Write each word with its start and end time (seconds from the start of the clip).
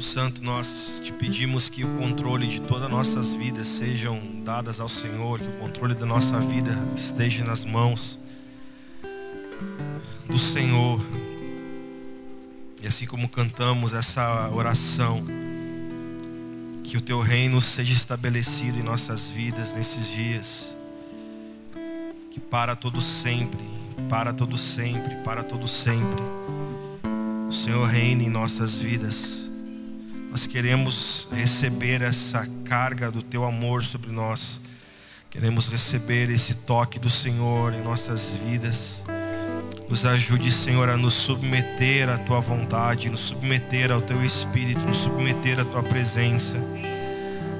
Espírito 0.00 0.02
Santo, 0.02 0.42
nós 0.42 1.00
te 1.04 1.12
pedimos 1.12 1.68
que 1.68 1.84
o 1.84 1.98
controle 1.98 2.46
de 2.46 2.60
todas 2.62 2.84
as 2.84 2.90
nossas 2.90 3.34
vidas 3.34 3.66
sejam 3.66 4.18
dadas 4.42 4.80
ao 4.80 4.88
Senhor, 4.88 5.38
que 5.38 5.46
o 5.46 5.58
controle 5.58 5.94
da 5.94 6.06
nossa 6.06 6.38
vida 6.40 6.70
esteja 6.96 7.44
nas 7.44 7.64
mãos 7.64 8.18
do 10.26 10.38
Senhor. 10.38 11.00
E 12.82 12.86
assim 12.86 13.06
como 13.06 13.28
cantamos 13.28 13.92
essa 13.92 14.48
oração, 14.50 15.22
que 16.82 16.96
o 16.96 17.00
teu 17.00 17.20
reino 17.20 17.60
seja 17.60 17.92
estabelecido 17.92 18.78
em 18.78 18.82
nossas 18.82 19.28
vidas 19.28 19.74
nesses 19.74 20.08
dias. 20.08 20.74
Que 22.30 22.40
para 22.40 22.74
todo 22.74 23.02
sempre, 23.02 23.60
para 24.08 24.32
todo 24.32 24.56
sempre, 24.56 25.16
para 25.16 25.42
todo 25.42 25.68
sempre, 25.68 26.22
o 27.48 27.52
Senhor 27.52 27.86
reine 27.86 28.24
em 28.24 28.30
nossas 28.30 28.78
vidas. 28.78 29.49
Nós 30.30 30.46
queremos 30.46 31.26
receber 31.32 32.02
essa 32.02 32.46
carga 32.64 33.10
do 33.10 33.20
teu 33.20 33.44
amor 33.44 33.84
sobre 33.84 34.12
nós. 34.12 34.60
Queremos 35.28 35.66
receber 35.66 36.30
esse 36.30 36.54
toque 36.54 37.00
do 37.00 37.10
Senhor 37.10 37.74
em 37.74 37.82
nossas 37.82 38.30
vidas. 38.46 39.04
Nos 39.88 40.06
ajude, 40.06 40.48
Senhor, 40.52 40.88
a 40.88 40.96
nos 40.96 41.14
submeter 41.14 42.08
à 42.08 42.16
tua 42.16 42.38
vontade, 42.38 43.10
nos 43.10 43.18
submeter 43.18 43.90
ao 43.90 44.00
teu 44.00 44.24
espírito, 44.24 44.86
nos 44.86 44.98
submeter 44.98 45.58
à 45.58 45.64
tua 45.64 45.82
presença. 45.82 46.56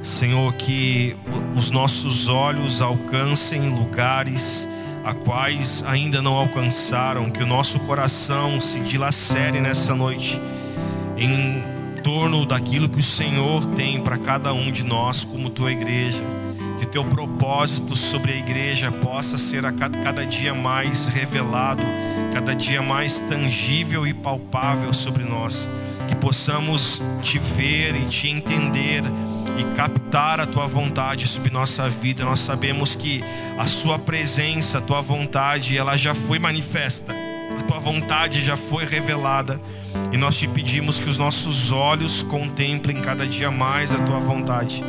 Senhor, 0.00 0.54
que 0.54 1.16
os 1.56 1.72
nossos 1.72 2.28
olhos 2.28 2.80
alcancem 2.80 3.68
lugares 3.68 4.64
a 5.04 5.12
quais 5.12 5.82
ainda 5.88 6.22
não 6.22 6.34
alcançaram, 6.34 7.30
que 7.30 7.42
o 7.42 7.46
nosso 7.46 7.80
coração 7.80 8.60
se 8.60 8.78
dilacere 8.78 9.60
nessa 9.60 9.92
noite 9.92 10.40
em 11.16 11.79
torno 12.02 12.44
daquilo 12.46 12.88
que 12.88 13.00
o 13.00 13.02
Senhor 13.02 13.64
tem 13.76 14.00
para 14.00 14.18
cada 14.18 14.52
um 14.52 14.70
de 14.70 14.84
nós 14.84 15.24
como 15.24 15.50
tua 15.50 15.72
igreja. 15.72 16.22
Que 16.78 16.86
teu 16.86 17.04
propósito 17.04 17.94
sobre 17.94 18.32
a 18.32 18.36
igreja 18.36 18.90
possa 18.90 19.36
ser 19.36 19.66
a 19.66 19.72
cada, 19.72 19.98
cada 19.98 20.24
dia 20.24 20.54
mais 20.54 21.06
revelado, 21.06 21.82
cada 22.32 22.54
dia 22.54 22.80
mais 22.80 23.20
tangível 23.20 24.06
e 24.06 24.14
palpável 24.14 24.92
sobre 24.92 25.24
nós. 25.24 25.68
Que 26.08 26.16
possamos 26.16 27.02
te 27.22 27.38
ver 27.38 27.94
e 27.94 28.06
te 28.06 28.28
entender 28.28 29.02
e 29.58 29.76
captar 29.76 30.40
a 30.40 30.46
tua 30.46 30.66
vontade 30.66 31.26
sobre 31.26 31.50
nossa 31.50 31.88
vida. 31.88 32.24
Nós 32.24 32.40
sabemos 32.40 32.94
que 32.94 33.22
a 33.58 33.66
sua 33.66 33.98
presença, 33.98 34.78
a 34.78 34.80
tua 34.80 35.02
vontade, 35.02 35.76
ela 35.76 35.96
já 35.96 36.14
foi 36.14 36.38
manifesta. 36.38 37.14
A 37.58 37.62
tua 37.62 37.78
vontade 37.78 38.42
já 38.42 38.56
foi 38.56 38.86
revelada. 38.86 39.60
E 40.12 40.16
nós 40.16 40.36
te 40.36 40.48
pedimos 40.48 40.98
que 40.98 41.08
os 41.08 41.18
nossos 41.18 41.72
olhos 41.72 42.22
contemplem 42.22 43.00
cada 43.00 43.26
dia 43.26 43.50
mais 43.50 43.92
a 43.92 43.98
tua 43.98 44.18
vontade. 44.18 44.82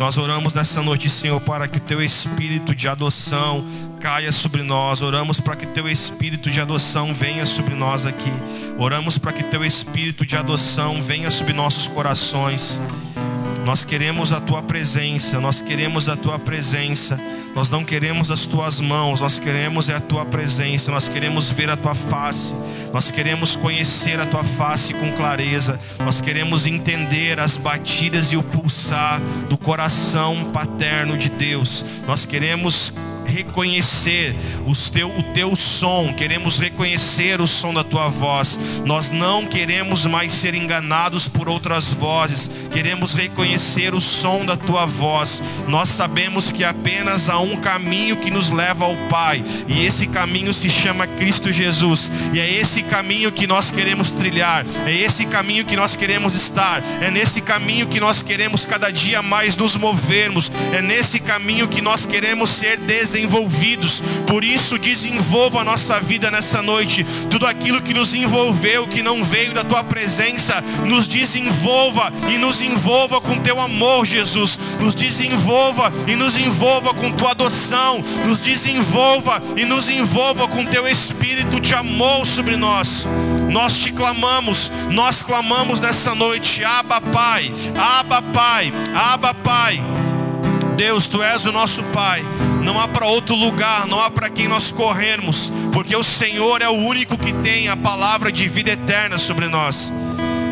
Nós 0.00 0.16
oramos 0.16 0.54
nessa 0.54 0.82
noite, 0.82 1.10
Senhor, 1.10 1.38
para 1.42 1.68
que 1.68 1.76
o 1.76 1.80
teu 1.80 2.02
espírito 2.02 2.74
de 2.74 2.88
adoção 2.88 3.62
caia 4.00 4.32
sobre 4.32 4.62
nós. 4.62 5.02
Oramos 5.02 5.38
para 5.40 5.54
que 5.54 5.66
teu 5.66 5.86
espírito 5.86 6.50
de 6.50 6.58
adoção 6.58 7.12
venha 7.12 7.44
sobre 7.44 7.74
nós 7.74 8.06
aqui. 8.06 8.32
Oramos 8.78 9.18
para 9.18 9.30
que 9.30 9.44
teu 9.44 9.62
espírito 9.62 10.24
de 10.24 10.36
adoção 10.36 11.02
venha 11.02 11.30
sobre 11.30 11.52
nossos 11.52 11.86
corações. 11.86 12.80
Nós 13.70 13.84
queremos 13.84 14.32
a 14.32 14.40
tua 14.40 14.60
presença, 14.60 15.38
nós 15.38 15.60
queremos 15.60 16.08
a 16.08 16.16
tua 16.16 16.40
presença. 16.40 17.16
Nós 17.54 17.70
não 17.70 17.84
queremos 17.84 18.28
as 18.28 18.44
tuas 18.44 18.80
mãos, 18.80 19.20
nós 19.20 19.38
queremos 19.38 19.88
a 19.88 20.00
tua 20.00 20.26
presença, 20.26 20.90
nós 20.90 21.06
queremos 21.06 21.50
ver 21.50 21.70
a 21.70 21.76
tua 21.76 21.94
face. 21.94 22.52
Nós 22.92 23.12
queremos 23.12 23.54
conhecer 23.54 24.18
a 24.18 24.26
tua 24.26 24.42
face 24.42 24.92
com 24.92 25.12
clareza. 25.12 25.78
Nós 26.00 26.20
queremos 26.20 26.66
entender 26.66 27.38
as 27.38 27.56
batidas 27.56 28.32
e 28.32 28.36
o 28.36 28.42
pulsar 28.42 29.20
do 29.48 29.56
coração 29.56 30.50
paterno 30.52 31.16
de 31.16 31.30
Deus. 31.30 31.84
Nós 32.08 32.24
queremos 32.24 32.92
reconhecer 33.30 34.34
teu, 34.90 35.08
o 35.08 35.22
teu 35.34 35.56
som, 35.56 36.12
queremos 36.12 36.58
reconhecer 36.58 37.40
o 37.40 37.46
som 37.46 37.72
da 37.72 37.84
tua 37.84 38.08
voz. 38.08 38.58
Nós 38.84 39.10
não 39.10 39.46
queremos 39.46 40.04
mais 40.06 40.32
ser 40.32 40.54
enganados 40.54 41.28
por 41.28 41.48
outras 41.48 41.88
vozes, 41.88 42.50
queremos 42.72 43.14
reconhecer 43.14 43.94
o 43.94 44.00
som 44.00 44.44
da 44.44 44.56
tua 44.56 44.86
voz. 44.86 45.42
Nós 45.66 45.88
sabemos 45.88 46.50
que 46.50 46.64
apenas 46.64 47.28
há 47.28 47.38
um 47.38 47.56
caminho 47.56 48.16
que 48.16 48.30
nos 48.30 48.50
leva 48.50 48.84
ao 48.84 48.96
Pai, 49.08 49.42
e 49.68 49.84
esse 49.84 50.06
caminho 50.06 50.52
se 50.52 50.68
chama 50.68 51.06
Cristo 51.06 51.50
Jesus, 51.50 52.10
e 52.32 52.40
é 52.40 52.50
esse 52.50 52.82
caminho 52.82 53.32
que 53.32 53.46
nós 53.46 53.70
queremos 53.70 54.12
trilhar, 54.12 54.64
é 54.86 54.92
esse 54.92 55.24
caminho 55.26 55.64
que 55.64 55.76
nós 55.76 55.94
queremos 55.94 56.34
estar, 56.34 56.82
é 57.00 57.10
nesse 57.10 57.40
caminho 57.40 57.86
que 57.86 58.00
nós 58.00 58.22
queremos 58.22 58.64
cada 58.64 58.90
dia 58.90 59.22
mais 59.22 59.56
nos 59.56 59.76
movermos, 59.76 60.50
é 60.72 60.82
nesse 60.82 61.18
caminho 61.20 61.68
que 61.68 61.80
nós 61.80 62.04
queremos 62.04 62.50
ser 62.50 62.76
desenvolvidos 62.78 63.19
envolvidos. 63.20 64.02
Por 64.26 64.44
isso, 64.44 64.78
desenvolva 64.78 65.60
a 65.60 65.64
nossa 65.64 66.00
vida 66.00 66.30
nessa 66.30 66.62
noite. 66.62 67.04
Tudo 67.28 67.46
aquilo 67.46 67.82
que 67.82 67.94
nos 67.94 68.14
envolveu, 68.14 68.86
que 68.86 69.02
não 69.02 69.22
veio 69.22 69.52
da 69.52 69.64
tua 69.64 69.84
presença, 69.84 70.62
nos 70.84 71.06
desenvolva 71.06 72.12
e 72.28 72.38
nos 72.38 72.60
envolva 72.60 73.20
com 73.20 73.38
teu 73.38 73.60
amor, 73.60 74.06
Jesus. 74.06 74.58
Nos 74.80 74.94
desenvolva 74.94 75.92
e 76.06 76.16
nos 76.16 76.36
envolva 76.36 76.94
com 76.94 77.10
tua 77.12 77.30
adoção. 77.32 78.02
Nos 78.26 78.40
desenvolva 78.40 79.42
e 79.56 79.64
nos 79.64 79.88
envolva 79.88 80.48
com 80.48 80.64
teu 80.64 80.86
espírito 80.86 81.60
de 81.60 81.74
amor 81.74 82.26
sobre 82.26 82.56
nós. 82.56 83.06
Nós 83.50 83.78
te 83.78 83.92
clamamos, 83.92 84.70
nós 84.90 85.22
clamamos 85.22 85.80
nessa 85.80 86.14
noite, 86.14 86.64
Abba 86.64 87.00
Pai, 87.00 87.52
Abba 87.76 88.22
Pai, 88.22 88.72
Abba 88.94 89.34
Pai. 89.34 89.82
Deus, 90.76 91.06
tu 91.06 91.22
és 91.22 91.44
o 91.44 91.52
nosso 91.52 91.82
Pai 91.84 92.24
não 92.70 92.78
há 92.78 92.86
para 92.86 93.04
outro 93.04 93.34
lugar, 93.34 93.84
não 93.88 94.00
há 94.00 94.08
para 94.08 94.30
quem 94.30 94.46
nós 94.46 94.70
corrermos, 94.70 95.50
porque 95.72 95.96
o 95.96 96.04
Senhor 96.04 96.62
é 96.62 96.68
o 96.68 96.72
único 96.74 97.18
que 97.18 97.32
tem 97.32 97.68
a 97.68 97.76
palavra 97.76 98.30
de 98.30 98.46
vida 98.46 98.70
eterna 98.70 99.18
sobre 99.18 99.48
nós. 99.48 99.92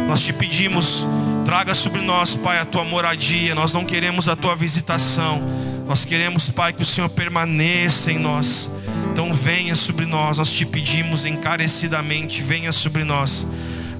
Nós 0.09 0.23
te 0.23 0.33
pedimos, 0.33 1.07
traga 1.45 1.77
sobre 1.77 2.01
nós, 2.01 2.35
Pai, 2.35 2.59
a 2.59 2.65
tua 2.65 2.85
moradia. 2.85 3.55
Nós 3.55 3.73
não 3.73 3.85
queremos 3.85 4.29
a 4.29 4.35
tua 4.35 4.57
visitação, 4.57 5.41
nós 5.87 6.05
queremos, 6.05 6.51
Pai, 6.51 6.73
que 6.73 6.83
o 6.83 6.87
Senhor 6.87 7.09
permaneça 7.09 8.11
em 8.11 8.19
nós. 8.19 8.69
Então 9.13 9.33
venha 9.33 9.77
sobre 9.77 10.05
nós, 10.05 10.39
nós 10.39 10.51
te 10.51 10.67
pedimos 10.67 11.25
encarecidamente, 11.25 12.43
venha 12.43 12.73
sobre 12.73 13.05
nós. 13.05 13.47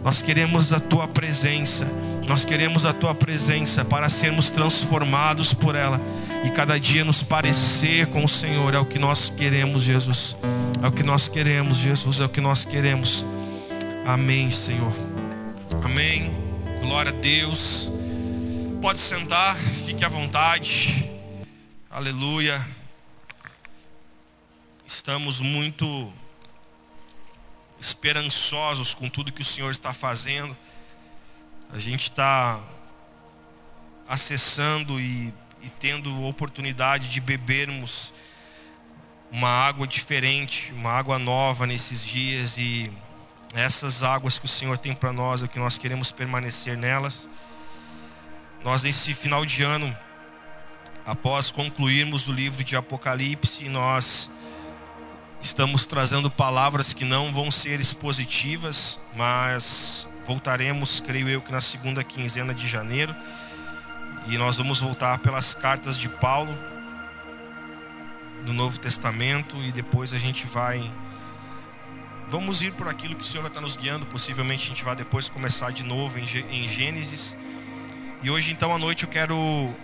Nós 0.03 0.21
queremos 0.21 0.73
a 0.73 0.81
tua 0.81 1.07
presença, 1.07 1.87
nós 2.27 2.45
queremos 2.45 2.85
a 2.85 2.93
tua 2.93 3.15
presença 3.15 3.85
para 3.85 4.09
sermos 4.09 4.51
transformados 4.51 5.55
por 5.55 5.77
ela 5.77 6.01
e 6.49 6.51
cada 6.51 6.81
dia 6.81 7.05
nos 7.05 7.23
parecer 7.23 8.07
com 8.07 8.25
o 8.25 8.29
Senhor. 8.29 8.75
É 8.75 8.79
o 8.79 8.87
que 8.87 8.99
nós 8.99 9.29
queremos, 9.29 9.83
Jesus. 9.83 10.35
É 10.83 10.87
o 10.87 10.93
que 10.93 11.03
nós 11.03 11.29
queremos, 11.29 11.77
Jesus. 11.77 12.21
É 12.21 12.25
o 12.25 12.29
que 12.29 12.41
nós 12.41 12.65
queremos. 12.65 13.25
Amém, 14.07 14.51
Senhor. 14.51 14.93
Amém. 15.85 16.33
Glória 16.81 17.13
a 17.13 17.15
Deus. 17.15 17.91
Pode 18.81 18.99
sentar, 18.99 19.55
fique 19.57 20.03
à 20.05 20.09
vontade. 20.09 21.11
Aleluia. 21.91 22.67
Estamos 24.87 25.41
muito 25.41 26.11
esperançosos 27.79 28.95
com 28.95 29.11
tudo 29.11 29.33
que 29.33 29.43
o 29.43 29.45
Senhor 29.45 29.71
está 29.71 29.93
fazendo. 29.93 30.57
A 31.71 31.79
gente 31.79 32.05
está 32.05 32.59
acessando 34.09 34.99
e 34.99 35.31
e 35.63 35.71
tendo 35.71 36.25
oportunidade 36.25 37.09
de 37.09 37.21
bebermos 37.21 38.13
uma 39.31 39.49
água 39.49 39.87
diferente, 39.87 40.73
uma 40.73 40.91
água 40.91 41.19
nova 41.19 41.67
nesses 41.67 42.05
dias 42.05 42.57
e 42.57 42.91
essas 43.55 44.03
águas 44.03 44.39
que 44.39 44.45
o 44.45 44.49
Senhor 44.49 44.79
tem 44.79 44.95
para 44.95 45.13
nós, 45.13 45.43
é 45.43 45.49
que 45.49 45.59
nós 45.59 45.79
queremos 45.79 46.11
permanecer 46.11 46.77
nelas. 46.77 47.29
Nós 48.65 48.83
nesse 48.83 49.15
final 49.15 49.45
de 49.45 49.63
ano, 49.63 49.95
após 51.07 51.51
concluirmos 51.51 52.29
o 52.29 52.33
livro 52.33 52.63
de 52.63 52.77
Apocalipse, 52.77 53.69
nós 53.69 54.31
estamos 55.41 55.87
trazendo 55.87 56.31
palavras 56.31 56.93
que 56.93 57.05
não 57.05 57.33
vão 57.33 57.51
ser 57.51 57.81
expositivas, 57.81 59.01
mas 59.15 60.09
voltaremos, 60.27 61.01
creio 61.01 61.29
eu, 61.29 61.41
que 61.41 61.53
na 61.53 61.61
segunda 61.61 62.05
quinzena 62.05 62.53
de 62.53 62.67
janeiro. 62.67 63.15
E 64.29 64.37
nós 64.37 64.59
vamos 64.59 64.79
voltar 64.79 65.19
pelas 65.21 65.55
cartas 65.55 65.99
de 65.99 66.07
Paulo 66.07 66.55
no 68.45 68.53
Novo 68.53 68.79
Testamento 68.79 69.57
e 69.63 69.73
depois 69.73 70.13
a 70.13 70.19
gente 70.19 70.47
vai 70.47 70.93
vamos 72.29 72.61
ir 72.61 72.75
por 72.75 72.89
aquilo 72.89 73.17
que 73.17 73.23
o 73.23 73.27
Senhor 73.27 73.47
está 73.47 73.59
nos 73.59 73.75
guiando. 73.75 74.05
Possivelmente 74.05 74.67
a 74.67 74.69
gente 74.69 74.85
vai 74.85 74.95
depois 74.95 75.31
começar 75.31 75.73
de 75.73 75.83
novo 75.83 76.19
em 76.19 76.69
Gênesis. 76.69 77.35
E 78.23 78.29
hoje 78.29 78.53
então 78.53 78.75
à 78.75 78.79
noite 78.79 79.05
eu 79.05 79.09
quero 79.09 79.75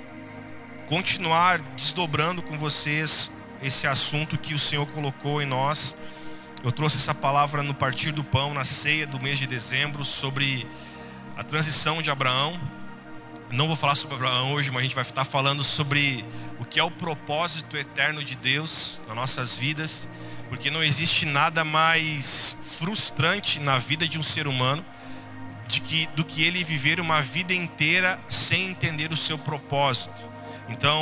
continuar 0.88 1.58
desdobrando 1.75 2.43
com 2.43 2.58
vocês 2.58 3.31
esse 3.62 3.87
assunto 3.87 4.37
que 4.37 4.52
o 4.52 4.58
Senhor 4.58 4.87
colocou 4.88 5.41
em 5.41 5.46
nós. 5.46 5.96
Eu 6.62 6.70
trouxe 6.70 6.99
essa 6.99 7.14
palavra 7.14 7.62
no 7.62 7.73
partir 7.73 8.12
do 8.12 8.23
pão, 8.23 8.52
na 8.52 8.67
ceia 8.67 9.06
do 9.06 9.19
mês 9.19 9.38
de 9.38 9.46
dezembro, 9.46 10.05
sobre 10.05 10.67
a 11.35 11.43
transição 11.43 12.02
de 12.02 12.11
Abraão. 12.11 12.52
Não 13.55 13.69
vou 13.69 13.77
falar 13.77 13.95
sobre 13.95 14.17
Abraão 14.17 14.53
hoje, 14.53 14.69
mas 14.73 14.81
a 14.81 14.83
gente 14.83 14.97
vai 14.97 15.03
estar 15.05 15.25
falando 15.25 15.62
sobre 15.62 16.25
o 16.59 16.65
que 16.65 16.81
é 16.81 16.83
o 16.83 16.91
propósito 16.91 17.77
eterno 17.77 18.25
de 18.25 18.35
Deus 18.35 19.01
nas 19.06 19.15
nossas 19.15 19.56
vidas, 19.56 20.09
porque 20.49 20.73
não 20.73 20.83
existe 20.83 21.25
nada 21.25 21.65
mais 21.65 22.59
frustrante 22.65 23.61
na 23.61 23.79
vida 23.79 24.09
de 24.09 24.19
um 24.19 24.25
ser 24.25 24.49
humano 24.49 24.85
de 25.69 25.81
que, 25.81 26.09
do 26.17 26.25
que 26.25 26.43
ele 26.43 26.65
viver 26.65 26.99
uma 26.99 27.23
vida 27.23 27.55
inteira 27.55 28.19
sem 28.29 28.71
entender 28.71 29.12
o 29.12 29.17
seu 29.17 29.39
propósito. 29.39 30.21
Então, 30.69 31.01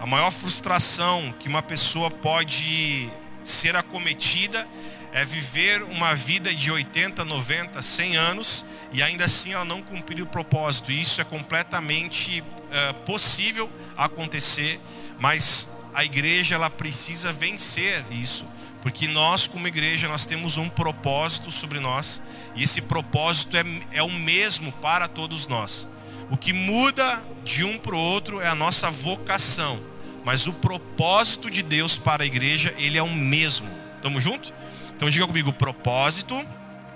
a 0.00 0.06
maior 0.06 0.32
frustração 0.32 1.32
que 1.38 1.48
uma 1.48 1.62
pessoa 1.62 2.10
pode 2.10 3.08
ser 3.44 3.76
acometida 3.76 4.66
é 5.12 5.24
viver 5.24 5.84
uma 5.84 6.16
vida 6.16 6.52
de 6.52 6.68
80, 6.68 7.24
90, 7.24 7.80
100 7.80 8.16
anos 8.16 8.64
e 8.92 9.02
ainda 9.02 9.24
assim 9.24 9.52
ela 9.52 9.64
não 9.64 9.82
cumprir 9.82 10.22
o 10.22 10.26
propósito. 10.26 10.90
E 10.90 11.00
isso 11.00 11.20
é 11.20 11.24
completamente 11.24 12.40
uh, 12.40 12.94
possível 13.04 13.70
acontecer, 13.96 14.80
mas 15.18 15.68
a 15.94 16.04
igreja 16.04 16.54
ela 16.54 16.70
precisa 16.70 17.32
vencer 17.32 18.04
isso, 18.10 18.46
porque 18.82 19.08
nós 19.08 19.46
como 19.46 19.66
igreja 19.66 20.08
nós 20.08 20.24
temos 20.24 20.56
um 20.56 20.68
propósito 20.68 21.50
sobre 21.50 21.80
nós 21.80 22.22
e 22.54 22.62
esse 22.62 22.80
propósito 22.80 23.56
é, 23.56 23.64
é 23.92 24.02
o 24.02 24.10
mesmo 24.10 24.72
para 24.72 25.08
todos 25.08 25.46
nós. 25.46 25.88
O 26.30 26.36
que 26.36 26.52
muda 26.52 27.22
de 27.42 27.64
um 27.64 27.78
para 27.78 27.96
o 27.96 27.98
outro 27.98 28.40
é 28.40 28.46
a 28.46 28.54
nossa 28.54 28.90
vocação, 28.90 29.80
mas 30.24 30.46
o 30.46 30.52
propósito 30.52 31.50
de 31.50 31.62
Deus 31.62 31.96
para 31.96 32.22
a 32.22 32.26
igreja 32.26 32.74
ele 32.78 32.98
é 32.98 33.02
o 33.02 33.10
mesmo. 33.10 33.68
Tamo 34.02 34.20
junto? 34.20 34.52
Então 34.94 35.08
diga 35.08 35.26
comigo, 35.26 35.50
o 35.50 35.54
propósito 35.54 36.34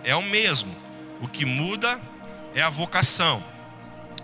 é 0.05 0.15
o 0.15 0.23
mesmo. 0.23 0.82
O 1.23 1.29
que 1.29 1.47
muda 1.47 1.99
é 2.55 2.61
a 2.61 2.69
vocação. 2.69 3.43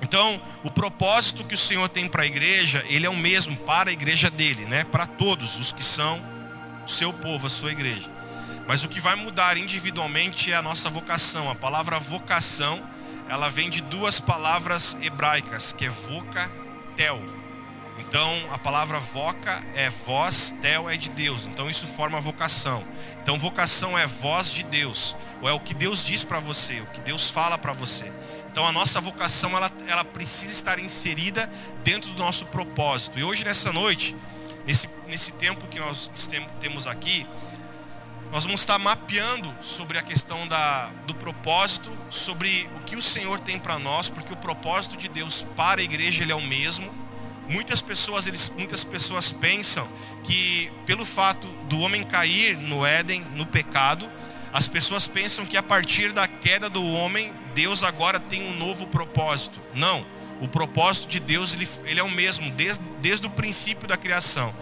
Então, 0.03 0.41
o 0.63 0.71
propósito 0.71 1.45
que 1.45 1.55
o 1.55 1.59
Senhor 1.59 1.89
tem 1.89 2.09
para 2.09 2.25
a 2.25 2.27
igreja, 2.27 2.85
ele 2.89 3.07
é 3.07 3.11
o 3.11 3.17
mesmo 3.17 3.57
para 3.57 3.91
a 3.91 3.93
igreja 3.93 4.31
dele, 4.31 4.65
né? 4.67 4.85
Para 4.85 5.07
todos 5.07 5.59
os 5.59 5.73
que 5.73 5.85
são 5.85 6.21
o 6.85 6.91
seu 6.91 7.13
povo, 7.13 7.47
a 7.47 7.51
sua 7.51 7.73
igreja. 7.73 8.11
Mas 8.67 8.85
o 8.85 8.89
que 8.89 9.01
vai 9.01 9.15
mudar 9.15 9.57
individualmente 9.57 10.53
é 10.53 10.57
a 10.57 10.63
nossa 10.63 10.91
vocação. 10.91 11.51
A 11.51 11.55
palavra 11.55 11.99
vocação, 11.99 12.81
ela 13.29 13.49
vem 13.49 13.71
de 13.71 13.81
duas 13.81 14.21
palavras 14.21 14.97
hebraicas, 15.01 15.73
que 15.73 15.87
é 15.87 15.89
voca, 15.89 16.51
tel. 16.95 17.23
Então, 17.99 18.31
a 18.53 18.59
palavra 18.59 19.01
voca 19.01 19.63
é 19.75 19.91
voz, 19.91 20.55
tel 20.63 20.89
é 20.89 20.97
de 20.97 21.11
Deus. 21.11 21.45
Então, 21.47 21.69
isso 21.69 21.87
forma 21.87 22.21
vocação. 22.21 22.85
Então, 23.23 23.39
vocação 23.39 23.99
é 23.99 24.07
voz 24.07 24.53
de 24.53 24.63
Deus, 24.63 25.17
ou 25.41 25.49
é 25.49 25.53
o 25.53 25.61
que 25.61 25.75
Deus 25.75 26.05
diz 26.05 26.25
para 26.25 26.41
você, 26.41 26.81
o 26.81 26.87
que 26.87 27.01
Deus 27.01 27.31
fala 27.31 27.57
para 27.57 27.73
você. 27.73 28.11
Então, 28.51 28.67
a 28.67 28.73
nossa 28.73 29.01
vocação 29.01 29.57
ela, 29.57 29.71
ela 29.87 30.05
precisa 30.05 30.53
estar 30.53 30.79
inserida 30.79 31.49
dentro 31.85 32.11
do 32.13 32.19
nosso 32.19 32.47
propósito. 32.47 33.19
E 33.19 33.23
hoje, 33.23 33.45
nessa 33.45 33.73
noite, 33.73 34.17
nesse, 34.67 34.89
nesse 35.07 35.33
tempo 35.33 35.67
que 35.69 35.79
nós 35.79 36.11
temos 36.61 36.87
aqui, 36.87 37.27
nós 38.33 38.45
vamos 38.45 38.61
estar 38.61 38.79
mapeando 38.79 39.55
sobre 39.63 39.97
a 39.97 40.03
questão 40.03 40.47
da, 40.49 40.89
do 41.07 41.15
propósito, 41.15 41.91
sobre 42.11 42.69
o 42.77 42.81
que 42.81 42.95
o 42.95 43.03
Senhor 43.03 43.41
tem 43.41 43.59
para 43.59 43.79
nós, 43.79 44.11
porque 44.11 44.33
o 44.33 44.37
propósito 44.37 44.97
de 44.97 45.09
Deus 45.09 45.47
para 45.57 45.81
a 45.81 45.85
igreja 45.85 46.23
ele 46.23 46.33
é 46.33 46.35
o 46.35 46.43
mesmo. 46.43 46.93
Muitas 47.49 47.81
pessoas, 47.81 48.27
eles, 48.27 48.53
muitas 48.55 48.85
pessoas 48.85 49.33
pensam 49.33 49.89
que 50.25 50.71
pelo 50.85 51.07
fato 51.07 51.47
do 51.69 51.81
homem 51.81 52.05
cair 52.05 52.57
no 52.57 52.85
Éden, 52.85 53.25
no 53.35 53.47
pecado, 53.47 54.11
as 54.53 54.67
pessoas 54.69 55.07
pensam 55.07 55.45
que 55.45 55.57
a 55.57 55.63
partir 55.63 56.13
da 56.13 56.27
queda 56.27 56.69
do 56.69 56.85
homem, 56.85 57.33
Deus 57.55 57.83
agora 57.83 58.19
tem 58.19 58.43
um 58.43 58.57
novo 58.57 58.87
propósito. 58.87 59.59
Não, 59.75 60.05
o 60.41 60.49
propósito 60.49 61.09
de 61.09 61.21
Deus 61.21 61.55
ele, 61.55 61.69
ele 61.85 62.01
é 62.01 62.03
o 62.03 62.11
mesmo 62.11 62.51
desde, 62.53 62.83
desde 63.01 63.27
o 63.27 63.31
princípio 63.31 63.87
da 63.87 63.97
criação. 63.97 64.55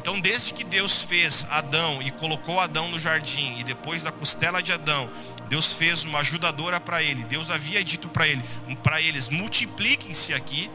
Então, 0.00 0.18
desde 0.18 0.54
que 0.54 0.64
Deus 0.64 1.02
fez 1.02 1.46
Adão 1.50 2.00
e 2.00 2.10
colocou 2.10 2.58
Adão 2.58 2.88
no 2.88 2.98
jardim, 2.98 3.58
e 3.58 3.64
depois 3.64 4.02
da 4.02 4.10
costela 4.10 4.62
de 4.62 4.72
Adão, 4.72 5.10
Deus 5.48 5.74
fez 5.74 6.04
uma 6.04 6.20
ajudadora 6.20 6.80
para 6.80 7.02
ele. 7.02 7.22
Deus 7.24 7.50
havia 7.50 7.84
dito 7.84 8.08
para 8.08 8.26
ele, 8.26 8.42
para 8.82 9.00
eles, 9.00 9.28
multipliquem-se 9.28 10.32
aqui 10.32 10.70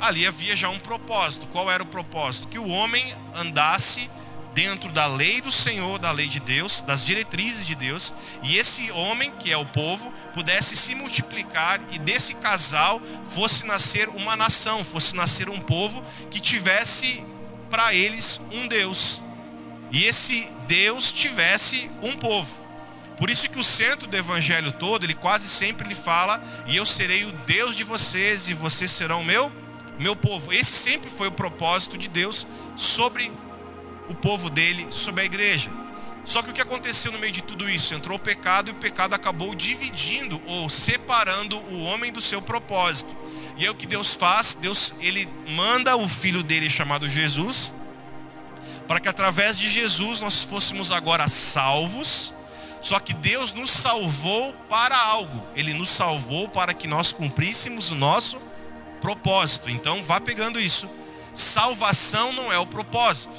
ali 0.00 0.26
havia 0.26 0.54
já 0.54 0.68
um 0.68 0.78
propósito. 0.78 1.46
Qual 1.48 1.70
era 1.70 1.82
o 1.82 1.86
propósito? 1.86 2.48
Que 2.48 2.58
o 2.58 2.68
homem 2.68 3.04
andasse 3.36 4.10
dentro 4.54 4.90
da 4.92 5.06
lei 5.06 5.40
do 5.40 5.50
Senhor, 5.50 5.98
da 5.98 6.12
lei 6.12 6.28
de 6.28 6.38
Deus, 6.38 6.80
das 6.80 7.04
diretrizes 7.04 7.66
de 7.66 7.74
Deus, 7.74 8.14
e 8.42 8.56
esse 8.56 8.90
homem, 8.92 9.30
que 9.32 9.50
é 9.50 9.56
o 9.56 9.66
povo, 9.66 10.12
pudesse 10.32 10.76
se 10.76 10.94
multiplicar 10.94 11.80
e 11.90 11.98
desse 11.98 12.34
casal 12.34 13.02
fosse 13.28 13.66
nascer 13.66 14.08
uma 14.08 14.36
nação, 14.36 14.84
fosse 14.84 15.14
nascer 15.16 15.48
um 15.48 15.60
povo 15.60 16.02
que 16.30 16.40
tivesse 16.40 17.24
para 17.68 17.92
eles 17.92 18.40
um 18.52 18.68
Deus. 18.68 19.20
E 19.90 20.04
esse 20.04 20.48
Deus 20.68 21.10
tivesse 21.10 21.90
um 22.00 22.12
povo. 22.12 22.62
Por 23.16 23.30
isso 23.30 23.48
que 23.48 23.58
o 23.58 23.64
centro 23.64 24.08
do 24.08 24.16
evangelho 24.16 24.72
todo, 24.72 25.04
ele 25.04 25.14
quase 25.14 25.48
sempre 25.48 25.88
lhe 25.88 25.94
fala: 25.94 26.42
"E 26.66 26.76
eu 26.76 26.86
serei 26.86 27.24
o 27.24 27.32
Deus 27.46 27.76
de 27.76 27.84
vocês 27.84 28.48
e 28.48 28.54
vocês 28.54 28.90
serão 28.90 29.22
meu 29.22 29.52
meu 29.98 30.16
povo. 30.16 30.52
Esse 30.52 30.72
sempre 30.72 31.08
foi 31.08 31.28
o 31.28 31.32
propósito 31.32 31.96
de 31.96 32.08
Deus 32.08 32.46
sobre 32.76 33.30
o 34.08 34.14
povo 34.14 34.50
dele, 34.50 34.86
sobre 34.90 35.22
a 35.22 35.24
igreja. 35.24 35.70
Só 36.24 36.42
que 36.42 36.50
o 36.50 36.54
que 36.54 36.60
aconteceu 36.60 37.12
no 37.12 37.18
meio 37.18 37.32
de 37.32 37.42
tudo 37.42 37.68
isso? 37.68 37.94
Entrou 37.94 38.16
o 38.16 38.20
pecado 38.20 38.68
e 38.68 38.72
o 38.72 38.76
pecado 38.76 39.14
acabou 39.14 39.54
dividindo 39.54 40.40
ou 40.46 40.70
separando 40.70 41.58
o 41.58 41.84
homem 41.84 42.10
do 42.10 42.20
seu 42.20 42.40
propósito. 42.40 43.14
E 43.56 43.66
é 43.66 43.70
o 43.70 43.74
que 43.74 43.86
Deus 43.86 44.14
faz, 44.14 44.54
Deus 44.54 44.94
ele 45.00 45.28
manda 45.50 45.96
o 45.96 46.08
filho 46.08 46.42
dele 46.42 46.68
chamado 46.68 47.08
Jesus, 47.08 47.72
para 48.88 48.98
que 48.98 49.08
através 49.08 49.58
de 49.58 49.68
Jesus 49.68 50.20
nós 50.20 50.42
fôssemos 50.42 50.90
agora 50.90 51.28
salvos. 51.28 52.32
Só 52.80 52.98
que 52.98 53.14
Deus 53.14 53.52
nos 53.52 53.70
salvou 53.70 54.52
para 54.68 54.98
algo. 54.98 55.42
Ele 55.56 55.72
nos 55.72 55.88
salvou 55.88 56.48
para 56.48 56.74
que 56.74 56.86
nós 56.86 57.12
cumpríssemos 57.12 57.90
o 57.90 57.94
nosso 57.94 58.38
propósito. 59.00 59.70
Então 59.70 60.02
vá 60.02 60.20
pegando 60.20 60.60
isso. 60.60 60.88
Salvação 61.32 62.32
não 62.32 62.52
é 62.52 62.58
o 62.58 62.66
propósito. 62.66 63.34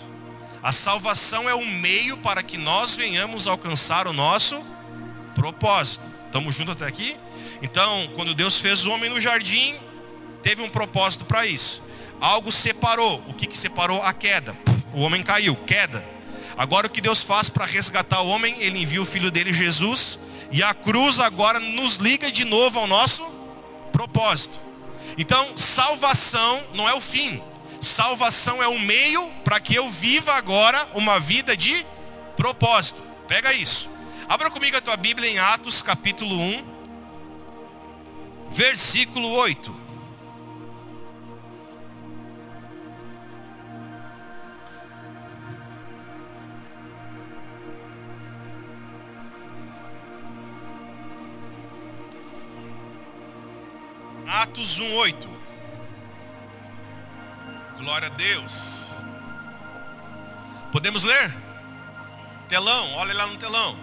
A 0.65 0.71
salvação 0.71 1.47
é 1.47 1.53
o 1.53 1.63
meio 1.63 2.17
para 2.17 2.41
que 2.41 2.57
nós 2.57 2.95
venhamos 2.95 3.45
alcançar 3.45 4.07
o 4.07 4.13
nosso 4.13 4.59
propósito. 5.35 6.03
Estamos 6.25 6.55
juntos 6.55 6.73
até 6.73 6.87
aqui? 6.87 7.15
Então, 7.61 8.09
quando 8.15 8.33
Deus 8.33 8.57
fez 8.57 8.83
o 8.83 8.89
homem 8.89 9.07
no 9.07 9.21
jardim, 9.21 9.75
teve 10.41 10.63
um 10.63 10.69
propósito 10.69 11.23
para 11.23 11.45
isso. 11.45 11.83
Algo 12.19 12.51
separou. 12.51 13.23
O 13.27 13.33
que, 13.35 13.45
que 13.45 13.55
separou? 13.55 14.01
A 14.01 14.11
queda. 14.11 14.57
O 14.91 15.01
homem 15.01 15.21
caiu, 15.21 15.55
queda. 15.55 16.03
Agora 16.57 16.87
o 16.87 16.89
que 16.89 16.99
Deus 16.99 17.21
faz 17.21 17.47
para 17.47 17.63
resgatar 17.63 18.21
o 18.21 18.27
homem? 18.27 18.55
Ele 18.59 18.81
envia 18.81 19.03
o 19.03 19.05
filho 19.05 19.29
dele, 19.29 19.53
Jesus, 19.53 20.17
e 20.51 20.63
a 20.63 20.73
cruz 20.73 21.19
agora 21.19 21.59
nos 21.59 21.97
liga 21.97 22.31
de 22.31 22.43
novo 22.43 22.79
ao 22.79 22.87
nosso 22.87 23.23
propósito. 23.91 24.57
Então, 25.15 25.55
salvação 25.55 26.59
não 26.73 26.89
é 26.89 26.95
o 26.95 27.01
fim. 27.01 27.39
Salvação 27.81 28.61
é 28.61 28.67
o 28.67 28.79
meio 28.79 29.27
para 29.43 29.59
que 29.59 29.75
eu 29.75 29.89
viva 29.89 30.33
agora 30.33 30.87
uma 30.93 31.19
vida 31.19 31.55
de 31.55 31.85
propósito. 32.35 33.01
Pega 33.27 33.53
isso. 33.53 33.89
Abra 34.27 34.49
comigo 34.49 34.75
a 34.75 34.81
tua 34.81 34.97
Bíblia 34.97 35.29
em 35.29 35.37
Atos 35.37 35.81
capítulo 35.81 36.35
1, 36.35 36.65
versículo 38.49 39.29
8. 39.29 39.85
Atos 54.27 54.79
1:8. 54.79 55.34
Glória 57.85 58.07
a 58.07 58.09
Deus. 58.09 58.89
Podemos 60.71 61.03
ler? 61.03 61.31
Telão, 62.49 62.95
olha 62.95 63.13
lá 63.13 63.27
no 63.27 63.37
telão. 63.37 63.77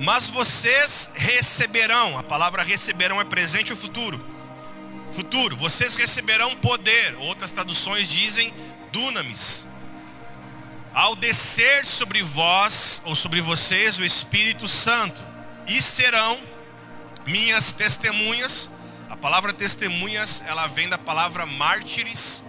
Mas 0.00 0.26
vocês 0.26 1.10
receberão, 1.14 2.18
a 2.18 2.24
palavra 2.24 2.64
receberão 2.64 3.20
é 3.20 3.24
presente 3.24 3.72
ou 3.72 3.78
futuro? 3.78 4.20
Futuro, 5.14 5.56
vocês 5.56 5.94
receberão 5.94 6.56
poder. 6.56 7.14
Outras 7.20 7.52
traduções 7.52 8.08
dizem 8.08 8.52
dunamis. 8.90 9.68
Ao 10.92 11.14
descer 11.14 11.86
sobre 11.86 12.24
vós 12.24 13.00
ou 13.04 13.14
sobre 13.14 13.40
vocês 13.40 13.96
o 14.00 14.04
Espírito 14.04 14.66
Santo, 14.66 15.22
e 15.68 15.80
serão 15.80 16.36
minhas 17.24 17.70
testemunhas 17.70 18.70
a 19.08 19.16
palavra 19.16 19.52
testemunhas, 19.52 20.42
ela 20.46 20.66
vem 20.66 20.88
da 20.88 20.98
palavra 20.98 21.46
mártires, 21.46 22.44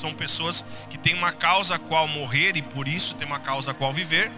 são 0.00 0.14
pessoas 0.14 0.64
que 0.88 0.98
têm 0.98 1.14
uma 1.14 1.32
causa 1.32 1.74
a 1.74 1.78
qual 1.78 2.08
morrer 2.08 2.56
e 2.56 2.62
por 2.62 2.88
isso 2.88 3.14
tem 3.14 3.26
uma 3.26 3.38
causa 3.38 3.70
a 3.70 3.74
qual 3.74 3.92
viver. 3.92 4.30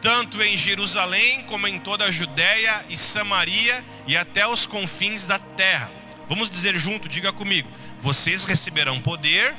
tanto 0.00 0.40
em 0.42 0.56
Jerusalém 0.56 1.42
como 1.44 1.66
em 1.66 1.80
toda 1.80 2.04
a 2.04 2.10
Judéia 2.12 2.84
e 2.88 2.96
Samaria 2.96 3.84
e 4.06 4.16
até 4.16 4.46
os 4.46 4.66
confins 4.66 5.26
da 5.26 5.38
terra. 5.38 5.90
Vamos 6.28 6.50
dizer 6.50 6.78
junto, 6.78 7.08
diga 7.08 7.32
comigo: 7.32 7.68
vocês 7.98 8.44
receberão 8.44 9.00
poder 9.00 9.56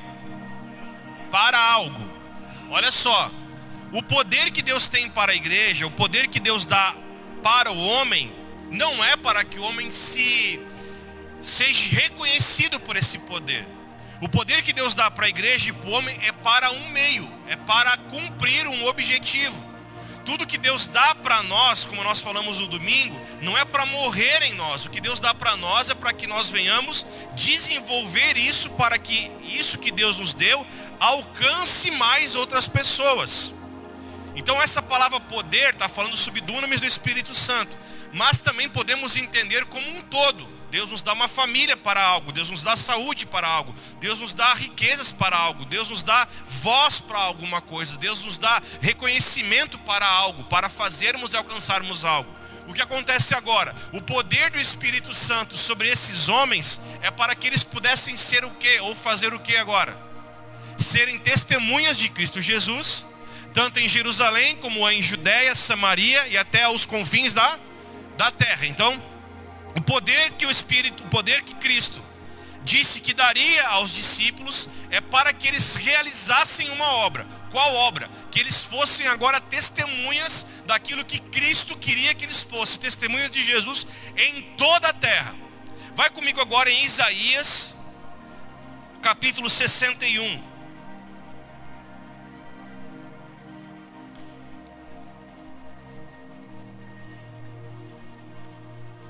para 1.32 1.60
algo. 1.60 2.10
Olha 2.70 2.92
só, 2.92 3.32
o 3.92 4.02
poder 4.04 4.52
que 4.52 4.62
Deus 4.62 4.88
tem 4.88 5.10
para 5.10 5.32
a 5.32 5.36
igreja, 5.36 5.88
o 5.88 5.92
poder 5.92 6.28
que 6.28 6.40
Deus 6.40 6.66
dá 6.66 6.96
para 7.44 7.72
o 7.72 7.86
homem, 7.86 8.32
não 8.72 9.04
é 9.04 9.16
para 9.18 9.44
que 9.44 9.60
o 9.60 9.64
homem 9.64 9.92
se 9.92 10.60
seja 11.42 11.96
reconhecido 11.96 12.80
por 12.80 12.96
esse 12.96 13.20
poder. 13.20 13.66
O 14.20 14.28
poder 14.28 14.64
que 14.64 14.74
Deus 14.74 14.96
dá 14.96 15.12
para 15.12 15.26
a 15.26 15.30
igreja 15.30 15.70
e 15.70 15.74
para 15.74 15.90
o 15.90 15.92
homem 15.92 16.20
é 16.24 16.32
para 16.32 16.72
um 16.72 16.90
meio, 16.90 17.30
é 17.48 17.56
para 17.56 17.96
cumprir 17.98 18.68
um 18.68 18.86
objetivo. 18.88 19.68
Tudo 20.26 20.46
que 20.46 20.58
Deus 20.58 20.88
dá 20.88 21.16
para 21.16 21.42
nós, 21.44 21.86
como 21.86 22.04
nós 22.04 22.20
falamos 22.20 22.60
no 22.60 22.68
domingo, 22.68 23.18
não 23.42 23.58
é 23.58 23.64
para 23.64 23.86
morrer 23.86 24.42
em 24.44 24.56
nós. 24.56 24.86
O 24.86 24.90
que 24.90 25.00
Deus 25.00 25.22
dá 25.22 25.34
para 25.34 25.56
nós 25.56 25.90
é 25.90 25.96
para 25.96 26.12
que 26.12 26.28
nós 26.28 26.50
venhamos 26.50 27.06
desenvolver 27.36 28.36
isso 28.38 28.70
para 28.72 28.98
que 28.98 29.32
isso 29.44 29.78
que 29.78 29.92
Deus 29.92 30.18
nos 30.18 30.34
deu 30.34 30.66
alcance 31.00 31.92
mais 31.92 32.36
outras 32.36 32.68
pessoas. 32.68 33.54
Então 34.36 34.62
essa 34.62 34.82
palavra 34.82 35.20
poder 35.20 35.70
está 35.70 35.88
falando 35.88 36.18
sobre 36.18 36.42
do 36.42 36.86
Espírito 36.86 37.34
Santo, 37.34 37.78
mas 38.12 38.42
também 38.42 38.68
podemos 38.68 39.16
entender 39.16 39.66
como 39.66 39.88
um 39.90 40.02
todo. 40.02 40.57
Deus 40.70 40.92
nos 40.92 41.02
dá 41.02 41.14
uma 41.14 41.28
família 41.28 41.78
para 41.78 42.02
algo, 42.02 42.32
Deus 42.32 42.50
nos 42.50 42.64
dá 42.64 42.76
saúde 42.76 43.26
para 43.26 43.48
algo, 43.48 43.74
Deus 44.00 44.20
nos 44.20 44.34
dá 44.34 44.54
riquezas 44.54 45.12
para 45.12 45.38
algo, 45.38 45.64
Deus 45.66 45.90
nos 45.90 46.04
dá 46.04 46.28
voz 46.62 47.00
para 47.00 47.20
alguma 47.20 47.62
coisa, 47.62 47.98
Deus 47.98 48.24
nos 48.26 48.38
dá 48.38 48.62
reconhecimento 48.82 49.78
para 49.80 50.06
algo, 50.06 50.44
para 50.46 50.68
fazermos 50.68 51.34
e 51.34 51.38
alcançarmos 51.38 52.04
algo. 52.04 52.38
O 52.68 52.74
que 52.74 52.82
acontece 52.82 53.34
agora? 53.34 53.74
O 53.94 54.02
poder 54.02 54.52
do 54.52 54.60
Espírito 54.60 55.14
Santo 55.14 55.58
sobre 55.58 55.88
esses 55.88 56.28
homens 56.28 56.82
é 57.02 57.10
para 57.10 57.34
que 57.34 57.48
eles 57.48 57.64
pudessem 57.64 58.18
ser 58.18 58.44
o 58.44 58.52
que 58.52 58.80
ou 58.82 58.94
fazer 58.94 59.34
o 59.34 59.40
que 59.40 59.56
agora? 59.56 59.98
Serem 60.78 61.18
testemunhas 61.18 61.98
de 61.98 62.10
Cristo 62.10 62.42
Jesus, 62.42 63.06
tanto 63.54 63.80
em 63.80 63.88
Jerusalém 63.88 64.58
como 64.58 64.88
em 64.90 65.02
Judéia, 65.02 65.56
Samaria 65.56 66.28
e 66.28 66.38
até 66.38 66.68
os 66.68 66.86
confins 66.86 67.34
da, 67.34 67.58
da 68.18 68.30
terra. 68.32 68.66
Então, 68.66 69.02
o 69.78 69.82
poder 69.82 70.32
que 70.32 70.46
o 70.48 70.50
Espírito, 70.50 71.04
o 71.04 71.08
poder 71.08 71.44
que 71.44 71.54
Cristo 71.54 72.02
disse 72.64 73.00
que 73.00 73.14
daria 73.14 73.68
aos 73.68 73.94
discípulos 73.94 74.68
é 74.90 75.00
para 75.00 75.32
que 75.32 75.48
eles 75.48 75.76
realizassem 75.76 76.68
uma 76.72 76.90
obra. 77.06 77.28
Qual 77.52 77.76
obra? 77.76 78.10
Que 78.32 78.40
eles 78.40 78.66
fossem 78.66 79.08
agora 79.08 79.40
testemunhas 79.40 80.48
daquilo 80.66 81.06
que 81.06 81.20
Cristo 81.20 81.78
queria 81.78 82.16
que 82.16 82.26
eles 82.26 82.44
fossem, 82.44 82.80
testemunhas 82.80 83.30
de 83.30 83.46
Jesus 83.46 83.86
em 84.18 84.42
toda 84.58 84.90
a 84.90 84.94
terra. 84.94 85.36
Vai 85.96 86.10
comigo 86.10 86.42
agora 86.42 86.72
em 86.72 86.84
Isaías, 86.84 87.76
capítulo 89.04 89.48
61. 89.48 90.57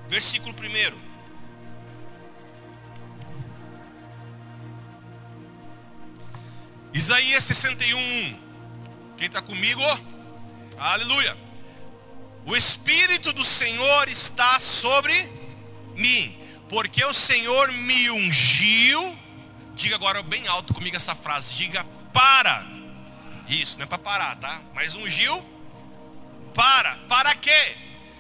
Versículo 0.08 0.54
1. 0.54 1.08
Isaías 6.94 7.44
61. 7.44 8.40
Quem 9.18 9.28
está 9.28 9.42
comigo? 9.42 9.82
Aleluia. 10.78 11.38
O 12.46 12.56
Espírito 12.56 13.34
do 13.34 13.44
Senhor 13.44 14.08
está 14.08 14.58
sobre 14.60 15.30
mim, 15.96 16.36
porque 16.70 17.04
o 17.04 17.14
Senhor 17.14 17.72
me 17.72 18.10
ungiu. 18.10 19.18
Diga 19.76 19.96
agora 19.96 20.24
bem 20.24 20.48
alto 20.48 20.74
comigo 20.74 20.96
essa 20.96 21.14
frase. 21.14 21.54
Diga 21.56 21.86
para. 22.14 22.66
Isso, 23.48 23.78
não 23.78 23.84
é 23.84 23.88
para 23.88 23.98
parar, 23.98 24.36
tá? 24.38 24.62
Mas 24.74 24.96
ungiu 24.96 25.44
para. 26.54 26.96
Para 27.08 27.36
quê? 27.36 27.76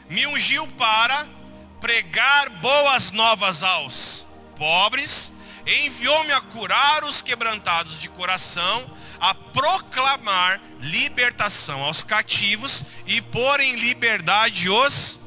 Me 0.09 0.27
ungiu 0.27 0.67
para 0.69 1.36
pregar 1.79 2.49
boas 2.59 3.11
novas 3.11 3.63
aos 3.63 4.27
pobres, 4.57 5.31
enviou-me 5.65 6.31
a 6.31 6.41
curar 6.41 7.03
os 7.03 7.21
quebrantados 7.21 8.01
de 8.01 8.09
coração, 8.09 8.89
a 9.19 9.33
proclamar 9.33 10.61
libertação 10.79 11.81
aos 11.83 12.03
cativos 12.03 12.83
e 13.05 13.21
pôr 13.21 13.59
em 13.59 13.75
liberdade 13.75 14.69
os 14.69 15.19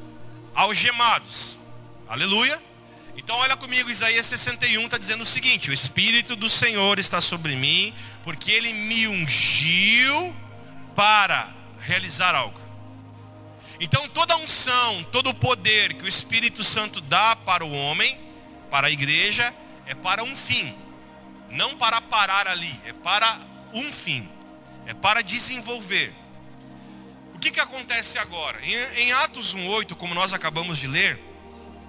algemados. 0.54 1.58
Aleluia. 2.08 2.60
Então 3.16 3.36
olha 3.36 3.56
comigo, 3.56 3.90
Isaías 3.90 4.26
61 4.26 4.84
está 4.84 4.98
dizendo 4.98 5.22
o 5.22 5.26
seguinte: 5.26 5.70
o 5.70 5.74
Espírito 5.74 6.34
do 6.34 6.48
Senhor 6.48 6.98
está 6.98 7.20
sobre 7.20 7.54
mim, 7.56 7.94
porque 8.22 8.50
ele 8.50 8.72
me 8.72 9.06
ungiu 9.08 10.34
para 10.94 11.48
realizar 11.80 12.34
algo. 12.34 12.59
Então 13.80 14.06
toda 14.10 14.36
unção, 14.36 15.02
todo 15.04 15.30
o 15.30 15.34
poder 15.34 15.94
que 15.94 16.04
o 16.04 16.08
Espírito 16.08 16.62
Santo 16.62 17.00
dá 17.00 17.34
para 17.34 17.64
o 17.64 17.72
homem, 17.72 18.18
para 18.70 18.88
a 18.88 18.90
igreja, 18.90 19.54
é 19.86 19.94
para 19.94 20.22
um 20.22 20.36
fim. 20.36 20.74
Não 21.48 21.74
para 21.76 22.00
parar 22.00 22.46
ali, 22.46 22.78
é 22.84 22.92
para 22.92 23.40
um 23.72 23.90
fim. 23.90 24.28
É 24.86 24.92
para 24.92 25.22
desenvolver. 25.22 26.12
O 27.34 27.38
que, 27.38 27.50
que 27.50 27.58
acontece 27.58 28.18
agora? 28.18 28.60
Em, 28.62 28.74
em 29.00 29.12
Atos 29.12 29.56
1,8, 29.56 29.94
como 29.94 30.14
nós 30.14 30.34
acabamos 30.34 30.78
de 30.78 30.86
ler, 30.86 31.18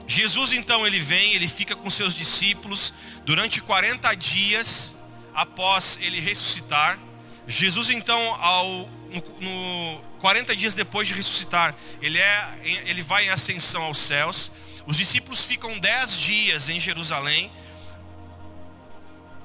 Jesus 0.07 0.53
então 0.53 0.87
ele 0.87 0.99
vem, 0.99 1.33
ele 1.33 1.47
fica 1.47 1.75
com 1.75 1.89
seus 1.89 2.15
discípulos 2.15 2.93
durante 3.25 3.61
40 3.61 4.13
dias 4.15 4.95
após 5.33 5.99
ele 6.01 6.21
ressuscitar. 6.21 6.97
Jesus 7.45 7.89
então 7.89 8.19
ao 8.41 8.89
no, 9.11 9.21
no 9.41 10.01
40 10.19 10.55
dias 10.55 10.73
depois 10.73 11.07
de 11.07 11.13
ressuscitar, 11.13 11.75
ele, 12.01 12.17
é, 12.17 12.59
ele 12.85 13.01
vai 13.01 13.25
em 13.25 13.29
ascensão 13.29 13.83
aos 13.83 13.97
céus. 13.97 14.51
Os 14.85 14.97
discípulos 14.97 15.43
ficam 15.43 15.77
10 15.77 16.19
dias 16.19 16.69
em 16.69 16.79
Jerusalém. 16.79 17.51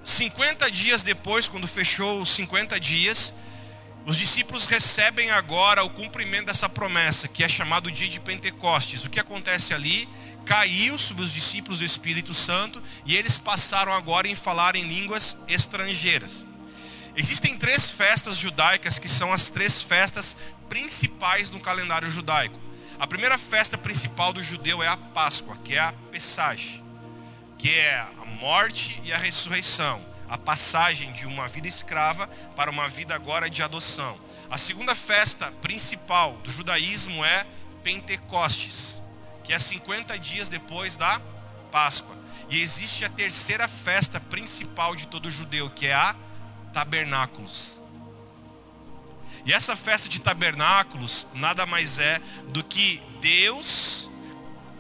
50 0.02 0.70
dias 0.70 1.02
depois, 1.02 1.48
quando 1.48 1.66
fechou 1.66 2.20
os 2.20 2.28
50 2.30 2.78
dias, 2.78 3.32
os 4.06 4.16
discípulos 4.16 4.66
recebem 4.66 5.32
agora 5.32 5.82
o 5.82 5.90
cumprimento 5.90 6.46
dessa 6.46 6.68
promessa, 6.68 7.26
que 7.26 7.42
é 7.42 7.48
chamado 7.48 7.90
dia 7.90 8.08
de 8.08 8.20
Pentecostes. 8.20 9.04
O 9.04 9.10
que 9.10 9.18
acontece 9.18 9.74
ali? 9.74 10.08
Caiu 10.44 10.96
sobre 10.96 11.24
os 11.24 11.34
discípulos 11.34 11.80
o 11.80 11.84
Espírito 11.84 12.32
Santo 12.32 12.80
e 13.04 13.16
eles 13.16 13.36
passaram 13.36 13.92
agora 13.92 14.28
em 14.28 14.36
falar 14.36 14.76
em 14.76 14.84
línguas 14.84 15.36
estrangeiras. 15.48 16.45
Existem 17.16 17.56
três 17.56 17.90
festas 17.90 18.36
judaicas 18.36 18.98
que 18.98 19.08
são 19.08 19.32
as 19.32 19.48
três 19.48 19.80
festas 19.80 20.36
principais 20.68 21.50
no 21.50 21.58
calendário 21.58 22.10
judaico. 22.10 22.60
A 22.98 23.06
primeira 23.06 23.38
festa 23.38 23.78
principal 23.78 24.34
do 24.34 24.42
judeu 24.42 24.82
é 24.82 24.88
a 24.88 24.98
Páscoa, 24.98 25.56
que 25.64 25.74
é 25.74 25.78
a 25.78 25.94
Pessage, 26.10 26.82
que 27.56 27.70
é 27.70 27.96
a 27.98 28.24
morte 28.38 29.00
e 29.02 29.14
a 29.14 29.16
ressurreição, 29.16 29.98
a 30.28 30.36
passagem 30.36 31.10
de 31.12 31.26
uma 31.26 31.48
vida 31.48 31.66
escrava 31.66 32.26
para 32.54 32.70
uma 32.70 32.86
vida 32.86 33.14
agora 33.14 33.48
de 33.48 33.62
adoção. 33.62 34.18
A 34.50 34.58
segunda 34.58 34.94
festa 34.94 35.50
principal 35.62 36.34
do 36.44 36.52
judaísmo 36.52 37.24
é 37.24 37.46
Pentecostes, 37.82 39.00
que 39.42 39.54
é 39.54 39.58
50 39.58 40.18
dias 40.18 40.50
depois 40.50 40.96
da 40.96 41.18
Páscoa. 41.72 42.14
E 42.50 42.60
existe 42.60 43.04
a 43.04 43.08
terceira 43.08 43.66
festa 43.66 44.20
principal 44.20 44.94
de 44.94 45.06
todo 45.06 45.30
judeu, 45.30 45.70
que 45.70 45.86
é 45.86 45.94
a 45.94 46.14
Tabernáculos. 46.76 47.80
E 49.46 49.50
essa 49.50 49.74
festa 49.74 50.10
de 50.10 50.20
tabernáculos 50.20 51.26
nada 51.32 51.64
mais 51.64 51.98
é 51.98 52.20
do 52.48 52.62
que 52.62 53.00
Deus 53.18 54.10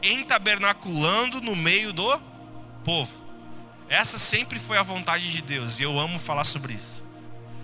entabernaculando 0.02 1.40
no 1.40 1.56
meio 1.56 1.94
do 1.94 2.20
povo. 2.84 3.14
Essa 3.88 4.18
sempre 4.18 4.58
foi 4.58 4.76
a 4.76 4.82
vontade 4.82 5.32
de 5.32 5.40
Deus 5.40 5.80
e 5.80 5.84
eu 5.84 5.98
amo 5.98 6.18
falar 6.18 6.44
sobre 6.44 6.74
isso. 6.74 7.02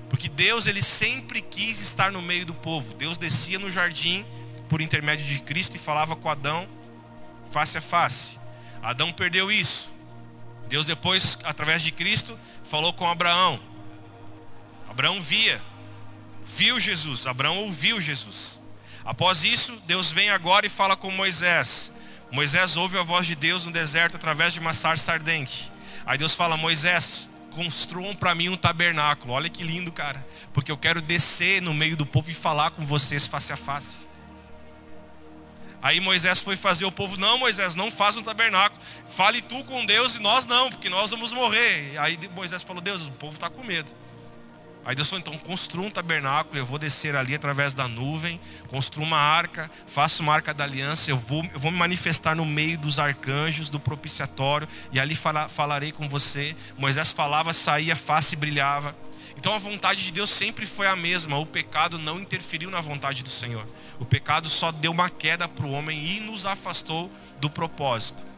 Porque 0.09 0.31
Deus 0.31 0.65
ele 0.65 0.83
sempre 0.83 1.43
quis 1.43 1.83
estar 1.83 2.11
no 2.11 2.23
meio 2.23 2.47
do 2.47 2.55
povo. 2.55 2.95
Deus 2.95 3.19
descia 3.19 3.59
no 3.59 3.71
jardim 3.71 4.25
por 4.67 4.81
intermédio 4.81 5.27
de 5.27 5.43
Cristo 5.43 5.77
e 5.77 5.79
falava 5.79 6.17
com 6.17 6.31
Adão 6.31 6.67
face 7.51 7.77
a 7.77 7.83
face. 7.83 8.39
Adão 8.83 9.12
perdeu 9.12 9.53
isso. 9.53 9.93
Deus 10.71 10.87
depois, 10.87 11.39
através 11.45 11.83
de 11.83 11.93
Cristo, 11.93 12.39
falou 12.65 12.95
com 12.95 13.07
Abraão. 13.07 13.61
Abraão 14.92 15.22
via, 15.22 15.58
viu 16.44 16.78
Jesus, 16.78 17.26
Abraão 17.26 17.64
ouviu 17.64 17.99
Jesus. 17.99 18.61
Após 19.02 19.42
isso, 19.42 19.72
Deus 19.87 20.11
vem 20.11 20.28
agora 20.28 20.66
e 20.66 20.68
fala 20.68 20.94
com 20.99 21.11
Moisés. 21.11 21.94
Moisés 22.30 22.76
ouve 22.76 22.99
a 22.99 23.02
voz 23.02 23.26
de 23.26 23.34
Deus 23.34 23.64
no 23.64 23.72
deserto 23.72 24.16
através 24.16 24.52
de 24.52 24.61
uma 24.61 24.75
sarça 24.75 25.11
ardente. 25.11 25.72
Aí 26.04 26.18
Deus 26.18 26.34
fala: 26.34 26.58
Moisés, 26.58 27.30
construam 27.52 28.14
para 28.14 28.34
mim 28.34 28.50
um 28.50 28.56
tabernáculo. 28.56 29.32
Olha 29.32 29.49
que 29.49 29.62
lindo, 29.62 29.90
cara. 29.90 30.22
Porque 30.52 30.70
eu 30.70 30.76
quero 30.76 31.00
descer 31.00 31.62
no 31.62 31.72
meio 31.72 31.96
do 31.96 32.04
povo 32.04 32.28
e 32.28 32.34
falar 32.34 32.72
com 32.72 32.84
vocês 32.84 33.26
face 33.26 33.50
a 33.50 33.56
face. 33.56 34.06
Aí 35.80 36.00
Moisés 36.00 36.42
foi 36.42 36.54
fazer 36.54 36.84
o 36.84 36.92
povo, 36.92 37.16
não, 37.16 37.38
Moisés, 37.38 37.75
não 37.75 37.90
faz 37.90 38.18
um 38.18 38.22
tabernáculo. 38.22 38.78
Fale 39.08 39.40
tu 39.40 39.64
com 39.64 39.87
Deus 39.87 40.16
e 40.16 40.18
nós 40.20 40.44
não, 40.44 40.68
porque 40.68 40.90
nós 40.90 41.11
vamos 41.11 41.32
morrer. 41.32 41.96
Aí 41.99 42.18
Moisés 42.34 42.62
falou, 42.62 42.82
Deus, 42.82 43.06
o 43.06 43.11
povo 43.12 43.32
está 43.32 43.49
com 43.49 43.64
medo. 43.64 43.90
Aí 44.85 44.97
Deus 44.97 45.09
falou, 45.09 45.21
então 45.21 45.39
construa 45.39 45.87
um 45.87 45.91
tabernáculo, 45.91 46.59
eu 46.59 46.67
vou 46.67 46.79
descer 46.79 47.15
ali 47.15 47.35
através 47.35 47.73
da 47.73 47.87
nuvem, 47.87 48.41
construa 48.69 49.07
uma 49.07 49.19
arca, 49.19 49.71
faça 49.87 50.23
uma 50.23 50.35
arca 50.35 50.53
da 50.53 50.65
aliança, 50.65 51.11
eu 51.11 51.17
vou, 51.17 51.45
eu 51.55 51.61
vou 51.61 51.71
me 51.71 51.79
manifestar 51.79 52.35
no 52.35 52.45
meio 52.45 52.77
dos 52.77 52.99
arcanjos 52.99 53.69
do 53.69 53.79
propiciatório, 53.79 54.67
e 54.91 54.99
ali 54.99 55.15
fala, 55.15 55.49
falarei 55.49 55.93
com 55.93 56.09
você. 56.09 56.57
Moisés 56.77 57.12
falava, 57.12 57.53
saía, 57.53 57.95
face 57.95 58.35
brilhava. 58.35 58.95
Então 59.37 59.55
a 59.55 59.59
vontade 59.59 60.05
de 60.05 60.12
Deus 60.12 60.31
sempre 60.31 60.67
foi 60.67 60.87
a 60.87 60.97
mesma, 60.97 61.39
o 61.39 61.47
pecado 61.47 61.99
não 61.99 62.19
interferiu 62.19 62.71
na 62.71 62.81
vontade 62.81 63.23
do 63.23 63.31
Senhor. 63.31 63.67
O 64.01 64.05
pecado 64.05 64.49
só 64.49 64.73
deu 64.73 64.91
uma 64.91 65.09
queda 65.09 65.47
para 65.47 65.65
o 65.65 65.71
homem 65.71 66.05
e 66.05 66.21
nos 66.21 66.45
afastou 66.45 67.11
do 67.41 67.49
propósito. 67.49 68.32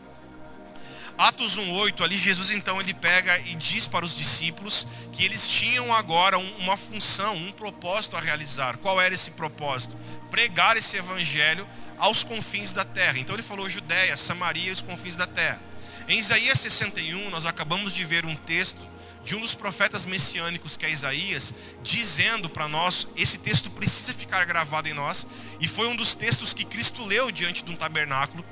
Atos 1.16 1.56
1:8 1.56 2.02
ali 2.02 2.18
Jesus 2.18 2.50
então 2.50 2.80
ele 2.80 2.92
pega 2.92 3.38
e 3.40 3.54
diz 3.54 3.86
para 3.86 4.04
os 4.04 4.16
discípulos 4.16 4.86
que 5.12 5.24
eles 5.24 5.48
tinham 5.48 5.94
agora 5.94 6.38
uma 6.38 6.76
função, 6.76 7.36
um 7.36 7.52
propósito 7.52 8.16
a 8.16 8.20
realizar. 8.20 8.76
Qual 8.78 9.00
era 9.00 9.14
esse 9.14 9.30
propósito? 9.32 9.96
Pregar 10.30 10.76
esse 10.76 10.96
evangelho 10.96 11.66
aos 11.98 12.24
confins 12.24 12.72
da 12.72 12.84
terra. 12.84 13.18
Então 13.18 13.36
ele 13.36 13.42
falou 13.42 13.70
Judéia, 13.70 14.16
Samaria 14.16 14.68
e 14.68 14.72
os 14.72 14.80
confins 14.80 15.14
da 15.14 15.26
terra. 15.26 15.60
Em 16.08 16.18
Isaías 16.18 16.58
61 16.58 17.30
nós 17.30 17.46
acabamos 17.46 17.94
de 17.94 18.04
ver 18.04 18.26
um 18.26 18.34
texto 18.34 18.94
de 19.24 19.34
um 19.34 19.40
dos 19.40 19.54
profetas 19.54 20.04
messiânicos 20.04 20.76
que 20.76 20.84
é 20.84 20.90
Isaías, 20.90 21.54
dizendo 21.82 22.48
para 22.48 22.68
nós, 22.68 23.08
esse 23.16 23.38
texto 23.38 23.70
precisa 23.70 24.12
ficar 24.12 24.44
gravado 24.44 24.86
em 24.86 24.92
nós, 24.92 25.26
e 25.58 25.66
foi 25.66 25.88
um 25.88 25.96
dos 25.96 26.14
textos 26.14 26.52
que 26.52 26.62
Cristo 26.62 27.02
leu 27.04 27.30
diante 27.30 27.64
de 27.64 27.72
um 27.72 27.76
tabernáculo, 27.76 28.44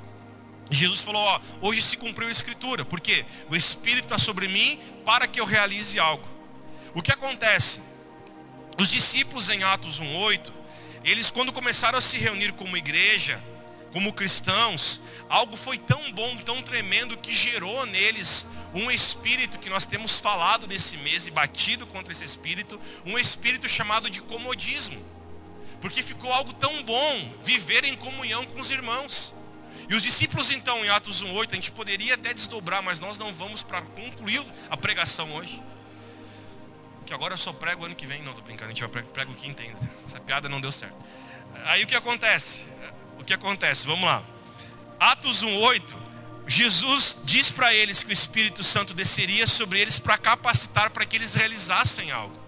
Jesus 0.69 1.01
falou: 1.01 1.21
ó, 1.21 1.39
hoje 1.61 1.81
se 1.81 1.97
cumpriu 1.97 2.27
a 2.27 2.31
escritura, 2.31 2.85
porque 2.85 3.25
o 3.49 3.55
Espírito 3.55 4.05
está 4.05 4.17
sobre 4.17 4.47
mim 4.47 4.79
para 5.05 5.27
que 5.27 5.39
eu 5.39 5.45
realize 5.45 5.99
algo. 5.99 6.27
O 6.93 7.01
que 7.01 7.11
acontece? 7.11 7.81
Os 8.77 8.89
discípulos 8.89 9.49
em 9.49 9.63
Atos 9.63 9.99
1,8, 9.99 10.51
eles 11.03 11.29
quando 11.29 11.51
começaram 11.51 11.97
a 11.97 12.01
se 12.01 12.17
reunir 12.17 12.53
como 12.53 12.77
igreja, 12.77 13.41
como 13.91 14.13
cristãos, 14.13 14.99
algo 15.29 15.55
foi 15.55 15.77
tão 15.77 16.11
bom, 16.11 16.35
tão 16.37 16.61
tremendo 16.61 17.17
que 17.17 17.33
gerou 17.33 17.85
neles 17.85 18.47
um 18.73 18.89
espírito 18.89 19.59
que 19.59 19.69
nós 19.69 19.85
temos 19.85 20.19
falado 20.19 20.65
nesse 20.65 20.97
mês 20.97 21.27
e 21.27 21.31
batido 21.31 21.85
contra 21.85 22.11
esse 22.11 22.23
espírito, 22.23 22.79
um 23.05 23.19
espírito 23.19 23.69
chamado 23.69 24.09
de 24.09 24.21
comodismo. 24.21 24.99
Porque 25.79 26.01
ficou 26.01 26.31
algo 26.31 26.53
tão 26.53 26.81
bom 26.83 27.35
viver 27.43 27.83
em 27.83 27.95
comunhão 27.95 28.45
com 28.45 28.59
os 28.59 28.71
irmãos. 28.71 29.33
E 29.89 29.95
os 29.95 30.03
discípulos, 30.03 30.51
então, 30.51 30.83
em 30.83 30.89
Atos 30.89 31.23
1,8, 31.23 31.51
a 31.51 31.55
gente 31.55 31.71
poderia 31.71 32.15
até 32.15 32.33
desdobrar, 32.33 32.81
mas 32.81 32.99
nós 32.99 33.17
não 33.17 33.33
vamos 33.33 33.61
para 33.61 33.81
concluir 33.81 34.43
a 34.69 34.77
pregação 34.77 35.31
hoje. 35.33 35.61
Que 37.05 37.13
agora 37.13 37.33
eu 37.33 37.37
só 37.37 37.51
prego 37.51 37.85
ano 37.85 37.95
que 37.95 38.05
vem. 38.05 38.21
Não, 38.21 38.31
estou 38.31 38.43
brincando, 38.43 38.71
a 38.71 38.73
gente 38.73 38.85
vai 38.85 39.03
prego 39.03 39.33
o 39.33 39.35
que 39.35 39.47
entende. 39.47 39.75
Essa 40.07 40.19
piada 40.19 40.47
não 40.47 40.61
deu 40.61 40.71
certo. 40.71 40.95
Aí 41.65 41.83
o 41.83 41.87
que 41.87 41.95
acontece? 41.95 42.65
O 43.19 43.23
que 43.23 43.33
acontece? 43.33 43.85
Vamos 43.85 44.05
lá. 44.05 44.23
Atos 44.99 45.43
1,8, 45.43 45.95
Jesus 46.47 47.17
diz 47.23 47.51
para 47.51 47.73
eles 47.73 48.03
que 48.03 48.09
o 48.09 48.13
Espírito 48.13 48.63
Santo 48.63 48.93
desceria 48.93 49.45
sobre 49.47 49.79
eles 49.79 49.99
para 49.99 50.17
capacitar 50.17 50.89
para 50.91 51.05
que 51.05 51.15
eles 51.15 51.33
realizassem 51.33 52.11
algo. 52.11 52.41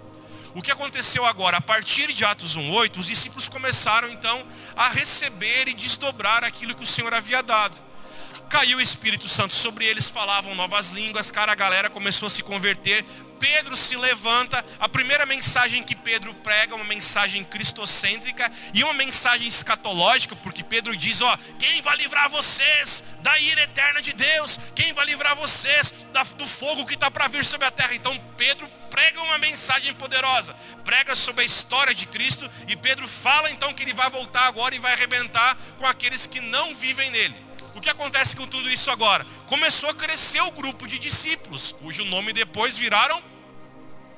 O 0.54 0.62
que 0.62 0.72
aconteceu 0.72 1.26
agora? 1.26 1.58
A 1.58 1.62
partir 1.62 2.14
de 2.14 2.24
Atos 2.24 2.58
1,8, 2.58 2.98
os 2.98 3.08
discípulos 3.08 3.50
começaram 3.50 4.10
então 4.10 4.46
a 4.76 4.90
receber 4.90 5.68
e 5.68 5.74
desdobrar 5.74 6.44
aquilo 6.44 6.76
que 6.76 6.84
o 6.84 6.88
Senhor 6.88 7.14
havia 7.14 7.42
dado. 7.42 7.78
Caiu 8.50 8.78
o 8.78 8.82
Espírito 8.82 9.28
Santo 9.28 9.54
sobre 9.54 9.86
eles, 9.86 10.10
falavam 10.10 10.54
novas 10.56 10.90
línguas, 10.90 11.32
cara, 11.32 11.52
a 11.52 11.56
galera 11.56 11.90
começou 11.90 12.28
a 12.28 12.30
se 12.30 12.44
converter. 12.44 13.04
Pedro 13.46 13.78
se 13.78 13.96
levanta, 13.96 14.66
a 14.80 14.90
primeira 14.90 15.24
mensagem 15.24 15.84
que 15.84 15.96
Pedro 15.96 16.34
prega 16.34 16.74
é 16.74 16.76
uma 16.76 16.84
mensagem 16.84 17.44
cristocêntrica 17.44 18.52
e 18.74 18.84
uma 18.84 18.94
mensagem 18.96 19.48
escatológica, 19.48 20.36
porque 20.38 20.64
Pedro 20.64 20.98
diz, 20.98 21.22
ó, 21.22 21.38
quem 21.60 21.80
vai 21.84 21.96
livrar 21.96 22.28
vocês 22.28 23.04
da 23.22 23.38
ira 23.38 23.62
eterna 23.62 24.02
de 24.02 24.14
Deus? 24.14 24.60
Quem 24.76 24.94
vai 24.94 25.06
livrar 25.06 25.36
vocês 25.36 25.94
do 26.36 26.48
fogo 26.48 26.88
que 26.88 26.96
está 26.96 27.12
para 27.12 27.28
vir 27.28 27.46
sobre 27.46 27.68
a 27.68 27.72
terra? 27.72 27.94
Então 27.94 28.20
Pedro 28.36 28.68
prega 28.90 29.22
uma 29.22 29.38
mensagem 29.38 29.94
poderosa, 29.94 30.56
prega 30.84 31.16
sobre 31.16 31.44
a 31.44 31.46
história 31.46 31.94
de 31.94 32.08
Cristo 32.08 32.50
e 32.68 32.76
Pedro 32.76 33.08
fala 33.08 33.52
então 33.52 33.76
que 33.76 33.84
ele 33.84 33.94
vai 33.94 34.10
voltar 34.10 34.48
agora 34.48 34.74
e 34.74 34.80
vai 34.80 34.94
arrebentar 34.94 35.56
com 35.78 35.86
aqueles 35.86 36.26
que 36.26 36.42
não 36.42 36.74
vivem 36.74 37.12
nele. 37.12 37.36
O 37.76 37.82
que 37.82 37.92
acontece 37.92 38.36
com 38.36 38.48
tudo 38.48 38.72
isso 38.72 38.90
agora? 38.90 39.24
Começou 39.46 39.92
a 39.92 39.94
crescer 39.94 40.42
o 40.42 40.52
grupo 40.52 40.88
de 40.88 40.98
discípulos, 40.98 41.74
cujo 41.74 42.04
nome 42.06 42.34
depois 42.34 42.76
viraram 42.76 43.35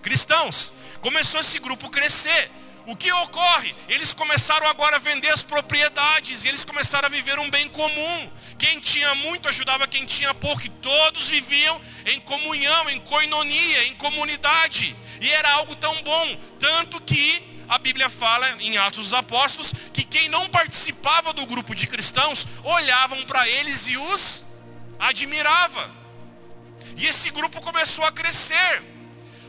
cristãos. 0.08 0.74
Começou 1.02 1.42
esse 1.42 1.60
grupo 1.60 1.90
crescer. 1.90 2.50
O 2.86 2.96
que 2.96 3.12
ocorre? 3.12 3.76
Eles 3.90 4.14
começaram 4.14 4.66
agora 4.68 4.96
a 4.96 5.00
vender 5.00 5.30
as 5.32 5.44
propriedades 5.44 6.46
e 6.46 6.48
eles 6.48 6.64
começaram 6.64 7.08
a 7.08 7.10
viver 7.10 7.38
um 7.40 7.50
bem 7.50 7.68
comum. 7.68 8.32
Quem 8.58 8.80
tinha 8.80 9.14
muito 9.16 9.50
ajudava 9.50 9.86
quem 9.86 10.06
tinha 10.06 10.34
pouco, 10.34 10.66
e 10.66 10.70
todos 10.70 11.28
viviam 11.28 11.82
em 12.06 12.22
comunhão, 12.22 12.90
em 12.90 13.02
coinonia, 13.02 13.84
em 13.88 13.96
comunidade. 13.96 14.96
E 15.20 15.30
era 15.30 15.52
algo 15.56 15.76
tão 15.76 15.94
bom, 16.04 16.40
tanto 16.58 17.02
que 17.02 17.66
a 17.68 17.78
Bíblia 17.78 18.10
fala 18.10 18.50
em 18.62 18.78
Atos 18.78 19.10
dos 19.10 19.14
Apóstolos 19.14 19.74
que 19.94 20.06
quem 20.06 20.30
não 20.30 20.48
participava 20.48 21.34
do 21.34 21.46
grupo 21.46 21.76
de 21.76 21.86
cristãos 21.86 22.48
olhavam 22.64 23.22
para 23.24 23.46
eles 23.46 23.90
e 23.90 23.98
os 23.98 24.46
admirava. 24.98 25.92
E 26.96 27.06
esse 27.08 27.30
grupo 27.30 27.60
começou 27.62 28.06
a 28.06 28.12
crescer. 28.14 28.97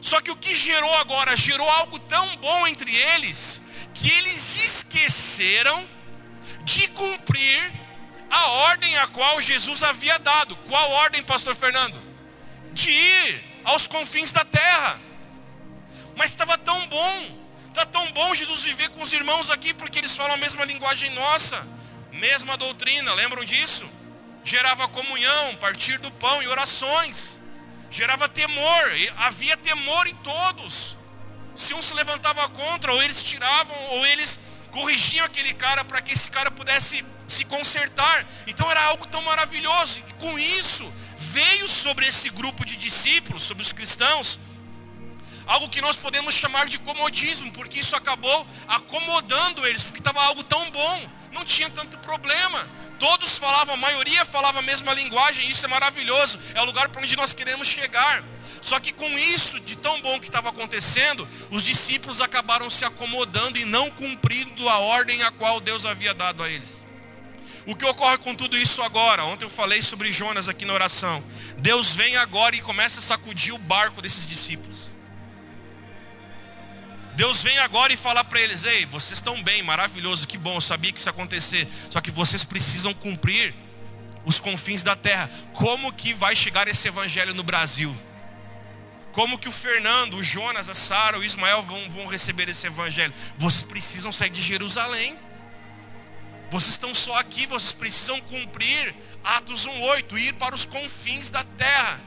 Só 0.01 0.21
que 0.21 0.31
o 0.31 0.37
que 0.37 0.57
gerou 0.57 0.95
agora 0.99 1.37
gerou 1.37 1.69
algo 1.69 1.99
tão 2.01 2.37
bom 2.37 2.67
entre 2.67 2.95
eles 2.95 3.63
que 3.95 4.11
eles 4.11 4.65
esqueceram 4.65 5.89
de 6.65 6.87
cumprir 6.89 7.73
a 8.31 8.47
ordem 8.71 8.97
a 8.99 9.07
qual 9.09 9.41
Jesus 9.41 9.83
havia 9.83 10.19
dado. 10.19 10.55
Qual 10.69 10.91
ordem, 10.93 11.23
pastor 11.23 11.55
Fernando? 11.57 12.01
De 12.73 12.91
ir 12.91 13.45
aos 13.65 13.87
confins 13.87 14.33
da 14.33 14.45
terra. 14.45 15.01
Mas 16.15 16.31
estava 16.31 16.57
tão 16.59 16.87
bom, 16.89 17.41
está 17.69 17.87
tão 17.87 18.11
bom 18.13 18.35
Jesus 18.35 18.63
viver 18.63 18.89
com 18.91 19.03
os 19.03 19.13
irmãos 19.13 19.51
aqui, 19.51 19.73
porque 19.73 19.99
eles 19.99 20.17
falam 20.17 20.35
a 20.35 20.39
mesma 20.39 20.65
linguagem 20.65 21.11
nossa, 21.11 21.67
mesma 22.13 22.57
doutrina, 22.57 23.15
lembram 23.15 23.45
disso? 23.45 23.89
Gerava 24.45 24.89
comunhão, 24.89 25.55
partir 25.57 25.99
do 25.99 26.11
pão 26.13 26.43
e 26.43 26.49
orações, 26.49 27.39
gerava 27.90 28.29
temor, 28.29 28.85
havia 29.16 29.57
temor 29.57 30.07
em 30.07 30.14
todos. 30.16 30.96
Se 31.55 31.74
um 31.74 31.83
se 31.83 31.94
levantava 31.94 32.48
contra, 32.51 32.92
ou 32.92 33.03
eles 33.03 33.22
tiravam, 33.22 33.77
ou 33.90 34.07
eles 34.07 34.38
corrigiam 34.70 35.27
aquele 35.27 35.53
cara 35.55 35.85
para 35.85 36.01
que 36.01 36.12
esse 36.12 36.31
cara 36.31 36.51
pudesse 36.51 37.05
se 37.27 37.44
consertar. 37.44 38.27
Então 38.46 38.70
era 38.70 38.83
algo 38.85 39.07
tão 39.07 39.22
maravilhoso. 39.22 40.01
E 40.09 40.12
com 40.14 40.38
isso 40.38 40.92
veio 41.18 41.68
sobre 41.68 42.07
esse 42.07 42.29
grupo 42.31 42.64
de 42.64 42.77
discípulos, 42.77 43.42
sobre 43.42 43.62
os 43.62 43.72
cristãos, 43.72 44.38
algo 45.46 45.68
que 45.68 45.81
nós 45.81 45.96
podemos 45.96 46.35
chamar 46.35 46.66
de 46.66 46.79
comodismo, 46.79 47.51
porque 47.53 47.81
isso 47.81 47.96
acabou 47.96 48.46
acomodando 48.66 49.66
eles, 49.66 49.83
porque 49.83 49.98
estava 49.98 50.22
algo 50.22 50.42
tão 50.44 50.70
bom, 50.70 51.11
não 51.33 51.44
tinha 51.44 51.68
tanto 51.70 51.98
problema. 51.98 52.68
Todos 52.99 53.39
falavam, 53.39 53.75
a 53.75 53.79
maioria 53.79 54.25
falava 54.25 54.59
a 54.59 54.63
mesma 54.63 54.93
linguagem, 54.95 55.49
isso 55.49 55.65
é 55.65 55.69
maravilhoso, 55.69 56.39
é 56.55 56.61
o 56.61 56.65
lugar 56.65 56.89
para 56.89 57.03
onde 57.03 57.17
nós 57.17 57.33
queremos 57.33 57.69
chegar. 57.69 58.25
Só 58.61 58.81
que 58.81 58.93
com 58.93 59.09
isso, 59.19 59.61
de 59.61 59.77
tão 59.77 60.01
bom 60.01 60.19
que 60.19 60.27
estava 60.27 60.49
acontecendo, 60.49 61.27
os 61.51 61.65
discípulos 61.65 62.21
acabaram 62.21 62.69
se 62.69 62.85
acomodando 62.85 63.59
e 63.59 63.65
não 63.65 63.91
cumprindo 63.91 64.69
a 64.69 64.79
ordem 64.79 65.23
a 65.23 65.31
qual 65.31 65.61
Deus 65.61 65.85
havia 65.85 66.13
dado 66.13 66.43
a 66.43 66.51
eles. 66.51 66.85
O 67.67 67.77
que 67.77 67.85
ocorre 67.85 68.19
com 68.19 68.35
tudo 68.35 68.57
isso 68.57 68.83
agora? 68.83 69.25
Ontem 69.25 69.45
eu 69.45 69.51
falei 69.51 69.83
sobre 69.83 70.11
Jonas 70.11 70.49
aqui 70.49 70.65
na 70.65 70.73
oração. 70.73 71.23
Deus 71.59 71.95
vem 71.95 72.17
agora 72.17 72.57
e 72.57 72.61
começa 72.61 72.99
a 72.99 73.03
sacudir 73.03 73.55
o 73.55 73.59
barco 73.59 74.01
desses 74.01 74.27
discípulos. 74.27 74.88
Deus 77.18 77.42
vem 77.42 77.59
agora 77.59 77.92
e 77.92 77.96
fala 77.96 78.22
para 78.22 78.40
eles: 78.40 78.62
Ei, 78.62 78.87
vocês 78.87 79.18
estão 79.18 79.42
bem, 79.42 79.61
maravilhoso, 79.61 80.24
que 80.24 80.38
bom, 80.38 80.54
eu 80.54 80.61
sabia 80.61 80.92
que 80.92 81.00
isso 81.00 81.09
ia 81.09 81.11
acontecer. 81.11 81.66
Só 81.90 82.00
que 82.00 82.12
vocês 82.12 82.44
precisam 82.44 82.94
cumprir 82.94 83.52
os 84.24 84.38
confins 84.38 84.85
da 84.85 84.94
terra. 84.94 85.28
Como 85.52 85.92
que 85.92 86.14
vai 86.14 86.37
chegar 86.37 86.68
esse 86.68 86.87
evangelho 86.87 87.35
no 87.35 87.42
Brasil? 87.42 87.92
Como 89.11 89.37
que 89.37 89.48
o 89.48 89.52
Fernando, 89.52 90.14
o 90.14 90.22
Jonas, 90.22 90.68
a 90.68 90.74
Sara, 90.74 91.18
o 91.18 91.24
Ismael 91.24 91.61
vão, 91.64 91.90
vão 91.90 92.07
receber 92.07 92.48
esse 92.48 92.68
evangelho? 92.68 93.12
Vocês 93.37 93.62
precisam 93.62 94.12
sair 94.12 94.31
de 94.31 94.40
Jerusalém. 94.40 95.18
Vocês 96.52 96.70
estão 96.70 96.94
só 96.94 97.18
aqui, 97.18 97.46
vocês 97.46 97.72
precisam 97.72 98.20
cumprir 98.20 98.94
Atos 99.24 99.66
1:8, 99.66 100.16
ir 100.20 100.35
para 100.35 100.54
os 100.54 100.64
confins 100.64 101.31
da 101.31 101.42
terra. 101.42 101.98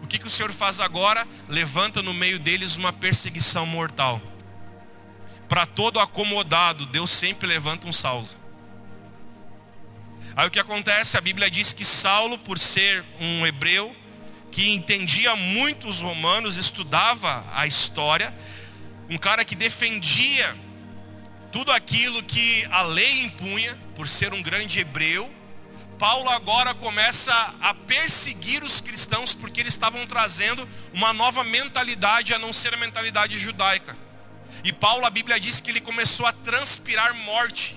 O 0.00 0.06
que, 0.06 0.16
que 0.16 0.28
o 0.28 0.30
Senhor 0.30 0.52
faz 0.52 0.78
agora? 0.78 1.26
Levanta 1.48 2.04
no 2.04 2.14
meio 2.14 2.38
deles 2.38 2.76
uma 2.76 2.92
perseguição 2.92 3.66
mortal. 3.66 4.22
Para 5.48 5.66
todo 5.66 6.00
acomodado, 6.00 6.86
Deus 6.86 7.10
sempre 7.10 7.46
levanta 7.46 7.86
um 7.86 7.92
Saulo. 7.92 8.28
Aí 10.36 10.48
o 10.48 10.50
que 10.50 10.58
acontece? 10.58 11.16
A 11.16 11.20
Bíblia 11.20 11.50
diz 11.50 11.72
que 11.72 11.84
Saulo, 11.84 12.36
por 12.38 12.58
ser 12.58 13.04
um 13.20 13.46
hebreu, 13.46 13.94
que 14.50 14.70
entendia 14.70 15.34
muito 15.36 15.88
os 15.88 16.00
romanos, 16.00 16.56
estudava 16.56 17.44
a 17.54 17.66
história, 17.66 18.34
um 19.08 19.18
cara 19.18 19.44
que 19.44 19.54
defendia 19.54 20.56
tudo 21.52 21.70
aquilo 21.70 22.22
que 22.22 22.66
a 22.70 22.82
lei 22.82 23.24
impunha, 23.24 23.78
por 23.94 24.08
ser 24.08 24.32
um 24.34 24.42
grande 24.42 24.80
hebreu, 24.80 25.32
Paulo 25.98 26.28
agora 26.30 26.74
começa 26.74 27.32
a 27.60 27.72
perseguir 27.72 28.64
os 28.64 28.80
cristãos 28.80 29.32
porque 29.32 29.60
eles 29.60 29.74
estavam 29.74 30.04
trazendo 30.06 30.68
uma 30.92 31.12
nova 31.12 31.44
mentalidade 31.44 32.34
a 32.34 32.38
não 32.38 32.52
ser 32.52 32.74
a 32.74 32.76
mentalidade 32.76 33.38
judaica. 33.38 33.96
E 34.64 34.72
Paulo, 34.72 35.04
a 35.04 35.10
Bíblia 35.10 35.38
diz 35.38 35.60
que 35.60 35.70
ele 35.70 35.80
começou 35.80 36.24
a 36.24 36.32
transpirar 36.32 37.14
morte. 37.16 37.76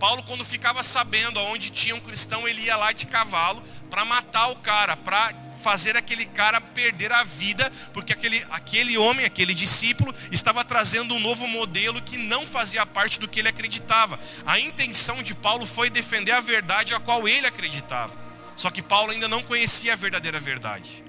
Paulo, 0.00 0.20
quando 0.24 0.44
ficava 0.44 0.82
sabendo 0.82 1.38
aonde 1.38 1.70
tinha 1.70 1.94
um 1.94 2.00
cristão, 2.00 2.46
ele 2.48 2.62
ia 2.62 2.76
lá 2.76 2.90
de 2.90 3.06
cavalo 3.06 3.62
para 3.88 4.04
matar 4.04 4.48
o 4.48 4.56
cara, 4.56 4.96
para 4.96 5.32
fazer 5.62 5.96
aquele 5.96 6.26
cara 6.26 6.60
perder 6.60 7.12
a 7.12 7.22
vida, 7.22 7.72
porque 7.92 8.12
aquele, 8.12 8.44
aquele 8.50 8.98
homem, 8.98 9.24
aquele 9.24 9.54
discípulo, 9.54 10.12
estava 10.32 10.64
trazendo 10.64 11.14
um 11.14 11.20
novo 11.20 11.46
modelo 11.46 12.02
que 12.02 12.18
não 12.18 12.44
fazia 12.44 12.84
parte 12.84 13.20
do 13.20 13.28
que 13.28 13.38
ele 13.38 13.48
acreditava. 13.48 14.18
A 14.44 14.58
intenção 14.58 15.22
de 15.22 15.34
Paulo 15.34 15.64
foi 15.64 15.88
defender 15.88 16.32
a 16.32 16.40
verdade 16.40 16.92
a 16.94 17.00
qual 17.00 17.28
ele 17.28 17.46
acreditava. 17.46 18.12
Só 18.56 18.70
que 18.70 18.82
Paulo 18.82 19.12
ainda 19.12 19.28
não 19.28 19.42
conhecia 19.42 19.92
a 19.92 19.96
verdadeira 19.96 20.40
verdade. 20.40 21.04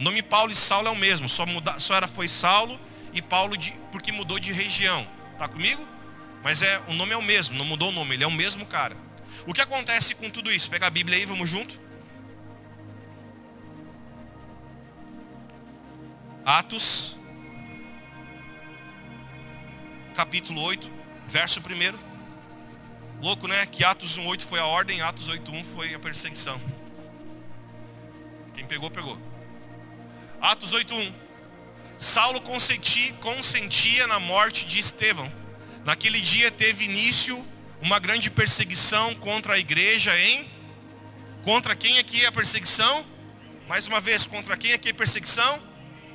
O 0.00 0.02
nome 0.02 0.22
Paulo 0.22 0.50
e 0.50 0.56
Saulo 0.56 0.88
é 0.88 0.90
o 0.90 0.96
mesmo, 0.96 1.28
só, 1.28 1.44
muda, 1.44 1.78
só 1.78 1.94
era 1.94 2.08
foi 2.08 2.26
Saulo 2.26 2.80
e 3.12 3.20
Paulo 3.20 3.56
de, 3.56 3.72
porque 3.90 4.10
mudou 4.12 4.38
de 4.38 4.52
região. 4.52 5.06
Tá 5.38 5.48
comigo? 5.48 5.86
Mas 6.42 6.62
é, 6.62 6.80
o 6.88 6.92
nome 6.94 7.12
é 7.12 7.16
o 7.16 7.22
mesmo, 7.22 7.56
não 7.56 7.64
mudou 7.64 7.90
o 7.90 7.92
nome, 7.92 8.14
ele 8.14 8.24
é 8.24 8.26
o 8.26 8.30
mesmo 8.30 8.66
cara. 8.66 8.96
O 9.46 9.52
que 9.52 9.60
acontece 9.60 10.14
com 10.14 10.30
tudo 10.30 10.50
isso? 10.50 10.70
Pega 10.70 10.86
a 10.86 10.90
Bíblia 10.90 11.18
aí, 11.18 11.24
vamos 11.24 11.48
junto. 11.48 11.80
Atos, 16.44 17.16
capítulo 20.14 20.60
8, 20.60 20.90
verso 21.28 21.60
1. 21.60 22.12
Louco, 23.22 23.46
né? 23.46 23.64
Que 23.66 23.84
Atos 23.84 24.18
1,8 24.18 24.42
foi 24.42 24.58
a 24.58 24.66
ordem, 24.66 25.00
Atos 25.00 25.28
8,1 25.28 25.64
foi 25.64 25.94
a 25.94 25.98
perseguição. 25.98 26.60
Quem 28.54 28.64
pegou, 28.66 28.90
pegou. 28.90 29.16
Atos 30.40 30.72
8,1. 30.72 31.12
Saulo 32.02 32.40
consentia, 32.40 33.12
consentia 33.20 34.06
na 34.06 34.18
morte 34.18 34.66
de 34.66 34.78
Estevão. 34.80 35.32
Naquele 35.84 36.20
dia 36.20 36.50
teve 36.50 36.84
início 36.84 37.42
uma 37.80 37.98
grande 37.98 38.28
perseguição 38.28 39.14
contra 39.14 39.54
a 39.54 39.58
igreja 39.58 40.16
em. 40.18 40.44
Contra 41.44 41.76
quem 41.76 41.98
aqui 41.98 42.24
é 42.24 42.26
a 42.26 42.32
perseguição? 42.32 43.04
Mais 43.68 43.86
uma 43.86 44.00
vez, 44.00 44.26
contra 44.26 44.56
quem 44.56 44.72
aqui 44.72 44.88
é 44.88 44.90
a 44.90 44.94
perseguição? 44.94 45.72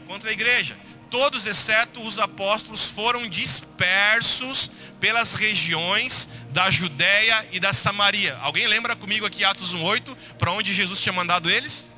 contra 0.08 0.30
a 0.30 0.34
igreja. 0.34 0.76
Todos, 1.12 1.46
exceto 1.46 2.02
os 2.02 2.18
apóstolos, 2.18 2.90
foram 2.90 3.28
dispersos 3.28 4.72
pelas 5.00 5.36
regiões 5.36 6.28
da 6.50 6.72
Judéia 6.72 7.46
e 7.52 7.60
da 7.60 7.72
Samaria. 7.72 8.36
Alguém 8.42 8.68
lembra 8.68 8.96
comigo 8.96 9.26
aqui 9.26 9.44
Atos 9.44 9.74
1:8, 9.74 10.16
para 10.38 10.52
onde 10.52 10.74
Jesus 10.74 11.00
tinha 11.00 11.14
mandado 11.14 11.50
eles? 11.50 11.90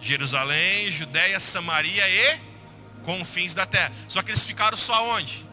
Jerusalém, 0.00 0.90
Judéia, 0.92 1.40
Samaria 1.40 2.08
e 2.08 2.40
confins 3.02 3.54
da 3.54 3.66
terra. 3.66 3.92
Só 4.08 4.22
que 4.22 4.30
eles 4.30 4.44
ficaram 4.44 4.76
só 4.76 5.16
onde? 5.16 5.44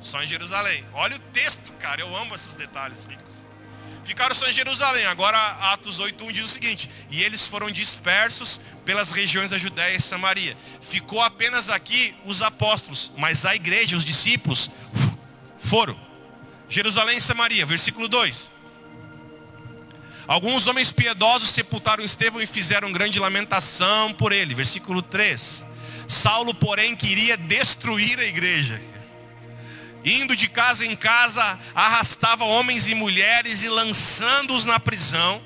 Só 0.00 0.22
em 0.22 0.26
Jerusalém. 0.26 0.84
Olha 0.92 1.16
o 1.16 1.18
texto, 1.18 1.72
cara, 1.72 2.00
eu 2.00 2.16
amo 2.16 2.34
esses 2.34 2.56
detalhes 2.56 3.06
ricos. 3.06 3.48
Ficaram 4.04 4.34
só 4.34 4.46
em 4.48 4.52
Jerusalém. 4.52 5.06
Agora 5.06 5.38
Atos 5.72 5.98
8:1 5.98 6.30
diz 6.30 6.44
o 6.44 6.48
seguinte: 6.48 6.90
"E 7.10 7.22
eles 7.22 7.46
foram 7.46 7.70
dispersos 7.70 8.60
pelas 8.84 9.10
regiões 9.10 9.50
da 9.50 9.58
Judéia 9.58 9.96
e 9.96 10.00
Samaria. 10.00 10.56
Ficou 10.80 11.22
apenas 11.22 11.70
aqui 11.70 12.14
os 12.26 12.42
apóstolos, 12.42 13.10
mas 13.16 13.46
a 13.46 13.54
igreja, 13.54 13.96
os 13.96 14.04
discípulos, 14.04 14.70
foram. 15.58 15.98
Jerusalém 16.68 17.16
e 17.16 17.20
Samaria, 17.20 17.64
versículo 17.64 18.08
2. 18.08 18.50
Alguns 20.26 20.66
homens 20.66 20.90
piedosos 20.90 21.50
sepultaram 21.50 22.04
Estevão 22.04 22.40
e 22.40 22.46
fizeram 22.46 22.92
grande 22.92 23.18
lamentação 23.18 24.12
por 24.14 24.32
ele. 24.32 24.54
Versículo 24.54 25.02
3. 25.02 25.64
Saulo, 26.08 26.54
porém, 26.54 26.96
queria 26.96 27.36
destruir 27.36 28.18
a 28.18 28.24
igreja. 28.24 28.80
Indo 30.04 30.36
de 30.36 30.48
casa 30.48 30.84
em 30.84 30.94
casa, 30.94 31.58
arrastava 31.74 32.44
homens 32.44 32.88
e 32.88 32.94
mulheres 32.94 33.62
e 33.62 33.68
lançando-os 33.68 34.64
na 34.64 34.78
prisão 34.78 35.40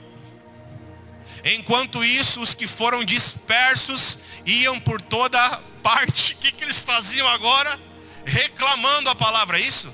Enquanto 1.45 2.05
isso, 2.05 2.41
os 2.41 2.55
que 2.55 2.67
foram 2.67 3.05
dispersos 3.05 4.19
iam 4.45 4.79
por 4.81 5.01
toda 5.01 5.61
parte. 5.83 6.35
O 6.35 6.37
que, 6.37 6.53
que 6.53 6.65
eles 6.65 6.83
faziam 6.83 7.29
agora? 7.29 7.79
Reclamando 8.25 9.09
a 9.09 9.15
palavra, 9.15 9.59
é 9.59 9.63
isso? 9.63 9.93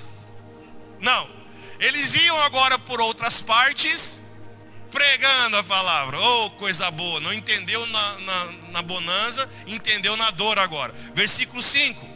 Não. 1.00 1.28
Eles 1.78 2.14
iam 2.14 2.40
agora 2.42 2.78
por 2.78 3.00
outras 3.00 3.40
partes, 3.40 4.20
pregando 4.94 5.56
a 5.56 5.64
palavra. 5.64 6.18
Oh, 6.20 6.50
coisa 6.50 6.88
boa. 6.92 7.20
Não 7.20 7.34
entendeu 7.34 7.84
na, 7.88 8.18
na, 8.20 8.48
na 8.70 8.82
bonança, 8.82 9.50
entendeu 9.66 10.16
na 10.16 10.30
dor 10.30 10.56
agora. 10.58 10.94
Versículo 11.12 11.60
5. 11.60 12.14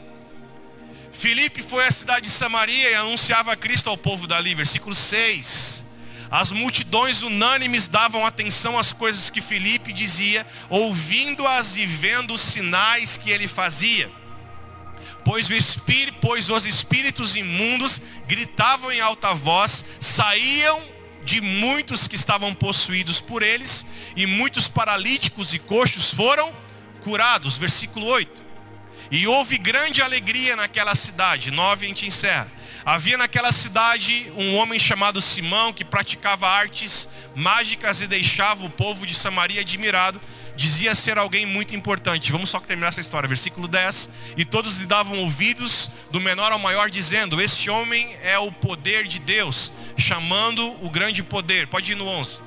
Filipe 1.13 1.61
foi 1.61 1.85
à 1.85 1.91
cidade 1.91 2.27
de 2.27 2.33
Samaria 2.33 2.91
e 2.91 2.95
anunciava 2.95 3.57
Cristo 3.57 3.91
ao 3.91 3.99
povo 3.99 4.29
dali. 4.29 4.55
Versículo 4.55 4.95
6. 4.95 5.85
As 6.31 6.53
multidões 6.53 7.23
unânimes 7.23 7.89
davam 7.89 8.25
atenção 8.25 8.79
às 8.79 8.93
coisas 8.93 9.29
que 9.29 9.41
Felipe 9.41 9.93
dizia, 9.93 10.47
ouvindo-as 10.71 11.77
e 11.77 11.85
vendo 11.85 12.35
os 12.35 12.41
sinais 12.41 13.17
que 13.17 13.31
ele 13.31 13.49
fazia. 13.49 14.09
Pois, 15.25 15.51
espírito, 15.51 16.19
pois 16.21 16.49
os 16.49 16.65
espíritos 16.65 17.35
imundos 17.35 18.01
gritavam 18.27 18.93
em 18.93 19.01
alta 19.01 19.35
voz, 19.35 19.85
saíam 19.99 20.98
de 21.29 21.43
muitos 21.43 22.09
que 22.09 22.17
estavam 22.17 22.55
possuídos 22.55 23.21
por 23.21 23.43
eles, 23.43 23.85
e 24.17 24.27
muitos 24.27 24.67
paralíticos 24.67 25.53
e 25.53 25.59
coxos 25.59 26.13
foram 26.13 26.51
curados. 27.03 27.59
Versículo 27.59 28.07
8. 28.07 28.43
E 29.11 29.27
houve 29.27 29.59
grande 29.59 30.01
alegria 30.01 30.57
naquela 30.57 30.95
cidade. 30.95 31.51
9 31.51 31.85
a 31.85 31.89
gente 31.89 32.07
encerra 32.07 32.59
Havia 32.91 33.19
naquela 33.19 33.53
cidade 33.53 34.33
um 34.35 34.57
homem 34.57 34.81
chamado 34.81 35.21
Simão 35.21 35.75
que 35.75 35.85
praticava 35.85 36.49
artes 36.49 37.07
mágicas 37.35 38.01
e 38.01 38.07
deixava 38.07 38.65
o 38.65 38.71
povo 38.71 39.07
de 39.07 39.15
Samaria 39.15 39.61
admirado. 39.61 40.19
Dizia 40.59 40.93
ser 40.93 41.17
alguém 41.17 41.47
muito 41.47 41.77
importante. 41.77 42.33
Vamos 42.33 42.51
só 42.51 42.59
terminar 42.59 42.89
essa 42.89 43.01
história. 43.01 43.29
Versículo 43.29 43.69
10. 43.69 44.09
E 44.37 44.45
todos 44.45 44.79
lhe 44.79 44.87
davam 44.87 45.21
ouvidos, 45.21 45.89
do 46.11 46.21
menor 46.21 46.51
ao 46.51 46.59
maior, 46.59 46.91
dizendo: 46.91 47.41
Este 47.41 47.71
homem 47.71 48.13
é 48.25 48.37
o 48.41 48.51
poder 48.51 49.07
de 49.07 49.21
Deus, 49.21 49.73
chamando 49.97 50.67
o 50.85 50.91
grande 50.91 51.23
poder. 51.23 51.69
Pode 51.69 51.93
ir 51.93 51.95
no 51.95 52.09
11. 52.09 52.39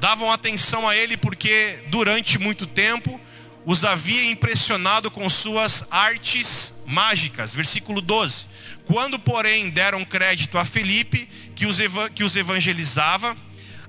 Davam 0.00 0.32
atenção 0.32 0.88
a 0.88 0.96
ele 0.96 1.16
porque 1.16 1.78
durante 1.86 2.40
muito 2.40 2.66
tempo 2.66 3.20
os 3.64 3.84
havia 3.84 4.24
impressionado 4.24 5.08
com 5.08 5.30
suas 5.30 5.84
artes 5.92 6.82
mágicas. 6.88 7.54
Versículo 7.54 8.00
12. 8.00 8.46
Quando, 8.84 9.16
porém, 9.16 9.70
deram 9.70 10.04
crédito 10.04 10.58
a 10.58 10.64
Felipe, 10.64 11.28
que 11.54 11.66
os, 11.66 11.78
que 12.16 12.24
os 12.24 12.34
evangelizava 12.34 13.36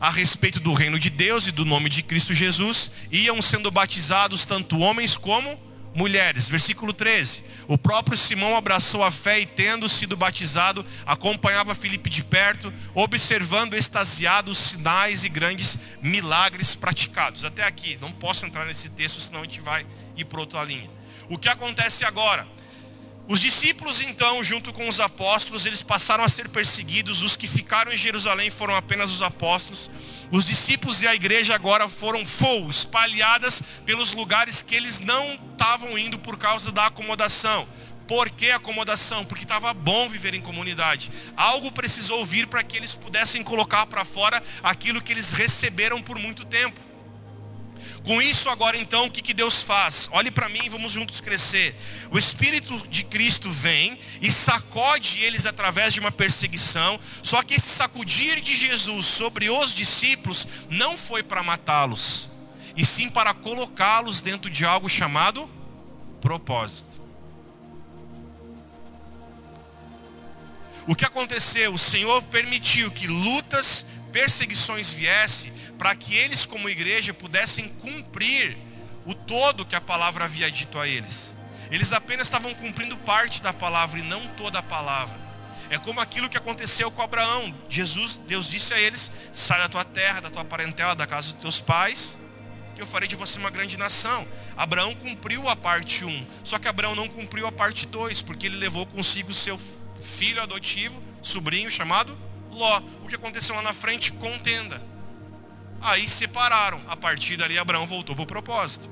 a 0.02 0.10
respeito 0.10 0.60
do 0.60 0.74
reino 0.74 0.98
de 0.98 1.12
Deus 1.12 1.46
e 1.46 1.52
do 1.52 1.64
nome 1.64 1.88
de 1.88 2.02
Cristo 2.02 2.34
Jesus, 2.34 2.90
iam 3.12 3.40
sendo 3.40 3.70
batizados 3.70 4.46
tanto 4.46 4.80
homens 4.80 5.16
como 5.16 5.62
mulheres. 5.94 6.50
Versículo 6.50 6.92
13. 6.92 7.44
O 7.68 7.78
próprio 7.78 8.18
Simão 8.18 8.58
abraçou 8.58 9.04
a 9.04 9.12
fé 9.12 9.40
e, 9.40 9.46
tendo 9.46 9.88
sido 9.88 10.18
batizado, 10.18 10.84
acompanhava 11.06 11.76
Felipe 11.76 12.10
de 12.10 12.24
perto, 12.24 12.74
observando 12.96 13.76
extasiados 13.76 14.58
sinais 14.58 15.24
e 15.24 15.30
grandes 15.30 15.78
milagres 16.02 16.74
praticados. 16.74 17.46
Até 17.46 17.64
aqui, 17.64 18.00
não 18.02 18.12
posso 18.12 18.44
entrar 18.44 18.66
nesse 18.66 18.90
texto, 18.90 19.22
senão 19.22 19.42
a 19.42 19.44
gente 19.44 19.62
vai 19.62 19.86
ir 20.18 20.26
para 20.26 20.40
outra 20.40 20.64
linha. 20.64 20.90
O 21.30 21.38
que 21.38 21.48
acontece 21.48 22.04
agora? 22.06 22.48
Os 23.28 23.40
discípulos, 23.40 24.02
então, 24.02 24.44
junto 24.44 24.74
com 24.74 24.90
os 24.90 25.00
apóstolos, 25.00 25.66
eles 25.66 25.82
passaram 25.82 26.24
a 26.24 26.30
ser 26.30 26.50
perseguidos. 26.50 27.22
Os 27.22 27.36
que 27.36 27.48
ficaram 27.48 27.94
em 27.94 27.98
Jerusalém 27.98 28.50
foram 28.50 28.76
apenas 28.76 29.12
os 29.12 29.22
apóstolos. 29.22 29.90
Os 30.32 30.46
discípulos 30.46 31.02
e 31.02 31.08
a 31.08 31.16
igreja 31.16 31.56
agora 31.56 31.88
foram 31.88 32.26
full, 32.26 32.70
espalhadas 32.70 33.62
pelos 33.86 34.12
lugares 34.12 34.62
que 34.62 34.76
eles 34.76 35.00
não 35.00 35.34
estavam 35.52 35.98
indo 35.98 36.20
por 36.20 36.38
causa 36.38 36.72
da 36.72 36.88
acomodação. 36.88 37.68
Por 38.08 38.30
que 38.30 38.52
acomodação? 38.52 39.24
Porque 39.24 39.46
estava 39.46 39.74
bom 39.74 40.10
viver 40.10 40.34
em 40.34 40.42
comunidade. 40.42 41.10
Algo 41.38 41.72
precisou 41.72 42.26
vir 42.26 42.46
para 42.48 42.62
que 42.62 42.76
eles 42.76 42.94
pudessem 42.94 43.42
colocar 43.42 43.86
para 43.86 44.04
fora 44.04 44.44
aquilo 44.62 45.02
que 45.02 45.14
eles 45.14 45.32
receberam 45.32 46.02
por 46.02 46.20
muito 46.20 46.44
tempo. 46.44 46.91
Com 48.04 48.20
isso, 48.20 48.50
agora 48.50 48.78
então, 48.78 49.06
o 49.06 49.12
que, 49.12 49.22
que 49.22 49.34
Deus 49.34 49.62
faz? 49.62 50.10
Olhe 50.12 50.32
para 50.32 50.50
mim, 50.50 50.68
vamos 50.70 50.92
juntos 50.92 51.22
crescer. 51.22 51.76
O 52.10 52.18
Espírito 52.18 52.76
de 52.88 53.04
Cristo 53.04 53.50
vem 53.52 54.00
e 54.20 54.32
sacode 54.32 55.20
eles 55.20 55.46
através 55.46 55.94
de 55.94 56.00
uma 56.00 56.12
perseguição. 56.12 57.00
Só 57.22 57.44
que 57.44 57.54
esse 57.54 57.70
sacudir 57.70 58.42
de 58.42 58.56
Jesus 58.56 59.06
sobre 59.06 59.52
os 59.52 59.76
discípulos 59.76 60.48
não 60.68 60.98
foi 60.98 61.22
para 61.22 61.44
matá-los, 61.44 62.28
e 62.76 62.84
sim 62.84 63.10
para 63.10 63.36
colocá-los 63.36 64.20
dentro 64.20 64.50
de 64.50 64.66
algo 64.66 64.90
chamado 64.90 65.48
propósito. 66.20 67.02
O 70.88 70.96
que 70.96 71.06
aconteceu? 71.06 71.72
O 71.72 71.78
Senhor 71.78 72.24
permitiu 72.24 72.90
que 72.90 73.06
lutas, 73.06 73.86
perseguições 74.12 74.90
viessem 74.92 75.61
para 75.82 75.96
que 75.96 76.16
eles, 76.16 76.46
como 76.46 76.70
igreja, 76.70 77.12
pudessem 77.12 77.68
cumprir 77.68 78.56
o 79.04 79.16
todo 79.16 79.66
que 79.66 79.76
a 79.76 79.82
palavra 79.82 80.26
havia 80.26 80.52
dito 80.52 80.78
a 80.78 80.88
eles. 80.88 81.34
Eles 81.72 81.92
apenas 81.92 82.28
estavam 82.28 82.54
cumprindo 82.54 82.96
parte 82.98 83.42
da 83.42 83.52
palavra 83.52 83.98
e 84.00 84.04
não 84.04 84.28
toda 84.36 84.60
a 84.60 84.62
palavra. 84.62 85.20
É 85.72 85.80
como 85.80 86.00
aquilo 86.00 86.30
que 86.30 86.38
aconteceu 86.38 86.92
com 86.92 87.02
Abraão. 87.02 87.52
Jesus, 87.68 88.22
Deus 88.28 88.48
disse 88.48 88.76
a 88.76 88.80
eles: 88.80 89.12
sai 89.34 89.58
da 89.58 89.68
tua 89.68 89.84
terra, 89.84 90.20
da 90.20 90.30
tua 90.30 90.46
parentela, 90.46 90.96
da 90.96 91.08
casa 91.08 91.34
dos 91.34 91.42
teus 91.42 91.60
pais, 91.60 92.16
que 92.76 92.82
eu 92.84 92.86
farei 92.86 93.08
de 93.08 93.16
você 93.16 93.40
uma 93.40 93.50
grande 93.50 93.76
nação. 93.76 94.28
Abraão 94.56 94.94
cumpriu 94.94 95.50
a 95.50 95.56
parte 95.56 96.06
1, 96.06 96.28
só 96.44 96.60
que 96.60 96.68
Abraão 96.68 96.94
não 96.94 97.08
cumpriu 97.08 97.48
a 97.48 97.52
parte 97.52 97.88
2, 97.88 98.22
porque 98.22 98.46
ele 98.46 98.58
levou 98.58 98.86
consigo 98.86 99.34
seu 99.34 99.60
filho 100.00 100.44
adotivo, 100.44 101.02
sobrinho 101.24 101.72
chamado 101.72 102.16
Ló. 102.52 102.84
O 103.02 103.08
que 103.08 103.16
aconteceu 103.16 103.56
lá 103.56 103.64
na 103.64 103.74
frente? 103.74 104.12
Contenda. 104.12 104.91
Aí 105.82 106.08
separaram. 106.08 106.82
A 106.88 106.96
partir 106.96 107.38
dali, 107.38 107.58
Abraão 107.58 107.86
voltou 107.86 108.16
para 108.16 108.24
o 108.24 108.28
propósito. 108.28 108.90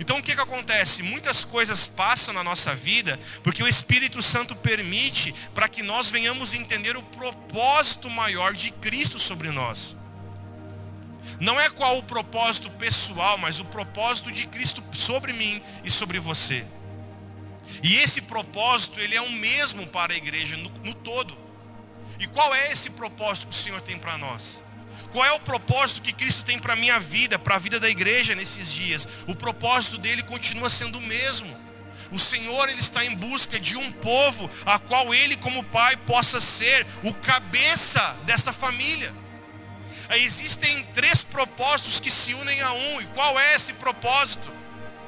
Então 0.00 0.18
o 0.18 0.22
que, 0.22 0.34
que 0.34 0.40
acontece? 0.40 1.02
Muitas 1.02 1.44
coisas 1.44 1.86
passam 1.86 2.34
na 2.34 2.42
nossa 2.42 2.74
vida 2.74 3.18
porque 3.42 3.62
o 3.62 3.68
Espírito 3.68 4.22
Santo 4.22 4.56
permite 4.56 5.34
para 5.54 5.68
que 5.68 5.82
nós 5.82 6.10
venhamos 6.10 6.54
entender 6.54 6.96
o 6.96 7.02
propósito 7.02 8.10
maior 8.10 8.52
de 8.54 8.70
Cristo 8.70 9.18
sobre 9.18 9.50
nós. 9.50 9.96
Não 11.40 11.60
é 11.60 11.68
qual 11.68 11.98
o 11.98 12.02
propósito 12.02 12.70
pessoal, 12.70 13.36
mas 13.36 13.60
o 13.60 13.64
propósito 13.66 14.32
de 14.32 14.46
Cristo 14.46 14.82
sobre 14.92 15.32
mim 15.32 15.62
e 15.84 15.90
sobre 15.90 16.18
você. 16.18 16.64
E 17.82 17.96
esse 17.96 18.22
propósito, 18.22 18.98
ele 19.00 19.14
é 19.14 19.20
o 19.20 19.30
mesmo 19.30 19.86
para 19.88 20.14
a 20.14 20.16
igreja 20.16 20.56
no, 20.56 20.70
no 20.82 20.94
todo. 20.94 21.36
E 22.18 22.26
qual 22.26 22.54
é 22.54 22.72
esse 22.72 22.90
propósito 22.90 23.48
que 23.48 23.54
o 23.54 23.56
Senhor 23.56 23.80
tem 23.82 23.98
para 23.98 24.16
nós? 24.16 24.62
Qual 25.16 25.24
é 25.24 25.32
o 25.32 25.40
propósito 25.40 26.02
que 26.02 26.12
Cristo 26.12 26.44
tem 26.44 26.58
para 26.58 26.74
a 26.74 26.76
minha 26.76 27.00
vida, 27.00 27.38
para 27.38 27.54
a 27.54 27.58
vida 27.58 27.80
da 27.80 27.88
igreja 27.88 28.34
nesses 28.34 28.70
dias? 28.70 29.08
O 29.26 29.34
propósito 29.34 29.96
dele 29.96 30.22
continua 30.22 30.68
sendo 30.68 30.98
o 30.98 31.00
mesmo. 31.00 31.48
O 32.12 32.18
Senhor 32.18 32.68
ele 32.68 32.80
está 32.80 33.02
em 33.02 33.16
busca 33.16 33.58
de 33.58 33.78
um 33.78 33.92
povo 33.92 34.50
a 34.66 34.78
qual 34.78 35.14
ele 35.14 35.34
como 35.38 35.64
pai 35.64 35.96
possa 35.96 36.38
ser 36.38 36.86
o 37.02 37.14
cabeça 37.14 38.14
dessa 38.24 38.52
família. 38.52 39.10
Existem 40.10 40.84
três 40.94 41.22
propósitos 41.22 41.98
que 41.98 42.10
se 42.10 42.34
unem 42.34 42.60
a 42.60 42.72
um. 42.72 43.00
E 43.00 43.06
qual 43.06 43.40
é 43.40 43.54
esse 43.54 43.72
propósito? 43.72 44.52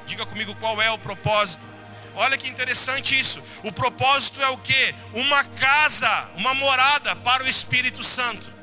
Diga 0.07 0.25
comigo 0.25 0.55
qual 0.55 0.81
é 0.81 0.91
o 0.91 0.97
propósito. 0.97 1.69
Olha 2.15 2.39
que 2.39 2.49
interessante 2.49 3.21
isso. 3.21 3.43
O 3.63 3.71
propósito 3.71 4.41
é 4.41 4.49
o 4.49 4.57
que? 4.57 4.95
Uma 5.13 5.45
casa, 5.45 6.31
uma 6.37 6.55
morada 6.55 7.15
para 7.17 7.45
o 7.45 7.47
Espírito 7.47 8.03
Santo. 8.03 8.57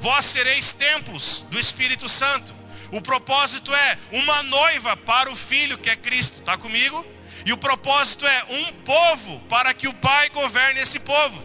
Vós 0.00 0.26
sereis 0.26 0.72
templos 0.72 1.44
do 1.50 1.58
Espírito 1.58 2.08
Santo. 2.08 2.54
O 2.92 3.00
propósito 3.00 3.74
é 3.74 3.98
uma 4.12 4.42
noiva 4.44 4.96
para 4.96 5.30
o 5.30 5.36
filho 5.36 5.78
que 5.78 5.90
é 5.90 5.96
Cristo. 5.96 6.40
Está 6.40 6.56
comigo? 6.56 7.04
E 7.44 7.52
o 7.52 7.56
propósito 7.56 8.26
é 8.26 8.44
um 8.50 8.72
povo 8.84 9.40
para 9.48 9.72
que 9.72 9.88
o 9.88 9.94
Pai 9.94 10.28
governe 10.30 10.80
esse 10.80 10.98
povo. 11.00 11.44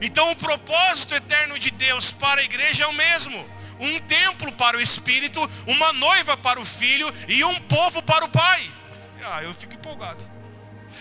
Então 0.00 0.30
o 0.30 0.36
propósito 0.36 1.14
eterno 1.14 1.58
de 1.58 1.70
Deus 1.70 2.10
para 2.10 2.40
a 2.40 2.44
igreja 2.44 2.84
é 2.84 2.86
o 2.86 2.92
mesmo. 2.92 3.54
Um 3.80 4.00
templo 4.00 4.52
para 4.52 4.76
o 4.76 4.80
Espírito, 4.80 5.40
uma 5.66 5.92
noiva 5.92 6.36
para 6.36 6.60
o 6.60 6.64
Filho 6.64 7.12
e 7.28 7.44
um 7.44 7.60
povo 7.62 8.02
para 8.02 8.24
o 8.24 8.28
Pai. 8.28 8.70
Ah, 9.22 9.42
eu 9.42 9.52
fico 9.54 9.74
empolgado. 9.74 10.33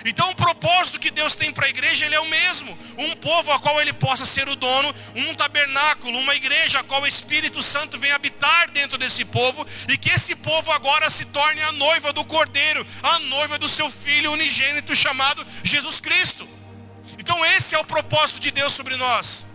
Então 0.06 0.30
o 0.30 0.36
propósito 0.36 1.00
que 1.00 1.12
Deus 1.12 1.36
tem 1.36 1.52
para 1.52 1.66
a 1.66 1.70
igreja 1.70 2.06
ele 2.06 2.16
é 2.16 2.20
o 2.20 2.30
mesmo, 2.30 2.78
um 2.98 3.16
povo 3.16 3.52
a 3.52 3.60
qual 3.60 3.82
ele 3.82 3.94
possa 3.94 4.26
ser 4.26 4.48
o 4.48 4.56
dono, 4.56 4.94
um 5.16 5.34
tabernáculo, 5.36 6.18
uma 6.20 6.36
igreja 6.36 6.80
a 6.80 6.84
qual 6.84 7.02
o 7.02 7.08
Espírito 7.08 7.64
Santo 7.64 8.00
vem 8.00 8.12
habitar 8.12 8.70
dentro 8.72 8.98
desse 8.98 9.24
povo 9.24 9.66
e 9.90 9.98
que 9.98 10.10
esse 10.10 10.36
povo 10.36 10.72
agora 10.72 11.10
se 11.10 11.26
torne 11.26 11.62
a 11.64 11.72
noiva 11.74 12.12
do 12.12 12.26
Cordeiro, 12.26 12.86
a 13.02 13.20
noiva 13.20 13.58
do 13.58 13.70
seu 13.70 13.90
filho 13.90 14.32
unigênito 14.32 14.96
chamado 14.96 15.46
Jesus 15.64 16.00
Cristo. 16.00 16.48
Então 17.18 17.44
esse 17.46 17.76
é 17.76 17.80
o 17.80 17.86
propósito 17.86 18.40
de 18.40 18.52
Deus 18.52 18.74
sobre 18.74 18.98
nós. 18.98 19.46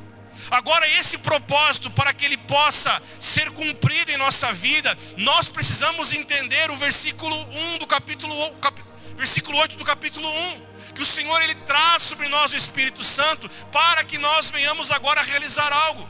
Agora, 0.51 0.89
esse 0.99 1.19
propósito, 1.19 1.91
para 1.91 2.13
que 2.15 2.25
ele 2.25 2.37
possa 2.37 3.03
ser 3.21 3.51
cumprido 3.51 4.11
em 4.11 4.17
nossa 4.17 4.53
vida, 4.53 4.97
nós 5.19 5.49
precisamos 5.49 6.13
entender 6.13 6.71
o 6.71 6.77
versículo 6.77 7.37
1 7.75 7.79
do 7.79 7.87
capítulo, 7.87 8.35
versículo 9.19 9.59
8 9.59 9.77
do 9.77 9.85
capítulo 9.85 10.27
1. 10.29 10.69
Que 10.95 11.03
o 11.03 11.07
Senhor 11.07 11.41
ele 11.43 11.55
traz 11.55 12.03
sobre 12.03 12.29
nós 12.29 12.53
o 12.53 12.57
Espírito 12.57 13.05
Santo 13.05 13.49
para 13.71 14.03
que 14.05 14.19
nós 14.19 14.51
venhamos 14.51 14.91
agora 14.91 15.23
realizar 15.23 15.71
algo. 15.73 16.09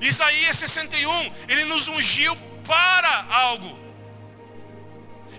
Isaías 0.00 0.56
61, 0.58 1.32
ele 1.48 1.64
nos 1.66 1.86
ungiu 1.88 2.34
para 2.66 3.26
algo. 3.30 3.78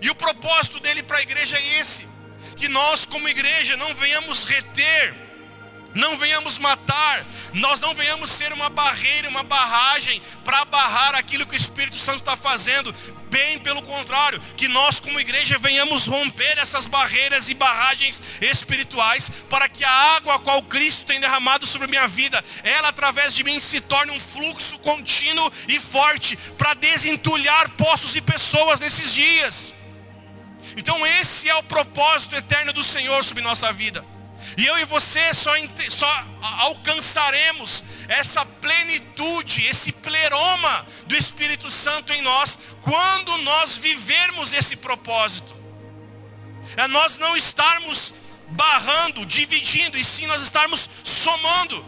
E 0.02 0.10
o 0.10 0.16
propósito 0.16 0.80
dele 0.80 1.04
para 1.04 1.18
a 1.18 1.22
igreja 1.22 1.58
é 1.58 1.80
esse: 1.80 2.08
que 2.56 2.70
nós, 2.70 3.06
como 3.06 3.28
igreja, 3.28 3.76
não 3.78 3.94
venhamos 3.96 4.46
reter 4.46 5.23
não 5.94 6.18
venhamos 6.18 6.58
matar, 6.58 7.26
nós 7.54 7.80
não 7.80 7.94
venhamos 7.94 8.32
ser 8.32 8.52
uma 8.54 8.70
barreira, 8.70 9.30
uma 9.30 9.44
barragem 9.44 10.22
para 10.44 10.66
barrar 10.66 11.16
aquilo 11.16 11.46
que 11.46 11.56
o 11.56 11.58
Espírito 11.58 11.98
Santo 11.98 12.20
está 12.20 12.36
fazendo. 12.36 12.94
Bem 13.30 13.58
pelo 13.60 13.82
contrário, 13.82 14.40
que 14.56 14.68
nós 14.68 15.00
como 15.00 15.20
igreja 15.20 15.58
venhamos 15.58 16.06
romper 16.06 16.58
essas 16.60 16.86
barreiras 16.86 17.50
e 17.50 17.56
barragens 17.56 18.22
espirituais 18.40 19.30
para 19.50 19.68
que 19.68 19.84
a 19.84 19.90
água 19.90 20.36
a 20.36 20.40
qual 20.40 20.62
Cristo 20.64 21.06
tem 21.06 21.20
derramado 21.20 21.66
sobre 21.66 21.86
a 21.86 21.90
minha 21.90 22.08
vida, 22.08 22.44
ela 22.64 22.90
através 22.90 23.34
de 23.34 23.44
mim 23.44 23.60
se 23.60 23.82
torne 23.82 24.12
um 24.12 24.20
fluxo 24.20 24.78
contínuo 24.80 25.52
e 25.68 25.80
forte 25.80 26.38
para 26.58 26.76
desentulhar 26.76 27.70
poços 27.72 28.16
e 28.16 28.22
pessoas 28.22 28.80
nesses 28.80 29.14
dias. 29.14 29.74
Então 30.78 31.06
esse 31.06 31.50
é 31.50 31.56
o 31.56 31.64
propósito 31.64 32.36
eterno 32.36 32.72
do 32.72 32.84
Senhor 32.84 33.24
sobre 33.24 33.42
nossa 33.42 33.72
vida. 33.74 34.13
E 34.58 34.66
eu 34.66 34.78
e 34.78 34.86
você 34.86 35.34
só, 35.34 35.52
só 35.90 36.26
alcançaremos 36.60 37.84
essa 38.08 38.46
plenitude, 38.46 39.66
esse 39.68 39.92
pleroma 39.92 40.86
do 41.08 41.16
Espírito 41.16 41.72
Santo 41.72 42.14
em 42.14 42.22
nós, 42.22 42.58
quando 42.82 43.38
nós 43.40 43.78
vivermos 43.78 44.54
esse 44.54 44.76
propósito. 44.76 45.56
É 46.78 46.88
nós 46.88 47.18
não 47.18 47.36
estarmos 47.36 48.14
barrando, 48.50 49.26
dividindo, 49.26 49.98
e 49.98 50.04
sim 50.04 50.26
nós 50.28 50.42
estarmos 50.42 50.90
somando, 51.04 51.84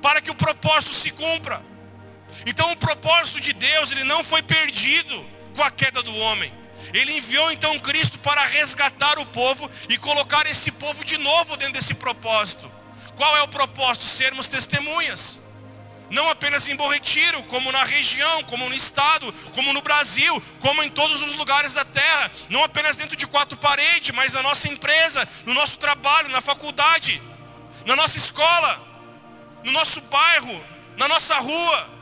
para 0.00 0.20
que 0.20 0.30
o 0.30 0.34
propósito 0.34 0.94
se 0.94 1.10
cumpra. 1.10 1.62
Então 2.46 2.70
o 2.72 2.76
propósito 2.76 3.40
de 3.40 3.52
Deus, 3.52 3.90
ele 3.90 4.04
não 4.04 4.22
foi 4.22 4.42
perdido 4.42 5.24
com 5.54 5.62
a 5.62 5.70
queda 5.70 6.02
do 6.02 6.14
homem. 6.16 6.52
Ele 6.92 7.18
enviou 7.18 7.50
então 7.52 7.78
Cristo 7.80 8.18
para 8.18 8.44
resgatar 8.46 9.18
o 9.18 9.26
povo 9.26 9.70
e 9.88 9.98
colocar 9.98 10.46
esse 10.46 10.70
povo 10.72 11.04
de 11.04 11.18
novo 11.18 11.56
dentro 11.56 11.74
desse 11.74 11.94
propósito. 11.94 12.70
Qual 13.16 13.36
é 13.36 13.42
o 13.42 13.48
propósito? 13.48 14.04
Sermos 14.04 14.48
testemunhas. 14.48 15.38
Não 16.10 16.28
apenas 16.30 16.68
em 16.68 16.76
Bom 16.76 16.88
Retiro, 16.88 17.42
como 17.44 17.70
na 17.70 17.84
região, 17.84 18.42
como 18.44 18.66
no 18.68 18.74
estado, 18.74 19.30
como 19.54 19.72
no 19.74 19.82
Brasil, 19.82 20.42
como 20.60 20.82
em 20.82 20.88
todos 20.88 21.22
os 21.22 21.34
lugares 21.34 21.74
da 21.74 21.84
terra. 21.84 22.30
Não 22.48 22.64
apenas 22.64 22.96
dentro 22.96 23.16
de 23.16 23.26
quatro 23.26 23.58
paredes, 23.58 24.14
mas 24.14 24.32
na 24.32 24.42
nossa 24.42 24.68
empresa, 24.68 25.28
no 25.44 25.52
nosso 25.52 25.78
trabalho, 25.78 26.30
na 26.30 26.40
faculdade, 26.40 27.20
na 27.84 27.94
nossa 27.94 28.16
escola, 28.16 28.80
no 29.64 29.72
nosso 29.72 30.00
bairro, 30.02 30.64
na 30.96 31.08
nossa 31.08 31.34
rua. 31.38 31.97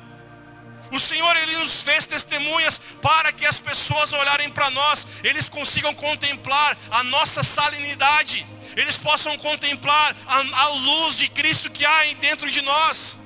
O 0.96 1.00
Senhor 1.00 1.36
ele 1.36 1.56
nos 1.58 1.82
fez 1.82 2.06
testemunhas 2.06 2.80
para 3.02 3.30
que 3.30 3.44
as 3.44 3.58
pessoas 3.58 4.14
olharem 4.14 4.48
para 4.48 4.70
nós, 4.70 5.06
eles 5.22 5.46
consigam 5.46 5.94
contemplar 5.94 6.76
a 6.90 7.04
nossa 7.04 7.42
salinidade, 7.42 8.46
eles 8.74 8.96
possam 8.96 9.36
contemplar 9.36 10.16
a, 10.26 10.38
a 10.38 10.68
luz 10.68 11.18
de 11.18 11.28
Cristo 11.28 11.70
que 11.70 11.84
há 11.84 12.14
dentro 12.14 12.50
de 12.50 12.62
nós. 12.62 13.18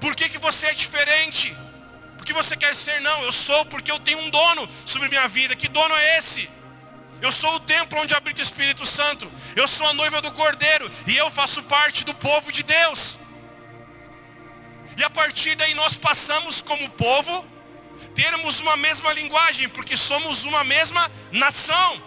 Por 0.00 0.16
que, 0.16 0.30
que 0.30 0.38
você 0.38 0.68
é 0.68 0.72
diferente? 0.72 1.54
Porque 2.16 2.32
você 2.32 2.56
quer 2.56 2.74
ser? 2.74 2.98
Não, 3.02 3.22
eu 3.24 3.32
sou 3.32 3.66
porque 3.66 3.92
eu 3.92 3.98
tenho 3.98 4.20
um 4.20 4.30
dono 4.30 4.66
sobre 4.86 5.08
minha 5.08 5.28
vida. 5.28 5.54
Que 5.54 5.68
dono 5.68 5.94
é 5.94 6.18
esse? 6.18 6.48
Eu 7.20 7.30
sou 7.30 7.54
o 7.56 7.60
templo 7.60 8.00
onde 8.00 8.14
habita 8.14 8.40
o 8.40 8.42
Espírito 8.42 8.86
Santo. 8.86 9.30
Eu 9.54 9.68
sou 9.68 9.86
a 9.88 9.92
noiva 9.92 10.22
do 10.22 10.32
Cordeiro 10.32 10.90
e 11.06 11.14
eu 11.18 11.30
faço 11.30 11.62
parte 11.64 12.02
do 12.04 12.14
povo 12.14 12.50
de 12.50 12.62
Deus. 12.62 13.17
E 14.98 15.04
a 15.04 15.08
partir 15.08 15.54
daí 15.54 15.74
nós 15.74 15.94
passamos 15.94 16.60
como 16.60 16.90
povo 16.90 17.46
termos 18.16 18.58
uma 18.58 18.76
mesma 18.76 19.12
linguagem, 19.12 19.68
porque 19.68 19.96
somos 19.96 20.42
uma 20.42 20.64
mesma 20.64 21.08
nação. 21.30 22.02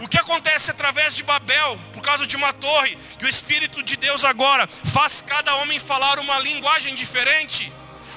O 0.00 0.06
que 0.08 0.16
acontece 0.16 0.70
através 0.70 1.16
de 1.16 1.24
Babel, 1.24 1.76
por 1.92 2.00
causa 2.00 2.28
de 2.28 2.36
uma 2.36 2.52
torre, 2.52 2.96
que 3.18 3.26
o 3.26 3.28
Espírito 3.28 3.82
de 3.82 3.96
Deus 3.96 4.22
agora 4.24 4.68
faz 4.68 5.20
cada 5.20 5.56
homem 5.56 5.80
falar 5.80 6.20
uma 6.20 6.38
linguagem 6.38 6.94
diferente. 6.94 7.72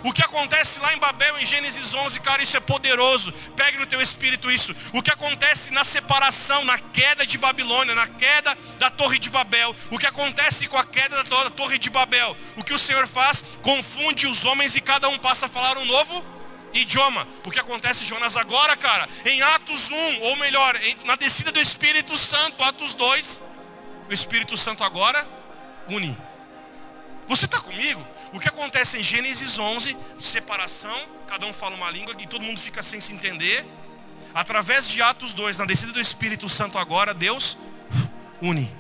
O 0.08 0.14
que 0.14 0.24
acontece 0.24 0.80
lá 0.80 0.94
em 0.94 1.00
Babel, 1.00 1.38
em 1.38 1.46
Gênesis 1.46 1.94
11, 1.94 2.22
cara, 2.22 2.42
isso 2.42 2.56
é 2.56 2.62
poderoso. 2.62 3.30
Pegue 3.58 3.78
no 3.78 3.86
teu 3.86 4.02
espírito 4.02 4.50
isso. 4.50 4.74
O 4.94 5.04
que 5.04 5.12
acontece 5.12 5.70
na 5.72 5.84
separação, 5.84 6.64
na 6.64 6.80
queda 6.80 7.28
de 7.28 7.38
Babilônia, 7.38 7.94
na 7.94 8.08
queda 8.08 8.58
da 8.80 8.90
Torre 8.90 9.20
de 9.20 9.30
Babel. 9.30 9.76
O 9.92 10.00
que 10.00 10.08
acontece 10.08 10.66
com 10.70 10.78
a 10.78 10.86
queda 10.86 11.22
da 11.26 11.50
Torre 11.50 11.78
de 11.78 11.90
Babel. 11.90 12.38
O 12.56 12.64
que 12.64 12.74
o 12.74 12.80
Senhor 12.80 13.06
faz? 13.06 13.44
Confunde 13.62 14.28
os 14.28 14.46
homens 14.46 14.78
e 14.78 14.82
cada 14.82 15.10
um 15.10 15.18
passa 15.18 15.48
a 15.48 15.50
falar 15.50 15.78
um 15.78 15.84
novo 15.84 16.26
idioma. 16.74 17.28
O 17.46 17.52
que 17.52 17.60
acontece, 17.60 18.06
Jonas, 18.06 18.38
agora, 18.38 18.78
cara, 18.78 19.10
em 19.26 19.42
Atos 19.42 19.92
1, 19.92 20.22
ou 20.22 20.38
melhor, 20.38 20.74
na 21.04 21.18
descida 21.18 21.52
do 21.52 21.60
Espírito 21.60 22.18
Santo, 22.18 22.64
Atos 22.64 22.94
2, 22.94 23.42
o 24.10 24.14
Espírito 24.14 24.56
Santo 24.56 24.86
agora 24.86 25.28
une. 25.90 26.18
Você 27.28 27.44
está 27.44 27.60
comigo? 27.60 28.08
O 28.34 28.40
que 28.40 28.48
acontece 28.48 28.98
em 28.98 29.04
Gênesis 29.04 29.58
11, 29.58 29.96
separação, 30.20 30.96
cada 31.28 31.46
um 31.46 31.54
fala 31.54 31.76
uma 31.76 31.90
língua 31.90 32.16
e 32.20 32.28
todo 32.28 32.42
mundo 32.42 32.60
fica 32.60 32.84
sem 32.84 33.00
se 33.00 33.14
entender. 33.14 33.66
Através 34.34 34.90
de 34.90 35.02
Atos 35.02 35.34
2, 35.34 35.58
na 35.58 35.66
descida 35.66 35.94
do 35.94 36.02
Espírito 36.02 36.48
Santo 36.50 36.78
agora, 36.78 37.14
Deus 37.14 37.58
une. 38.42 38.72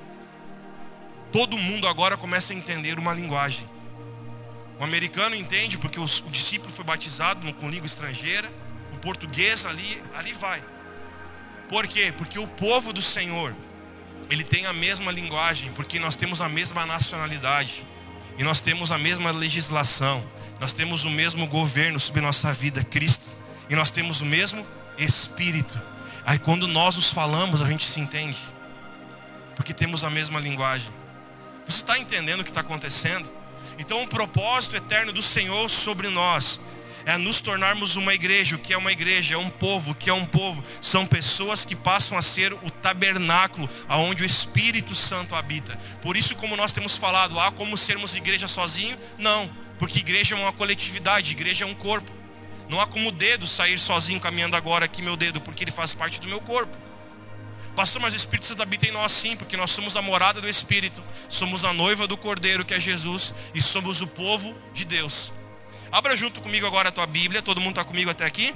Todo 1.31 1.57
mundo 1.57 1.87
agora 1.87 2.17
começa 2.17 2.53
a 2.53 2.55
entender 2.55 2.99
uma 2.99 3.13
linguagem. 3.13 3.67
O 4.79 4.83
americano 4.83 5.35
entende 5.35 5.77
porque 5.77 5.99
o, 5.99 6.05
discípulo 6.05 6.71
foi 6.71 6.85
batizado 6.85 7.51
com 7.55 7.69
língua 7.69 7.87
estrangeira. 7.87 8.49
O 8.93 8.97
português 8.97 9.65
ali, 9.65 10.01
ali 10.15 10.33
vai. 10.33 10.63
Por 11.69 11.87
quê? 11.87 12.13
Porque 12.17 12.39
o 12.39 12.47
povo 12.47 12.93
do 12.93 13.01
Senhor, 13.01 13.55
ele 14.29 14.43
tem 14.43 14.65
a 14.65 14.73
mesma 14.73 15.11
linguagem, 15.11 15.71
porque 15.73 15.99
nós 15.99 16.15
temos 16.15 16.41
a 16.41 16.47
mesma 16.47 16.85
nacionalidade. 16.85 17.85
E 18.37 18.43
nós 18.43 18.61
temos 18.61 18.91
a 18.91 18.97
mesma 18.97 19.31
legislação, 19.31 20.23
nós 20.59 20.73
temos 20.73 21.05
o 21.05 21.09
mesmo 21.09 21.47
governo 21.47 21.99
sobre 21.99 22.21
nossa 22.21 22.53
vida, 22.53 22.83
Cristo, 22.83 23.29
e 23.69 23.75
nós 23.75 23.91
temos 23.91 24.21
o 24.21 24.25
mesmo 24.25 24.65
Espírito. 24.97 25.79
Aí 26.25 26.37
quando 26.37 26.67
nós 26.67 26.95
nos 26.95 27.11
falamos, 27.11 27.61
a 27.61 27.65
gente 27.65 27.85
se 27.85 27.99
entende, 27.99 28.37
porque 29.55 29.73
temos 29.73 30.03
a 30.03 30.09
mesma 30.09 30.39
linguagem. 30.39 30.91
Você 31.65 31.77
está 31.77 31.97
entendendo 31.97 32.41
o 32.41 32.43
que 32.43 32.49
está 32.49 32.61
acontecendo? 32.61 33.27
Então, 33.79 34.01
o 34.03 34.07
propósito 34.07 34.75
eterno 34.75 35.11
do 35.11 35.21
Senhor 35.21 35.69
sobre 35.69 36.07
nós 36.07 36.59
é 37.07 37.17
nos 37.17 37.39
tornarmos 37.39 37.95
uma 37.95 38.13
igreja. 38.13 38.57
O 38.57 38.59
que 38.59 38.73
é 38.73 38.77
uma 38.77 38.91
igreja? 38.91 39.35
É 39.35 39.37
um 39.37 39.49
povo. 39.49 39.91
O 39.91 39.95
que 39.95 40.09
é 40.09 40.13
um 40.13 40.25
povo? 40.25 40.61
São 40.81 41.07
pessoas 41.07 41.63
que 41.63 41.73
passam 41.73 42.17
a 42.17 42.21
ser 42.21 42.51
o 42.51 42.69
tabernáculo 42.69 43.69
aonde 43.87 44.23
o 44.23 44.25
Espírito 44.25 44.93
Santo 44.93 45.33
habita. 45.33 45.77
Por 46.01 46.17
isso, 46.17 46.35
como 46.35 46.57
nós 46.57 46.73
temos 46.73 46.97
falado, 46.97 47.39
há 47.39 47.49
como 47.49 47.77
sermos 47.77 48.13
igreja 48.13 48.45
sozinho? 48.45 48.97
Não, 49.17 49.49
porque 49.79 49.99
igreja 49.99 50.35
é 50.35 50.37
uma 50.37 50.51
coletividade, 50.51 51.31
igreja 51.31 51.63
é 51.63 51.67
um 51.67 51.73
corpo. 51.73 52.11
Não 52.67 52.81
há 52.81 52.85
como 52.85 53.07
o 53.07 53.11
dedo 53.13 53.47
sair 53.47 53.79
sozinho 53.79 54.19
caminhando 54.19 54.57
agora 54.57 54.83
aqui 54.83 55.01
meu 55.01 55.15
dedo, 55.15 55.39
porque 55.39 55.63
ele 55.63 55.71
faz 55.71 55.93
parte 55.93 56.19
do 56.19 56.27
meu 56.27 56.41
corpo. 56.41 56.77
Pastor, 57.73 58.01
mas 58.01 58.11
o 58.11 58.17
Espírito 58.17 58.47
Santo 58.47 58.63
habita 58.63 58.85
em 58.85 58.91
nós 58.91 59.13
sim, 59.13 59.37
porque 59.37 59.55
nós 59.55 59.71
somos 59.71 59.95
a 59.95 60.01
morada 60.01 60.41
do 60.41 60.49
Espírito, 60.49 61.01
somos 61.29 61.63
a 61.63 61.71
noiva 61.71 62.05
do 62.05 62.17
Cordeiro 62.17 62.65
que 62.65 62.73
é 62.73 62.79
Jesus 62.81 63.33
e 63.55 63.61
somos 63.61 64.01
o 64.01 64.07
povo 64.07 64.53
de 64.73 64.83
Deus. 64.83 65.31
Abra 65.91 66.15
junto 66.17 66.41
comigo 66.41 66.65
agora 66.67 66.89
a 66.89 66.91
tua 66.91 67.05
Bíblia. 67.05 67.41
Todo 67.41 67.61
mundo 67.61 67.71
está 67.71 67.83
comigo 67.83 68.09
até 68.11 68.25
aqui? 68.25 68.53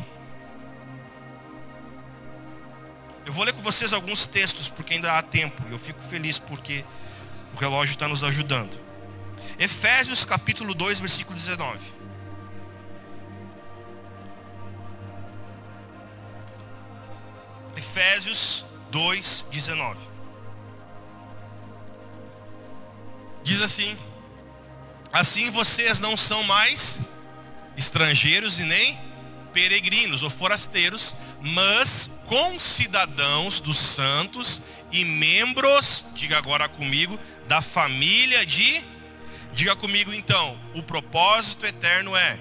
Eu 3.26 3.34
vou 3.34 3.44
ler 3.46 3.54
com 3.54 3.62
vocês 3.62 3.94
alguns 3.94 4.26
textos, 4.26 4.70
porque 4.70 4.96
ainda 4.96 5.18
há 5.18 5.22
tempo. 5.22 5.62
Eu 5.70 5.80
fico 5.80 6.02
feliz 6.02 6.38
porque 6.38 6.84
o 7.54 7.58
relógio 7.58 7.94
está 7.94 8.08
nos 8.08 8.24
ajudando. 8.24 8.78
Efésios 9.58 10.26
capítulo 10.26 10.74
2, 10.74 11.00
versículo 11.00 11.36
19. 11.36 11.80
Efésios 17.78 18.66
2, 18.90 19.46
19. 19.52 19.98
Diz 23.44 23.62
assim: 23.62 23.98
Assim 25.12 25.50
vocês 25.50 26.00
não 26.00 26.16
são 26.16 26.44
mais 26.44 27.00
estrangeiros 27.84 28.60
e 28.60 28.64
nem 28.64 28.98
peregrinos 29.54 30.24
ou 30.24 30.30
forasteiros, 30.30 31.14
mas 31.42 32.10
concidadãos 32.28 33.60
dos 33.60 33.78
santos 33.78 34.62
e 34.92 35.04
membros, 35.04 36.06
diga 36.14 36.38
agora 36.38 36.70
comigo, 36.70 37.20
da 37.48 37.62
família 37.62 38.46
de. 38.46 38.82
Diga 39.54 39.76
comigo 39.76 40.14
então, 40.14 40.58
o 40.74 40.82
propósito 40.82 41.66
eterno 41.66 42.16
é: 42.16 42.38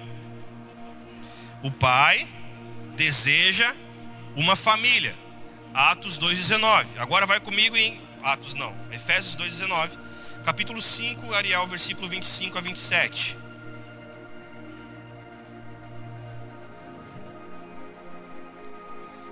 o 1.61 1.69
Pai 1.69 2.27
deseja 2.95 3.73
uma 4.35 4.55
família. 4.55 5.13
Atos 5.73 6.17
2,19. 6.17 6.85
Agora 6.97 7.25
vai 7.25 7.39
comigo 7.39 7.75
em 7.75 8.01
Atos 8.23 8.53
não, 8.53 8.75
Efésios 8.91 9.35
2,19, 9.35 9.89
capítulo 10.43 10.81
5, 10.81 11.33
Ariel, 11.33 11.65
versículo 11.67 12.07
25 12.07 12.57
a 12.57 12.61
27. 12.61 13.37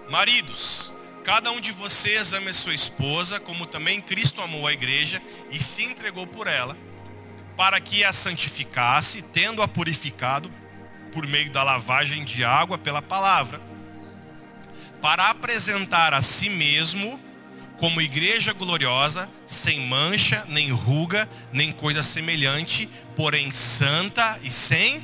Maridos, 0.09 0.91
cada 1.23 1.51
um 1.51 1.61
de 1.61 1.71
vocês 1.71 2.33
ame 2.33 2.49
a 2.49 2.53
sua 2.53 2.73
esposa, 2.73 3.39
como 3.39 3.67
também 3.67 4.01
Cristo 4.01 4.41
amou 4.41 4.65
a 4.65 4.73
igreja 4.73 5.21
e 5.51 5.61
se 5.61 5.83
entregou 5.83 6.25
por 6.25 6.47
ela, 6.47 6.75
para 7.55 7.79
que 7.79 8.03
a 8.03 8.11
santificasse, 8.11 9.21
tendo-a 9.21 9.67
purificado 9.67 10.51
por 11.11 11.27
meio 11.27 11.51
da 11.51 11.61
lavagem 11.61 12.25
de 12.25 12.43
água 12.43 12.75
pela 12.75 13.03
palavra, 13.03 13.61
para 14.99 15.29
apresentar 15.29 16.11
a 16.11 16.21
si 16.21 16.49
mesmo 16.49 17.19
como 17.77 18.01
igreja 18.01 18.51
gloriosa, 18.51 19.29
sem 19.45 19.81
mancha, 19.81 20.43
nem 20.49 20.71
ruga, 20.71 21.29
nem 21.53 21.71
coisa 21.71 22.01
semelhante, 22.01 22.89
porém 23.15 23.51
santa 23.51 24.39
e 24.41 24.49
sem 24.49 25.03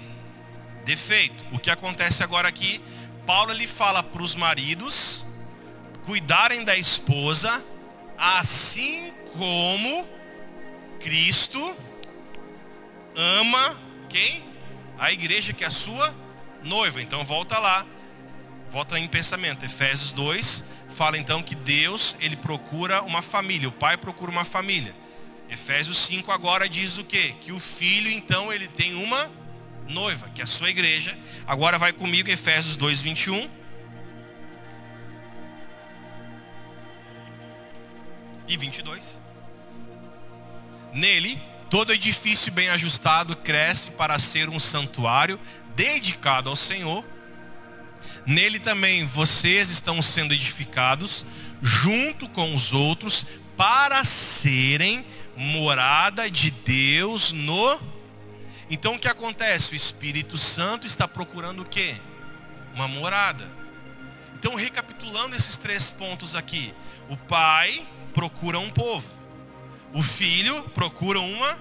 defeito. 0.84 1.46
O 1.52 1.60
que 1.60 1.70
acontece 1.70 2.24
agora 2.24 2.48
aqui 2.48 2.82
Paulo 3.26 3.52
ele 3.52 3.68
fala 3.68 4.04
para 4.04 4.22
os 4.22 4.36
maridos 4.36 5.26
cuidarem 6.06 6.64
da 6.64 6.78
esposa, 6.78 7.64
assim 8.18 9.12
como 9.34 10.08
Cristo 11.00 11.76
ama 13.16 13.80
quem? 14.08 14.44
A 14.98 15.12
igreja 15.12 15.52
que 15.54 15.64
é 15.64 15.68
a 15.68 15.72
sua 15.72 16.16
noiva. 16.64 17.02
Então 17.02 17.24
volta 17.24 17.58
lá, 17.58 17.86
volta 18.70 19.00
em 19.00 19.08
pensamento. 19.08 19.66
Efésios 19.66 20.12
2 20.12 20.64
fala 20.96 21.18
então 21.18 21.42
que 21.42 21.56
Deus 21.56 22.16
ele 22.20 22.36
procura 22.36 23.02
uma 23.02 23.22
família, 23.22 23.68
o 23.68 23.72
pai 23.72 23.98
procura 23.98 24.32
uma 24.32 24.46
família. 24.46 24.96
Efésios 25.50 25.98
5 25.98 26.32
agora 26.32 26.70
diz 26.70 26.98
o 26.98 27.04
que? 27.04 27.34
Que 27.34 27.52
o 27.52 27.60
filho 27.60 28.10
então 28.10 28.54
ele 28.54 28.68
tem 28.68 28.94
uma 28.96 29.30
noiva, 29.88 30.30
que 30.30 30.42
é 30.42 30.44
a 30.44 30.48
sua 30.48 30.70
igreja. 30.70 31.18
Agora 31.48 31.78
vai 31.78 31.94
comigo 31.94 32.30
Efésios 32.30 32.76
2, 32.76 33.02
21. 33.02 33.50
E 38.48 38.58
22. 38.58 39.20
Nele, 40.94 41.42
todo 41.70 41.94
edifício 41.94 42.52
bem 42.52 42.70
ajustado 42.70 43.36
cresce 43.36 43.92
para 43.92 44.18
ser 44.20 44.50
um 44.50 44.60
santuário 44.60 45.40
dedicado 45.76 46.50
ao 46.50 46.56
Senhor. 46.56 47.04
Nele 48.26 48.60
também 48.60 49.06
vocês 49.06 49.70
estão 49.70 50.02
sendo 50.02 50.34
edificados 50.34 51.26
junto 51.62 52.30
com 52.30 52.56
os 52.56 52.74
outros 52.74 53.26
para 53.58 54.04
serem 54.04 55.06
morada 55.36 56.30
de 56.30 56.52
Deus 56.52 57.32
no 57.32 57.95
então 58.70 58.96
o 58.96 59.00
que 59.00 59.08
acontece? 59.08 59.74
O 59.74 59.76
Espírito 59.76 60.38
Santo 60.38 60.88
está 60.88 61.08
procurando 61.08 61.62
o 61.62 61.66
quê? 61.66 61.96
Uma 62.74 62.88
morada. 62.88 63.48
Então, 64.36 64.56
recapitulando 64.56 65.36
esses 65.36 65.58
três 65.58 65.90
pontos 65.90 66.36
aqui: 66.36 66.74
o 67.10 67.16
pai 67.16 67.86
procura 68.14 68.60
um 68.60 68.70
povo, 68.70 69.08
o 69.94 70.02
filho 70.02 70.64
procura 70.70 71.20
uma 71.20 71.60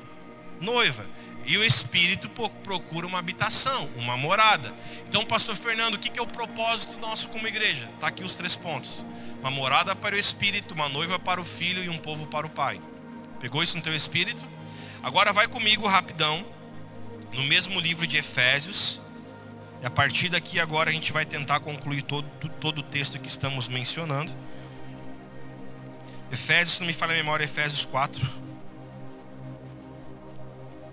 noiva, 0.61 1.05
e 1.47 1.57
o 1.59 1.65
Espírito 1.65 2.29
procura 2.63 3.07
uma 3.07 3.19
habitação, 3.19 3.89
uma 3.97 4.17
morada. 4.17 4.75
Então, 5.07 5.25
Pastor 5.25 5.57
Fernando, 5.57 5.95
o 5.95 5.99
que 5.99 6.19
é 6.19 6.23
o 6.23 6.27
propósito 6.27 6.99
nosso 6.99 7.29
como 7.29 7.47
igreja? 7.47 7.89
Está 7.95 8.09
aqui 8.09 8.25
os 8.25 8.35
três 8.35 8.57
pontos: 8.57 9.05
uma 9.41 9.51
morada 9.51 9.95
para 9.95 10.15
o 10.15 10.19
Espírito, 10.19 10.75
uma 10.75 10.89
noiva 10.89 11.19
para 11.19 11.41
o 11.41 11.45
filho 11.45 11.85
e 11.85 11.89
um 11.89 11.99
povo 11.99 12.27
para 12.27 12.47
o 12.47 12.51
pai. 12.51 12.81
Pegou 13.41 13.63
isso 13.63 13.77
no 13.77 13.83
teu 13.83 13.95
espírito? 13.95 14.43
Agora 15.03 15.33
vai 15.33 15.47
comigo 15.47 15.87
rapidão 15.87 16.43
no 17.35 17.43
mesmo 17.45 17.81
livro 17.81 18.07
de 18.07 18.17
Efésios, 18.17 19.01
E 19.83 19.87
a 19.87 19.91
partir 19.91 20.31
daqui 20.31 20.59
agora 20.59 20.89
a 20.89 20.93
gente 20.93 21.13
vai 21.13 21.27
tentar 21.27 21.61
concluir 21.61 22.03
todo, 22.03 22.27
todo 22.59 22.79
o 22.79 22.83
texto 22.83 23.19
que 23.19 23.29
estamos 23.29 23.69
mencionando. 23.69 24.33
Efésios, 26.33 26.77
se 26.77 26.81
não 26.81 26.87
me 26.87 26.93
falha 26.95 27.13
a 27.13 27.17
memória, 27.17 27.45
Efésios 27.45 27.85
4. 27.85 28.45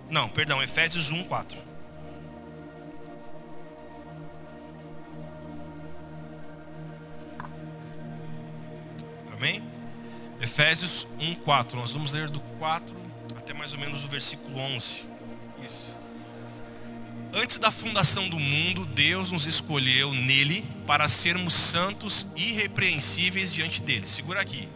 Não, 0.10 0.28
perdão, 0.28 0.62
Efésios 0.62 1.10
1, 1.10 1.24
4. 1.24 1.58
Amém? 9.34 9.64
Efésios 10.42 11.08
1, 11.18 11.36
4. 11.36 11.78
Nós 11.80 11.94
vamos 11.94 12.12
ler 12.12 12.28
do 12.28 12.42
4 12.60 12.94
até 13.38 13.54
mais 13.54 13.74
ou 13.74 13.80
menos 13.80 14.04
o 14.04 14.08
versículo 14.10 14.60
11. 14.60 15.06
Isso. 15.64 15.91
Antes 17.34 17.58
da 17.58 17.72
fundação 17.72 18.28
do 18.28 18.38
mundo, 18.38 18.86
Deus 18.86 19.32
nos 19.32 19.48
escolheu 19.48 20.14
nele 20.14 20.66
para 20.86 21.08
sermos 21.08 21.54
santos 21.54 22.28
e 22.36 22.52
irrepreensíveis 22.52 23.54
diante 23.54 23.82
dele. 23.82 24.06
Segura 24.06 24.42
aqui. 24.42 24.68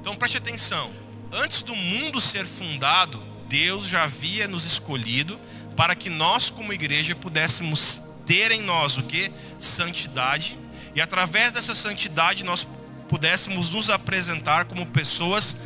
Então 0.00 0.14
preste 0.14 0.36
atenção. 0.36 0.92
Antes 1.32 1.62
do 1.62 1.74
mundo 1.74 2.20
ser 2.20 2.46
fundado, 2.46 3.20
Deus 3.48 3.86
já 3.86 4.04
havia 4.04 4.46
nos 4.46 4.64
escolhido 4.64 5.38
para 5.76 5.96
que 5.96 6.08
nós, 6.08 6.50
como 6.50 6.72
igreja, 6.72 7.16
pudéssemos 7.16 8.00
ter 8.26 8.52
em 8.52 8.62
nós 8.62 8.96
o 8.96 9.02
que? 9.02 9.32
Santidade. 9.58 10.56
E 10.94 11.00
através 11.00 11.52
dessa 11.52 11.74
santidade 11.74 12.44
nós 12.44 12.66
pudéssemos 13.08 13.70
nos 13.70 13.90
apresentar 13.90 14.66
como 14.66 14.86
pessoas 14.86 15.56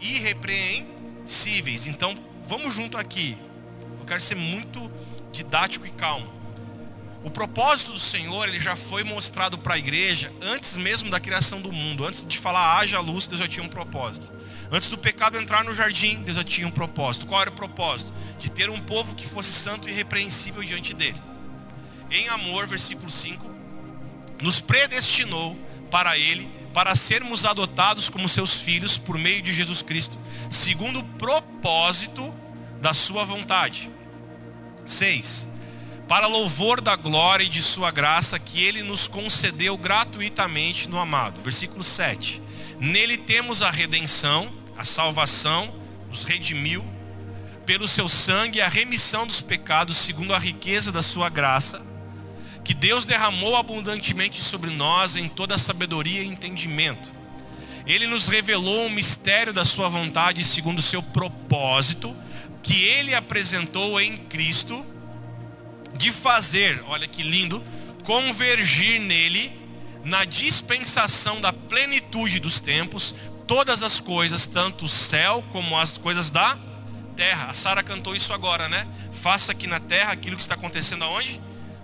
irrepreensíveis. 0.00 1.86
Então, 1.86 2.16
vamos 2.46 2.74
junto 2.74 2.98
aqui. 2.98 3.36
Eu 4.00 4.06
quero 4.06 4.20
ser 4.20 4.34
muito 4.34 4.90
didático 5.34 5.86
e 5.86 5.90
calmo. 5.90 6.32
O 7.24 7.30
propósito 7.30 7.92
do 7.92 7.98
Senhor, 7.98 8.46
ele 8.46 8.58
já 8.58 8.76
foi 8.76 9.02
mostrado 9.02 9.56
para 9.56 9.74
a 9.74 9.78
igreja 9.78 10.30
antes 10.42 10.76
mesmo 10.76 11.10
da 11.10 11.18
criação 11.18 11.58
do 11.58 11.72
mundo. 11.72 12.04
Antes 12.04 12.22
de 12.22 12.38
falar 12.38 12.78
haja 12.78 13.00
luz, 13.00 13.26
Deus 13.26 13.40
já 13.40 13.48
tinha 13.48 13.64
um 13.64 13.68
propósito. 13.68 14.30
Antes 14.70 14.90
do 14.90 14.98
pecado 14.98 15.38
entrar 15.38 15.64
no 15.64 15.74
jardim, 15.74 16.22
Deus 16.22 16.36
já 16.36 16.44
tinha 16.44 16.66
um 16.66 16.70
propósito. 16.70 17.26
Qual 17.26 17.40
era 17.40 17.48
o 17.48 17.54
propósito? 17.54 18.12
De 18.38 18.50
ter 18.50 18.68
um 18.68 18.78
povo 18.78 19.14
que 19.14 19.26
fosse 19.26 19.52
santo 19.52 19.88
e 19.88 19.92
irrepreensível 19.92 20.62
diante 20.62 20.94
dele. 20.94 21.20
Em 22.10 22.28
amor, 22.28 22.66
versículo 22.66 23.10
5, 23.10 23.50
nos 24.42 24.60
predestinou 24.60 25.56
para 25.90 26.18
ele, 26.18 26.46
para 26.74 26.94
sermos 26.94 27.46
adotados 27.46 28.10
como 28.10 28.28
seus 28.28 28.54
filhos 28.54 28.98
por 28.98 29.16
meio 29.16 29.40
de 29.40 29.54
Jesus 29.54 29.80
Cristo, 29.80 30.18
segundo 30.50 30.98
o 30.98 31.04
propósito 31.04 32.34
da 32.82 32.92
sua 32.92 33.24
vontade. 33.24 33.93
6 34.84 35.54
para 36.08 36.26
louvor 36.26 36.80
da 36.80 36.96
glória 36.96 37.44
e 37.44 37.48
de 37.48 37.62
sua 37.62 37.90
graça 37.90 38.38
que 38.38 38.62
ele 38.62 38.82
nos 38.82 39.08
concedeu 39.08 39.76
gratuitamente 39.76 40.88
no 40.88 40.98
amado. 40.98 41.40
Versículo 41.42 41.82
7. 41.82 42.42
Nele 42.78 43.16
temos 43.16 43.62
a 43.62 43.70
redenção, 43.70 44.48
a 44.76 44.84
salvação, 44.84 45.72
nos 46.08 46.24
redimiu 46.24 46.84
pelo 47.64 47.88
seu 47.88 48.08
sangue 48.08 48.60
a 48.60 48.68
remissão 48.68 49.26
dos 49.26 49.40
pecados 49.40 49.96
segundo 49.96 50.34
a 50.34 50.38
riqueza 50.38 50.92
da 50.92 51.00
sua 51.00 51.30
graça, 51.30 51.80
que 52.62 52.74
Deus 52.74 53.06
derramou 53.06 53.56
abundantemente 53.56 54.40
sobre 54.40 54.70
nós 54.70 55.16
em 55.16 55.28
toda 55.28 55.56
sabedoria 55.56 56.22
e 56.22 56.26
entendimento. 56.26 57.12
Ele 57.86 58.06
nos 58.06 58.28
revelou 58.28 58.86
o 58.86 58.90
mistério 58.90 59.52
da 59.52 59.64
sua 59.64 59.88
vontade 59.88 60.44
segundo 60.44 60.78
o 60.78 60.82
seu 60.82 61.02
propósito, 61.02 62.14
que 62.64 62.82
ele 62.82 63.14
apresentou 63.14 64.00
em 64.00 64.16
Cristo 64.16 64.84
de 65.94 66.10
fazer, 66.10 66.82
olha 66.88 67.06
que 67.06 67.22
lindo, 67.22 67.62
convergir 68.02 68.98
nele, 68.98 69.52
na 70.02 70.24
dispensação 70.24 71.40
da 71.40 71.52
plenitude 71.52 72.40
dos 72.40 72.60
tempos, 72.60 73.14
todas 73.46 73.82
as 73.82 74.00
coisas, 74.00 74.46
tanto 74.46 74.86
o 74.86 74.88
céu 74.88 75.44
como 75.52 75.78
as 75.78 75.96
coisas 75.96 76.30
da 76.30 76.58
terra. 77.14 77.48
A 77.50 77.54
Sara 77.54 77.82
cantou 77.82 78.16
isso 78.16 78.32
agora, 78.32 78.68
né? 78.68 78.86
Faça 79.12 79.52
aqui 79.52 79.66
na 79.66 79.78
terra 79.78 80.12
aquilo 80.12 80.36
que 80.36 80.42
está 80.42 80.54
acontecendo 80.54 81.04
aonde? 81.04 81.40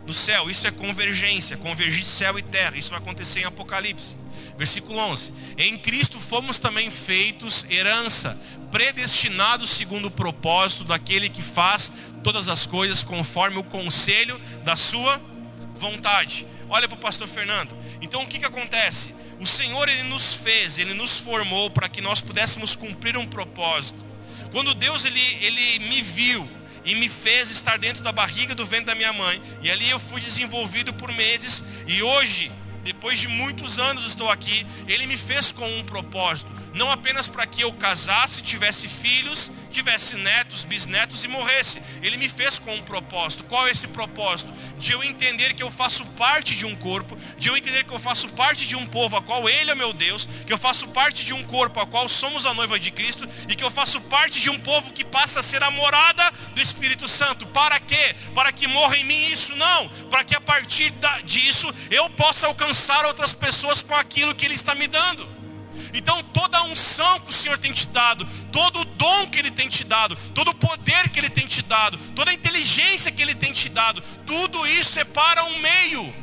No 0.06 0.12
céu. 0.12 0.50
Isso 0.50 0.66
é 0.66 0.70
convergência, 0.70 1.56
convergir 1.56 2.04
céu 2.04 2.38
e 2.38 2.42
terra. 2.42 2.76
Isso 2.76 2.90
vai 2.90 2.98
acontecer 2.98 3.40
em 3.40 3.44
Apocalipse. 3.44 4.16
Versículo 4.56 4.98
11: 4.98 5.32
Em 5.56 5.78
Cristo 5.78 6.18
fomos 6.18 6.58
também 6.58 6.90
feitos 6.90 7.64
herança, 7.70 8.40
predestinados 8.70 9.70
segundo 9.70 10.06
o 10.06 10.10
propósito 10.10 10.84
daquele 10.84 11.28
que 11.28 11.42
faz 11.42 11.92
todas 12.22 12.48
as 12.48 12.66
coisas 12.66 13.02
conforme 13.02 13.58
o 13.58 13.64
conselho 13.64 14.40
da 14.64 14.76
sua 14.76 15.20
vontade. 15.74 16.46
Olha 16.68 16.86
para 16.86 16.96
o 16.96 17.00
pastor 17.00 17.26
Fernando. 17.26 17.70
Então 18.00 18.22
o 18.22 18.26
que, 18.26 18.38
que 18.38 18.44
acontece? 18.44 19.14
O 19.40 19.46
Senhor 19.46 19.88
ele 19.88 20.02
nos 20.04 20.34
fez, 20.34 20.78
ele 20.78 20.94
nos 20.94 21.16
formou 21.16 21.70
para 21.70 21.88
que 21.88 22.00
nós 22.00 22.20
pudéssemos 22.20 22.74
cumprir 22.76 23.16
um 23.16 23.26
propósito. 23.26 24.04
Quando 24.52 24.74
Deus 24.74 25.04
ele, 25.04 25.20
ele 25.40 25.78
me 25.88 26.02
viu 26.02 26.48
e 26.84 26.94
me 26.94 27.08
fez 27.08 27.50
estar 27.50 27.78
dentro 27.78 28.02
da 28.02 28.12
barriga 28.12 28.54
do 28.54 28.66
ventre 28.66 28.86
da 28.86 28.94
minha 28.94 29.12
mãe, 29.12 29.40
e 29.62 29.70
ali 29.70 29.88
eu 29.88 29.98
fui 29.98 30.20
desenvolvido 30.20 30.92
por 30.94 31.12
meses, 31.12 31.62
e 31.86 32.02
hoje, 32.02 32.50
depois 32.82 33.18
de 33.18 33.28
muitos 33.28 33.78
anos 33.78 34.06
estou 34.06 34.30
aqui, 34.30 34.66
ele 34.88 35.06
me 35.06 35.16
fez 35.16 35.52
com 35.52 35.66
um 35.78 35.84
propósito, 35.84 36.50
não 36.74 36.90
apenas 36.90 37.28
para 37.28 37.46
que 37.46 37.62
eu 37.62 37.72
casasse, 37.72 38.42
tivesse 38.42 38.88
filhos 38.88 39.50
tivesse 39.70 40.16
netos, 40.16 40.64
bisnetos 40.64 41.24
e 41.24 41.28
morresse. 41.28 41.82
Ele 42.02 42.16
me 42.16 42.28
fez 42.28 42.58
com 42.58 42.74
um 42.74 42.82
propósito. 42.82 43.44
Qual 43.44 43.66
é 43.66 43.70
esse 43.70 43.88
propósito? 43.88 44.52
De 44.78 44.92
eu 44.92 45.02
entender 45.02 45.54
que 45.54 45.62
eu 45.62 45.70
faço 45.70 46.04
parte 46.06 46.54
de 46.54 46.66
um 46.66 46.74
corpo, 46.76 47.16
de 47.38 47.48
eu 47.48 47.56
entender 47.56 47.84
que 47.84 47.92
eu 47.92 47.98
faço 47.98 48.28
parte 48.30 48.66
de 48.66 48.76
um 48.76 48.86
povo 48.86 49.16
a 49.16 49.22
qual 49.22 49.48
Ele 49.48 49.70
é 49.70 49.74
meu 49.74 49.92
Deus, 49.92 50.28
que 50.46 50.52
eu 50.52 50.58
faço 50.58 50.88
parte 50.88 51.24
de 51.24 51.32
um 51.32 51.42
corpo 51.44 51.80
a 51.80 51.86
qual 51.86 52.08
somos 52.08 52.44
a 52.44 52.54
noiva 52.54 52.78
de 52.78 52.90
Cristo 52.90 53.28
e 53.48 53.54
que 53.54 53.64
eu 53.64 53.70
faço 53.70 54.00
parte 54.02 54.40
de 54.40 54.50
um 54.50 54.58
povo 54.58 54.92
que 54.92 55.04
passa 55.04 55.40
a 55.40 55.42
ser 55.42 55.62
a 55.62 55.70
morada 55.70 56.30
do 56.54 56.60
Espírito 56.60 57.08
Santo. 57.08 57.46
Para 57.46 57.78
quê? 57.80 58.14
Para 58.34 58.52
que 58.52 58.66
morra 58.66 58.96
em 58.96 59.04
mim 59.04 59.30
isso? 59.30 59.54
Não. 59.56 59.88
Para 60.10 60.24
que 60.24 60.34
a 60.34 60.40
partir 60.40 60.92
disso 61.24 61.72
eu 61.90 62.08
possa 62.10 62.46
alcançar 62.46 63.04
outras 63.06 63.32
pessoas 63.32 63.82
com 63.82 63.94
aquilo 63.94 64.34
que 64.34 64.44
Ele 64.44 64.54
está 64.54 64.74
me 64.74 64.86
dando. 64.86 65.39
Então 65.94 66.22
toda 66.24 66.58
a 66.58 66.64
unção 66.64 67.20
que 67.20 67.30
o 67.30 67.34
Senhor 67.34 67.58
tem 67.58 67.72
te 67.72 67.86
dado, 67.88 68.26
todo 68.52 68.80
o 68.80 68.84
dom 68.84 69.26
que 69.28 69.38
Ele 69.38 69.50
tem 69.50 69.68
te 69.68 69.84
dado, 69.84 70.16
todo 70.34 70.50
o 70.50 70.54
poder 70.54 71.08
que 71.08 71.18
Ele 71.18 71.30
tem 71.30 71.46
te 71.46 71.62
dado, 71.62 71.98
toda 72.14 72.30
a 72.30 72.34
inteligência 72.34 73.10
que 73.10 73.22
Ele 73.22 73.34
tem 73.34 73.52
te 73.52 73.68
dado, 73.68 74.02
tudo 74.26 74.66
isso 74.66 74.98
é 74.98 75.04
para 75.04 75.44
um 75.44 75.58
meio, 75.58 76.14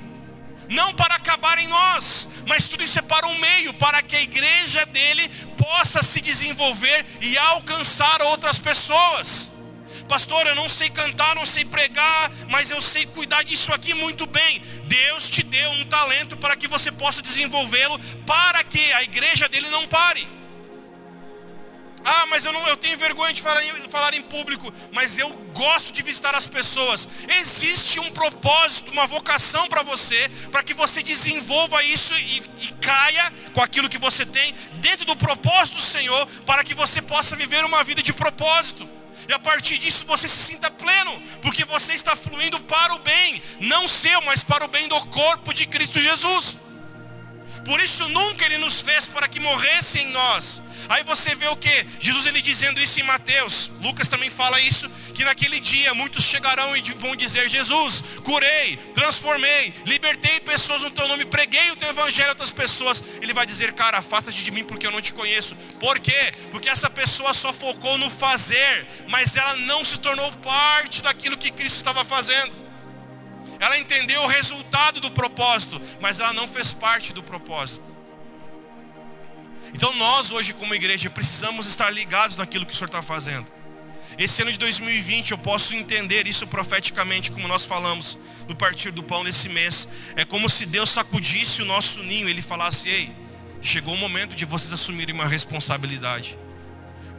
não 0.69 0.93
para 0.93 1.15
acabar 1.15 1.57
em 1.59 1.67
nós, 1.67 2.29
mas 2.47 2.67
tudo 2.67 2.83
isso 2.83 2.99
é 2.99 3.01
para 3.01 3.27
um 3.27 3.37
meio, 3.39 3.73
para 3.73 4.01
que 4.01 4.15
a 4.15 4.21
igreja 4.21 4.85
dele 4.85 5.27
possa 5.57 6.03
se 6.03 6.21
desenvolver 6.21 7.05
e 7.21 7.37
alcançar 7.37 8.21
outras 8.21 8.59
pessoas. 8.59 9.56
Pastor, 10.07 10.47
eu 10.47 10.55
não 10.55 10.69
sei 10.69 10.89
cantar, 10.89 11.35
não 11.35 11.45
sei 11.45 11.65
pregar, 11.65 12.31
mas 12.49 12.71
eu 12.71 12.81
sei 12.81 13.05
cuidar 13.05 13.43
disso 13.43 13.73
aqui 13.73 13.93
muito 13.93 14.25
bem. 14.25 14.61
Deus 14.85 15.29
te 15.29 15.43
deu 15.43 15.69
um 15.71 15.85
talento 15.85 16.37
para 16.37 16.55
que 16.55 16.67
você 16.67 16.91
possa 16.91 17.21
desenvolvê-lo, 17.21 17.99
para 18.25 18.63
que 18.63 18.91
a 18.93 19.03
igreja 19.03 19.49
dele 19.49 19.69
não 19.69 19.87
pare. 19.87 20.27
Ah, 22.05 22.25
mas 22.27 22.45
eu, 22.45 22.53
não, 22.53 22.65
eu 22.69 22.77
tenho 22.77 22.97
vergonha 22.97 23.33
de 23.33 23.41
falar 23.41 23.61
em, 23.65 23.89
falar 23.89 24.13
em 24.13 24.21
público, 24.21 24.71
mas 24.93 25.17
eu 25.17 25.29
gosto 25.53 25.91
de 25.91 26.01
visitar 26.01 26.33
as 26.35 26.47
pessoas. 26.47 27.05
Existe 27.27 27.99
um 27.99 28.09
propósito, 28.11 28.91
uma 28.91 29.05
vocação 29.05 29.67
para 29.67 29.83
você, 29.83 30.29
para 30.49 30.63
que 30.63 30.73
você 30.73 31.03
desenvolva 31.03 31.83
isso 31.83 32.13
e, 32.15 32.43
e 32.61 32.71
caia 32.79 33.33
com 33.53 33.61
aquilo 33.61 33.89
que 33.89 33.97
você 33.97 34.25
tem 34.25 34.55
dentro 34.75 35.05
do 35.05 35.17
propósito 35.17 35.75
do 35.75 35.81
Senhor, 35.81 36.25
para 36.45 36.63
que 36.63 36.73
você 36.73 37.01
possa 37.01 37.35
viver 37.35 37.65
uma 37.65 37.83
vida 37.83 38.01
de 38.01 38.13
propósito. 38.13 38.96
E 39.27 39.33
a 39.33 39.39
partir 39.39 39.77
disso 39.77 40.05
você 40.05 40.27
se 40.27 40.37
sinta 40.37 40.71
pleno, 40.71 41.21
porque 41.41 41.65
você 41.65 41.93
está 41.93 42.15
fluindo 42.15 42.59
para 42.61 42.93
o 42.95 42.99
bem, 42.99 43.41
não 43.59 43.87
seu, 43.87 44.21
mas 44.21 44.43
para 44.43 44.65
o 44.65 44.67
bem 44.67 44.87
do 44.87 44.99
corpo 45.07 45.53
de 45.53 45.65
Cristo 45.65 45.99
Jesus. 45.99 46.57
Por 47.67 47.79
isso 47.79 48.07
nunca 48.09 48.45
ele 48.45 48.57
nos 48.57 48.81
fez 48.81 49.05
para 49.07 49.27
que 49.27 49.39
morresse 49.39 49.99
em 49.99 50.09
nós, 50.11 50.61
Aí 50.89 51.03
você 51.03 51.35
vê 51.35 51.47
o 51.47 51.55
que? 51.55 51.85
Jesus 51.99 52.25
ele 52.25 52.41
dizendo 52.41 52.79
isso 52.81 52.99
em 52.99 53.03
Mateus. 53.03 53.69
Lucas 53.81 54.07
também 54.07 54.29
fala 54.29 54.59
isso, 54.59 54.89
que 55.13 55.23
naquele 55.23 55.59
dia 55.59 55.93
muitos 55.93 56.23
chegarão 56.23 56.75
e 56.77 56.81
vão 56.93 57.15
dizer: 57.15 57.49
Jesus, 57.49 58.03
curei, 58.23 58.77
transformei, 58.95 59.73
libertei 59.85 60.39
pessoas 60.39 60.83
no 60.83 60.91
teu 60.91 61.07
nome, 61.07 61.25
preguei 61.25 61.71
o 61.71 61.75
teu 61.75 61.89
evangelho 61.89 62.29
a 62.29 62.31
outras 62.31 62.51
pessoas. 62.51 63.03
Ele 63.21 63.33
vai 63.33 63.45
dizer: 63.45 63.73
Cara, 63.73 63.97
afasta-te 63.97 64.43
de 64.43 64.51
mim 64.51 64.63
porque 64.63 64.87
eu 64.87 64.91
não 64.91 65.01
te 65.01 65.13
conheço. 65.13 65.55
Por 65.79 65.99
quê? 65.99 66.31
Porque 66.51 66.69
essa 66.69 66.89
pessoa 66.89 67.33
só 67.33 67.51
focou 67.51 67.97
no 67.97 68.09
fazer, 68.09 68.87
mas 69.09 69.35
ela 69.35 69.55
não 69.57 69.83
se 69.83 69.97
tornou 69.99 70.31
parte 70.43 71.01
daquilo 71.01 71.37
que 71.37 71.51
Cristo 71.51 71.77
estava 71.77 72.05
fazendo. 72.05 72.66
Ela 73.59 73.77
entendeu 73.77 74.21
o 74.23 74.27
resultado 74.27 74.99
do 74.99 75.11
propósito, 75.11 75.81
mas 75.99 76.19
ela 76.19 76.33
não 76.33 76.47
fez 76.47 76.73
parte 76.73 77.13
do 77.13 77.23
propósito. 77.23 77.97
Então 79.73 79.93
nós 79.95 80.31
hoje 80.31 80.53
como 80.53 80.73
igreja 80.73 81.09
precisamos 81.09 81.67
estar 81.67 81.89
ligados 81.89 82.37
naquilo 82.37 82.65
que 82.65 82.73
o 82.73 82.75
Senhor 82.75 82.87
está 82.87 83.01
fazendo. 83.01 83.45
Esse 84.17 84.41
ano 84.41 84.51
de 84.51 84.57
2020 84.57 85.31
eu 85.31 85.37
posso 85.37 85.75
entender 85.75 86.27
isso 86.27 86.47
profeticamente, 86.47 87.29
como 87.29 87.47
nós 87.47 87.65
falamos 87.65 88.17
no 88.47 88.55
partir 88.55 88.91
do 88.91 89.03
pão 89.03 89.23
nesse 89.23 89.49
mês. 89.49 89.87
É 90.15 90.25
como 90.25 90.49
se 90.49 90.65
Deus 90.65 90.89
sacudisse 90.89 91.61
o 91.61 91.65
nosso 91.65 92.01
ninho, 92.01 92.27
ele 92.27 92.41
falasse: 92.41 92.89
"Ei, 92.89 93.11
chegou 93.61 93.93
o 93.93 93.97
momento 93.97 94.35
de 94.35 94.45
vocês 94.45 94.73
assumirem 94.73 95.13
uma 95.13 95.27
responsabilidade". 95.27 96.37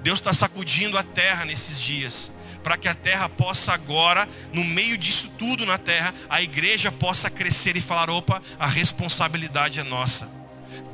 Deus 0.03 0.18
está 0.18 0.32
sacudindo 0.32 0.99
a 0.99 1.03
terra 1.03 1.45
nesses 1.45 1.80
dias, 1.80 2.32
para 2.62 2.76
que 2.76 2.88
a 2.88 2.94
terra 2.94 3.28
possa 3.28 3.72
agora, 3.72 4.28
no 4.52 4.64
meio 4.64 4.96
disso 4.96 5.32
tudo 5.38 5.64
na 5.64 5.78
terra, 5.78 6.14
a 6.28 6.42
igreja 6.42 6.90
possa 6.90 7.30
crescer 7.30 7.76
e 7.76 7.80
falar: 7.80 8.11
opa, 8.11 8.42
a 8.59 8.66
responsabilidade 8.66 9.80
é 9.80 9.84
nossa. 9.84 10.38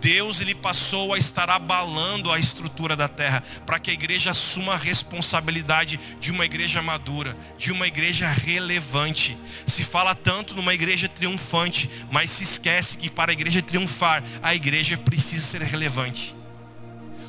Deus 0.00 0.42
ele 0.42 0.54
passou 0.54 1.14
a 1.14 1.18
estar 1.18 1.48
abalando 1.48 2.30
a 2.30 2.38
estrutura 2.38 2.94
da 2.94 3.08
terra 3.08 3.42
para 3.64 3.78
que 3.78 3.90
a 3.90 3.94
igreja 3.94 4.32
assuma 4.32 4.74
a 4.74 4.76
responsabilidade 4.76 5.98
de 6.20 6.30
uma 6.30 6.44
igreja 6.44 6.82
madura, 6.82 7.34
de 7.56 7.72
uma 7.72 7.86
igreja 7.86 8.28
relevante. 8.28 9.34
Se 9.66 9.82
fala 9.82 10.14
tanto 10.14 10.54
numa 10.54 10.74
igreja 10.74 11.08
triunfante, 11.08 11.88
mas 12.10 12.30
se 12.30 12.44
esquece 12.44 12.98
que 12.98 13.08
para 13.08 13.32
a 13.32 13.34
igreja 13.34 13.62
triunfar, 13.62 14.22
a 14.42 14.54
igreja 14.54 14.98
precisa 14.98 15.42
ser 15.42 15.62
relevante. 15.62 16.36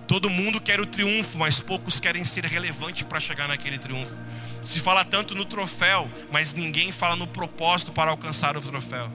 Todo 0.07 0.29
mundo 0.29 0.61
quer 0.61 0.79
o 0.79 0.85
triunfo, 0.85 1.37
mas 1.37 1.59
poucos 1.59 1.99
querem 1.99 2.23
ser 2.23 2.45
relevante 2.45 3.03
para 3.03 3.19
chegar 3.19 3.47
naquele 3.47 3.77
triunfo. 3.77 4.15
Se 4.63 4.79
fala 4.79 5.03
tanto 5.03 5.35
no 5.35 5.45
troféu, 5.45 6.09
mas 6.31 6.53
ninguém 6.53 6.91
fala 6.91 7.15
no 7.15 7.27
propósito 7.27 7.91
para 7.91 8.11
alcançar 8.11 8.55
o 8.55 8.61
troféu. 8.61 9.11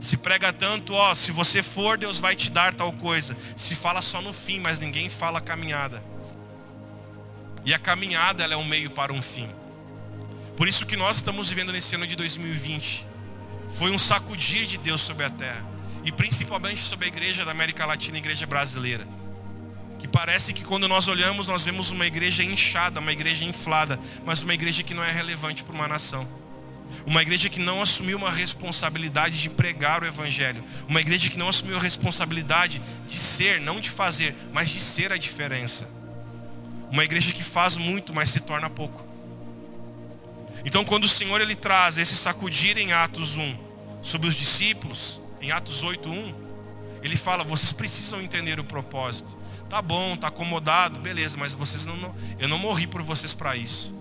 Se 0.00 0.16
prega 0.16 0.52
tanto, 0.52 0.94
ó, 0.94 1.14
se 1.14 1.32
você 1.32 1.62
for, 1.62 1.98
Deus 1.98 2.20
vai 2.20 2.34
te 2.34 2.50
dar 2.50 2.72
tal 2.72 2.92
coisa. 2.92 3.36
Se 3.56 3.74
fala 3.74 4.00
só 4.00 4.22
no 4.22 4.32
fim, 4.32 4.60
mas 4.60 4.80
ninguém 4.80 5.10
fala 5.10 5.38
a 5.38 5.42
caminhada. 5.42 6.02
E 7.64 7.74
a 7.74 7.78
caminhada 7.78 8.44
ela 8.44 8.54
é 8.54 8.56
um 8.56 8.64
meio 8.64 8.90
para 8.90 9.12
um 9.12 9.20
fim. 9.20 9.48
Por 10.56 10.68
isso 10.68 10.86
que 10.86 10.96
nós 10.96 11.16
estamos 11.16 11.48
vivendo 11.50 11.72
nesse 11.72 11.94
ano 11.94 12.06
de 12.06 12.16
2020. 12.16 13.06
Foi 13.74 13.90
um 13.90 13.98
sacudir 13.98 14.66
de 14.66 14.78
Deus 14.78 15.00
sobre 15.00 15.24
a 15.24 15.30
terra. 15.30 15.64
E 16.04 16.12
principalmente 16.12 16.80
sobre 16.80 17.06
a 17.06 17.08
igreja 17.08 17.44
da 17.44 17.50
América 17.50 17.84
Latina 17.84 18.16
e 18.16 18.20
a 18.20 18.22
igreja 18.22 18.46
brasileira. 18.46 19.06
Que 19.98 20.06
parece 20.06 20.52
que 20.52 20.64
quando 20.64 20.86
nós 20.86 21.08
olhamos, 21.08 21.48
nós 21.48 21.64
vemos 21.64 21.90
uma 21.90 22.06
igreja 22.06 22.44
inchada, 22.44 23.00
uma 23.00 23.12
igreja 23.12 23.44
inflada, 23.44 23.98
mas 24.24 24.42
uma 24.42 24.54
igreja 24.54 24.82
que 24.82 24.94
não 24.94 25.02
é 25.02 25.10
relevante 25.10 25.64
para 25.64 25.74
uma 25.74 25.88
nação. 25.88 26.26
Uma 27.06 27.22
igreja 27.22 27.48
que 27.48 27.58
não 27.58 27.82
assumiu 27.82 28.16
uma 28.16 28.30
responsabilidade 28.30 29.40
de 29.40 29.50
pregar 29.50 30.02
o 30.02 30.06
Evangelho. 30.06 30.62
Uma 30.88 31.00
igreja 31.00 31.28
que 31.28 31.38
não 31.38 31.48
assumiu 31.48 31.76
a 31.76 31.80
responsabilidade 31.80 32.80
de 33.06 33.18
ser, 33.18 33.60
não 33.60 33.80
de 33.80 33.90
fazer, 33.90 34.34
mas 34.52 34.70
de 34.70 34.80
ser 34.80 35.12
a 35.12 35.16
diferença. 35.16 35.90
Uma 36.90 37.04
igreja 37.04 37.32
que 37.32 37.42
faz 37.42 37.76
muito, 37.76 38.14
mas 38.14 38.30
se 38.30 38.40
torna 38.40 38.70
pouco. 38.70 39.06
Então, 40.64 40.84
quando 40.84 41.04
o 41.04 41.08
Senhor 41.08 41.40
ele 41.40 41.54
traz 41.54 41.98
esse 41.98 42.16
sacudir 42.16 42.78
em 42.78 42.92
Atos 42.92 43.36
1 43.36 43.56
sobre 44.02 44.28
os 44.28 44.34
discípulos, 44.34 45.20
em 45.40 45.50
Atos 45.50 45.82
8:1, 45.82 46.34
ele 47.02 47.16
fala: 47.16 47.44
vocês 47.44 47.72
precisam 47.72 48.20
entender 48.20 48.58
o 48.58 48.64
propósito. 48.64 49.36
Tá 49.68 49.82
bom, 49.82 50.16
tá 50.16 50.28
acomodado, 50.28 50.98
beleza, 50.98 51.36
mas 51.36 51.52
vocês 51.52 51.84
não, 51.84 51.96
não 51.96 52.14
eu 52.38 52.48
não 52.48 52.58
morri 52.58 52.86
por 52.86 53.02
vocês 53.02 53.34
para 53.34 53.56
isso. 53.56 53.92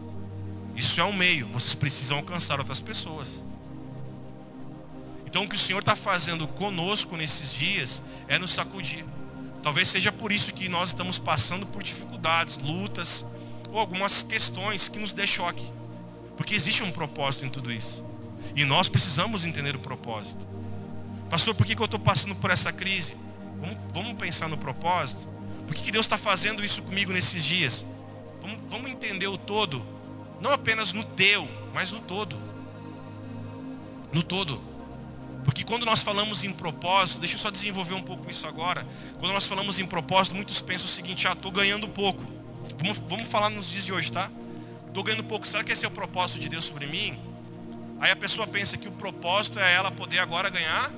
Isso 0.76 1.02
é 1.02 1.04
um 1.04 1.14
meio, 1.14 1.48
vocês 1.48 1.74
precisam 1.74 2.18
alcançar 2.18 2.60
outras 2.60 2.80
pessoas. 2.80 3.44
Então 5.26 5.44
o 5.44 5.50
que 5.50 5.56
o 5.56 5.60
Senhor 5.60 5.80
está 5.80 5.96
fazendo 5.96 6.48
conosco 6.48 7.18
nesses 7.18 7.54
dias 7.54 8.02
é 8.28 8.40
nos 8.40 8.54
sacudir. 8.54 9.04
Talvez 9.62 9.90
seja 9.90 10.12
por 10.12 10.32
isso 10.32 10.54
que 10.54 10.70
nós 10.70 10.90
estamos 10.90 11.20
passando 11.20 11.66
por 11.66 11.84
dificuldades, 11.84 12.58
lutas, 12.58 13.26
ou 13.72 13.80
algumas 13.80 14.24
questões 14.24 14.88
que 14.88 14.98
nos 14.98 15.12
dê 15.12 15.28
choque. 15.28 15.66
Porque 16.38 16.56
existe 16.56 16.84
um 16.84 16.92
propósito 16.92 17.46
em 17.46 17.50
tudo 17.50 17.72
isso. 17.72 18.06
E 18.56 18.64
nós 18.64 18.88
precisamos 18.88 19.44
entender 19.44 19.76
o 19.76 19.80
propósito. 19.80 20.48
Pastor, 21.30 21.54
por 21.54 21.66
que, 21.66 21.76
que 21.76 21.82
eu 21.82 21.86
estou 21.86 22.00
passando 22.00 22.36
por 22.36 22.50
essa 22.50 22.72
crise? 22.72 23.16
Vamos, 23.60 23.78
vamos 23.94 24.14
pensar 24.14 24.48
no 24.48 24.58
propósito. 24.58 25.28
Por 25.68 25.76
que, 25.76 25.92
Deus 25.92 26.06
está 26.06 26.18
fazendo 26.18 26.66
isso 26.66 26.82
comigo 26.82 27.12
nesses 27.12 27.44
dias? 27.44 27.86
Vamos, 28.42 28.58
vamos 28.70 28.90
entender 28.90 29.28
o 29.28 29.38
todo 29.38 29.98
não 30.40 30.52
apenas 30.52 30.94
no 30.94 31.04
teu, 31.04 31.48
mas 31.74 31.92
no 31.92 32.00
todo. 32.00 32.38
No 34.14 34.22
todo. 34.22 34.62
Porque 35.44 35.64
quando 35.64 35.86
nós 35.86 36.02
falamos 36.04 36.44
em 36.44 36.52
propósito, 36.52 37.20
deixa 37.20 37.36
eu 37.36 37.40
só 37.40 37.50
desenvolver 37.50 37.94
um 37.94 38.02
pouco 38.02 38.30
isso 38.30 38.46
agora. 38.48 38.86
Quando 39.20 39.34
nós 39.34 39.46
falamos 39.46 39.80
em 39.80 39.86
propósito, 39.86 40.36
muitos 40.36 40.62
pensam 40.62 40.86
o 40.86 40.90
seguinte: 40.90 41.28
ah, 41.28 41.32
estou 41.32 41.52
ganhando 41.52 41.88
pouco. 41.88 42.24
Vamos, 42.78 42.98
vamos 43.08 43.28
falar 43.28 43.50
nos 43.50 43.70
dias 43.70 43.86
de 43.86 43.94
hoje, 43.94 44.12
tá? 44.12 44.30
Estou 44.88 45.04
ganhando 45.04 45.24
pouco. 45.24 45.48
Será 45.48 45.64
que 45.64 45.72
esse 45.72 45.86
é 45.86 45.88
o 45.88 45.92
propósito 45.92 46.40
de 46.40 46.50
Deus 46.50 46.66
sobre 46.66 46.86
mim? 46.86 47.18
Aí 48.00 48.12
a 48.12 48.16
pessoa 48.16 48.46
pensa 48.46 48.78
que 48.78 48.88
o 48.88 48.92
propósito 48.92 49.60
é 49.60 49.74
ela 49.74 49.90
poder 49.90 50.20
agora 50.20 50.50
ganhar, 50.50 50.92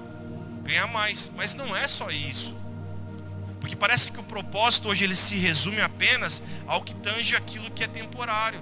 ganhar 0.63 0.87
mais. 0.87 1.31
Mas 1.35 1.53
não 1.53 1.75
é 1.75 1.87
só 1.87 2.09
isso. 2.09 2.55
Porque 3.59 3.75
parece 3.75 4.11
que 4.11 4.19
o 4.19 4.23
propósito 4.23 4.87
hoje 4.87 5.03
ele 5.03 5.15
se 5.15 5.35
resume 5.35 5.81
apenas 5.81 6.41
ao 6.65 6.81
que 6.81 6.95
tange 6.95 7.35
aquilo 7.35 7.69
que 7.71 7.83
é 7.83 7.87
temporário. 7.87 8.61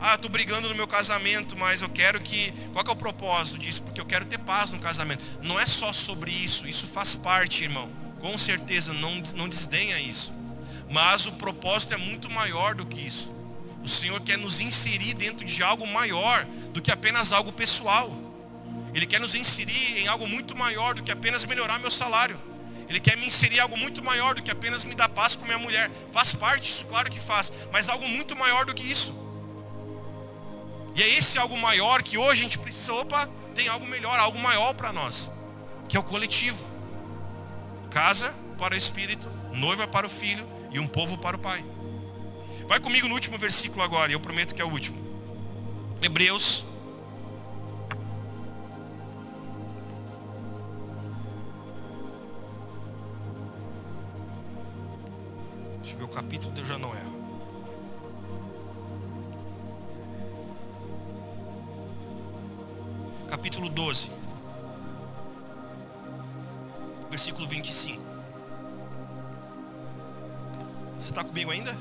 Ah, 0.00 0.16
estou 0.16 0.30
brigando 0.30 0.68
no 0.68 0.74
meu 0.74 0.86
casamento, 0.86 1.56
mas 1.56 1.80
eu 1.80 1.88
quero 1.88 2.20
que. 2.20 2.52
Qual 2.72 2.84
que 2.84 2.90
é 2.90 2.92
o 2.92 2.96
propósito 2.96 3.58
disso? 3.58 3.82
Porque 3.82 4.00
eu 4.00 4.04
quero 4.04 4.24
ter 4.24 4.38
paz 4.38 4.70
no 4.70 4.78
casamento. 4.78 5.22
Não 5.42 5.58
é 5.58 5.66
só 5.66 5.92
sobre 5.92 6.30
isso, 6.30 6.66
isso 6.66 6.86
faz 6.86 7.14
parte, 7.14 7.64
irmão. 7.64 7.90
Com 8.20 8.36
certeza, 8.36 8.92
não, 8.92 9.14
não 9.36 9.48
desdenha 9.48 9.98
isso. 9.98 10.32
Mas 10.90 11.26
o 11.26 11.32
propósito 11.32 11.94
é 11.94 11.96
muito 11.96 12.30
maior 12.30 12.74
do 12.74 12.84
que 12.84 13.00
isso. 13.00 13.32
O 13.82 13.88
Senhor 13.88 14.20
quer 14.20 14.38
nos 14.38 14.60
inserir 14.60 15.14
dentro 15.14 15.44
de 15.44 15.62
algo 15.62 15.86
maior 15.86 16.44
do 16.72 16.80
que 16.80 16.90
apenas 16.90 17.32
algo 17.32 17.52
pessoal. 17.52 18.10
Ele 18.94 19.06
quer 19.06 19.20
nos 19.20 19.34
inserir 19.34 19.98
em 19.98 20.08
algo 20.08 20.26
muito 20.26 20.56
maior 20.56 20.94
do 20.94 21.02
que 21.02 21.12
apenas 21.12 21.44
melhorar 21.44 21.78
meu 21.78 21.90
salário. 21.90 22.38
Ele 22.88 23.00
quer 23.00 23.16
me 23.16 23.26
inserir 23.26 23.60
algo 23.60 23.76
muito 23.76 24.02
maior 24.02 24.34
do 24.34 24.42
que 24.42 24.50
apenas 24.50 24.84
me 24.84 24.94
dar 24.94 25.08
paz 25.08 25.34
com 25.34 25.44
minha 25.44 25.58
mulher. 25.58 25.90
Faz 26.12 26.32
parte, 26.32 26.70
isso 26.70 26.84
claro 26.86 27.10
que 27.10 27.18
faz, 27.18 27.52
mas 27.72 27.88
algo 27.88 28.06
muito 28.06 28.36
maior 28.36 28.64
do 28.64 28.74
que 28.74 28.82
isso. 28.90 29.14
E 30.94 31.02
é 31.02 31.08
esse 31.08 31.38
algo 31.38 31.56
maior 31.58 32.02
que 32.02 32.16
hoje 32.16 32.40
a 32.40 32.42
gente 32.44 32.58
precisa, 32.58 32.92
opa, 32.94 33.28
tem 33.54 33.68
algo 33.68 33.86
melhor, 33.86 34.18
algo 34.18 34.38
maior 34.38 34.74
para 34.74 34.92
nós, 34.92 35.30
que 35.88 35.96
é 35.96 36.00
o 36.00 36.04
coletivo. 36.04 36.64
Casa 37.90 38.34
para 38.58 38.74
o 38.74 38.78
espírito, 38.78 39.28
noiva 39.52 39.86
para 39.88 40.06
o 40.06 40.10
filho 40.10 40.46
e 40.70 40.78
um 40.78 40.86
povo 40.86 41.18
para 41.18 41.36
o 41.36 41.38
pai. 41.38 41.64
Vai 42.66 42.80
comigo 42.80 43.08
no 43.08 43.14
último 43.14 43.38
versículo 43.38 43.82
agora, 43.82 44.12
eu 44.12 44.20
prometo 44.20 44.54
que 44.54 44.62
é 44.62 44.64
o 44.64 44.70
último. 44.70 44.96
Hebreus 46.00 46.64
Eu 55.94 55.98
ver 55.98 56.04
o 56.04 56.08
capítulo, 56.08 56.52
eu 56.56 56.66
já 56.66 56.76
não 56.76 56.94
erro. 56.94 57.24
capítulo 63.28 63.68
12, 63.68 64.10
versículo 67.10 67.46
25. 67.48 68.00
Você 70.96 71.10
está 71.10 71.24
comigo 71.24 71.50
ainda? 71.50 71.76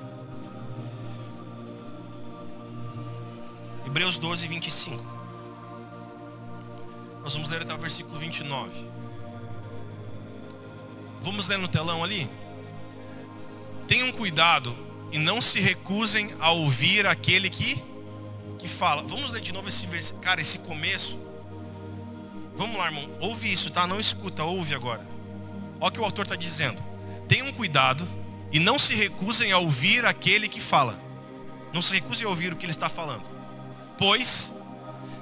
Hebreus 3.85 4.17
12, 4.17 4.47
25. 4.47 5.03
Nós 7.21 7.33
vamos 7.33 7.49
ler 7.49 7.61
até 7.61 7.73
o 7.73 7.77
versículo 7.77 8.17
29. 8.19 8.89
Vamos 11.21 11.47
ler 11.47 11.57
no 11.57 11.67
telão 11.67 12.03
ali? 12.03 12.29
Tenham 13.87 14.11
cuidado 14.11 14.75
e 15.11 15.17
não 15.17 15.41
se 15.41 15.59
recusem 15.59 16.33
a 16.39 16.51
ouvir 16.51 17.05
aquele 17.05 17.49
que, 17.49 17.81
que 18.57 18.67
fala. 18.67 19.01
Vamos 19.03 19.31
ler 19.31 19.41
de 19.41 19.53
novo 19.53 19.67
esse 19.67 19.85
versículo. 19.85 20.23
Cara, 20.23 20.41
esse 20.41 20.59
começo 20.59 21.17
Vamos 22.55 22.77
lá, 22.77 22.85
irmão. 22.85 23.09
Ouve 23.19 23.51
isso, 23.51 23.71
tá? 23.71 23.87
Não 23.87 23.99
escuta, 23.99 24.43
ouve 24.43 24.75
agora. 24.75 25.01
Olha 25.79 25.89
o 25.89 25.91
que 25.91 25.99
o 25.99 26.03
autor 26.03 26.23
está 26.23 26.35
dizendo. 26.35 26.81
Tenham 27.27 27.51
cuidado 27.51 28.07
e 28.51 28.59
não 28.59 28.77
se 28.77 28.93
recusem 28.95 29.51
a 29.51 29.57
ouvir 29.57 30.05
aquele 30.05 30.47
que 30.47 30.61
fala. 30.61 30.99
Não 31.73 31.81
se 31.81 31.93
recusem 31.95 32.27
a 32.27 32.29
ouvir 32.29 32.53
o 32.53 32.55
que 32.55 32.65
ele 32.65 32.71
está 32.71 32.89
falando. 32.89 33.23
Pois, 33.97 34.53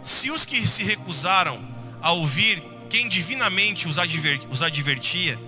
se 0.02 0.30
os 0.30 0.46
que 0.46 0.68
se 0.68 0.84
recusaram 0.84 1.60
a 2.02 2.12
ouvir 2.12 2.62
quem 2.90 3.08
divinamente 3.08 3.88
os, 3.88 3.98
os 4.50 4.62
advertia 4.62 5.40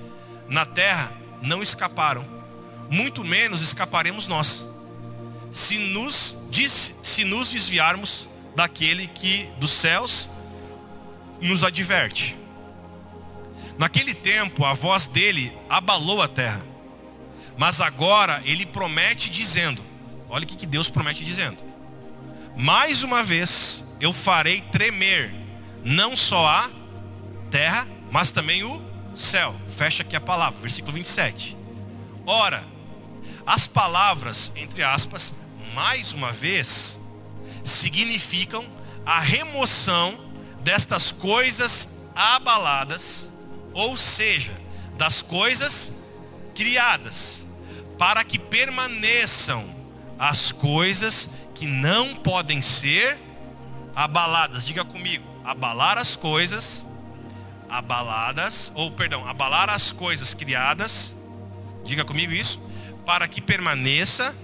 na 0.47 0.65
terra 0.65 1.11
não 1.41 1.61
escaparam, 1.61 2.25
muito 2.89 3.23
menos 3.23 3.61
escaparemos 3.61 4.27
nós, 4.27 4.65
se 5.51 5.77
nos, 5.77 6.37
se 7.03 7.23
nos 7.23 7.49
desviarmos 7.49 8.27
daquele 8.55 9.07
que 9.07 9.49
dos 9.57 9.71
céus 9.71 10.29
nos 11.41 11.63
adverte. 11.63 12.35
Naquele 13.77 14.13
tempo, 14.13 14.65
a 14.65 14.73
voz 14.73 15.07
dele 15.07 15.51
abalou 15.69 16.21
a 16.21 16.27
terra. 16.27 16.63
Mas 17.57 17.81
agora 17.81 18.41
ele 18.45 18.65
promete 18.65 19.29
dizendo: 19.29 19.81
Olha 20.29 20.43
o 20.43 20.47
que 20.47 20.65
Deus 20.65 20.89
promete 20.89 21.23
dizendo. 21.23 21.57
Mais 22.55 23.03
uma 23.03 23.23
vez 23.23 23.85
eu 23.99 24.13
farei 24.13 24.61
tremer 24.61 25.33
não 25.83 26.15
só 26.15 26.47
a 26.47 26.69
terra, 27.49 27.87
mas 28.11 28.31
também 28.31 28.63
o 28.63 28.81
céu. 29.15 29.55
Fecha 29.75 30.03
aqui 30.03 30.15
a 30.15 30.21
palavra, 30.21 30.59
versículo 30.59 30.93
27. 30.93 31.57
Ora, 32.25 32.63
as 33.45 33.67
palavras, 33.67 34.51
entre 34.55 34.83
aspas, 34.83 35.33
mais 35.73 36.13
uma 36.13 36.31
vez, 36.31 36.99
significam 37.63 38.65
a 39.05 39.19
remoção 39.19 40.17
destas 40.61 41.11
coisas 41.11 41.89
abaladas, 42.15 43.29
ou 43.73 43.97
seja, 43.97 44.53
das 44.97 45.21
coisas 45.21 45.93
criadas, 46.55 47.45
para 47.97 48.23
que 48.23 48.39
permaneçam 48.39 49.63
as 50.17 50.51
coisas 50.51 51.29
que 51.55 51.65
não 51.65 52.15
podem 52.15 52.61
ser 52.61 53.17
abaladas. 53.95 54.65
Diga 54.65 54.85
comigo, 54.85 55.25
abalar 55.43 55.97
as 55.97 56.15
coisas 56.15 56.85
abaladas, 57.69 58.71
ou 58.75 58.91
perdão, 58.91 59.27
abalar 59.27 59.69
as 59.69 59.91
coisas 59.91 60.33
criadas. 60.33 61.15
Diga 61.83 62.05
comigo 62.05 62.31
isso, 62.31 62.61
para 63.05 63.27
que 63.27 63.41
permaneça 63.41 64.35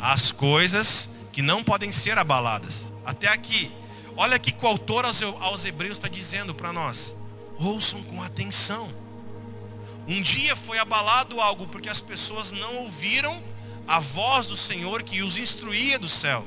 as 0.00 0.32
coisas 0.32 1.08
que 1.32 1.42
não 1.42 1.62
podem 1.62 1.92
ser 1.92 2.18
abaladas. 2.18 2.92
Até 3.04 3.28
aqui. 3.28 3.70
Olha 4.16 4.36
aqui 4.36 4.50
que 4.50 4.64
o 4.64 4.68
autor 4.68 5.04
aos, 5.04 5.22
aos 5.22 5.64
Hebreus 5.64 5.98
está 5.98 6.08
dizendo 6.08 6.54
para 6.54 6.72
nós. 6.72 7.14
Ouçam 7.58 8.02
com 8.04 8.22
atenção. 8.22 8.88
Um 10.06 10.22
dia 10.22 10.56
foi 10.56 10.78
abalado 10.78 11.40
algo 11.40 11.68
porque 11.68 11.88
as 11.88 12.00
pessoas 12.00 12.52
não 12.52 12.76
ouviram 12.78 13.42
a 13.86 13.98
voz 13.98 14.46
do 14.46 14.56
Senhor 14.56 15.02
que 15.02 15.22
os 15.22 15.36
instruía 15.36 15.98
do 15.98 16.08
céu. 16.08 16.44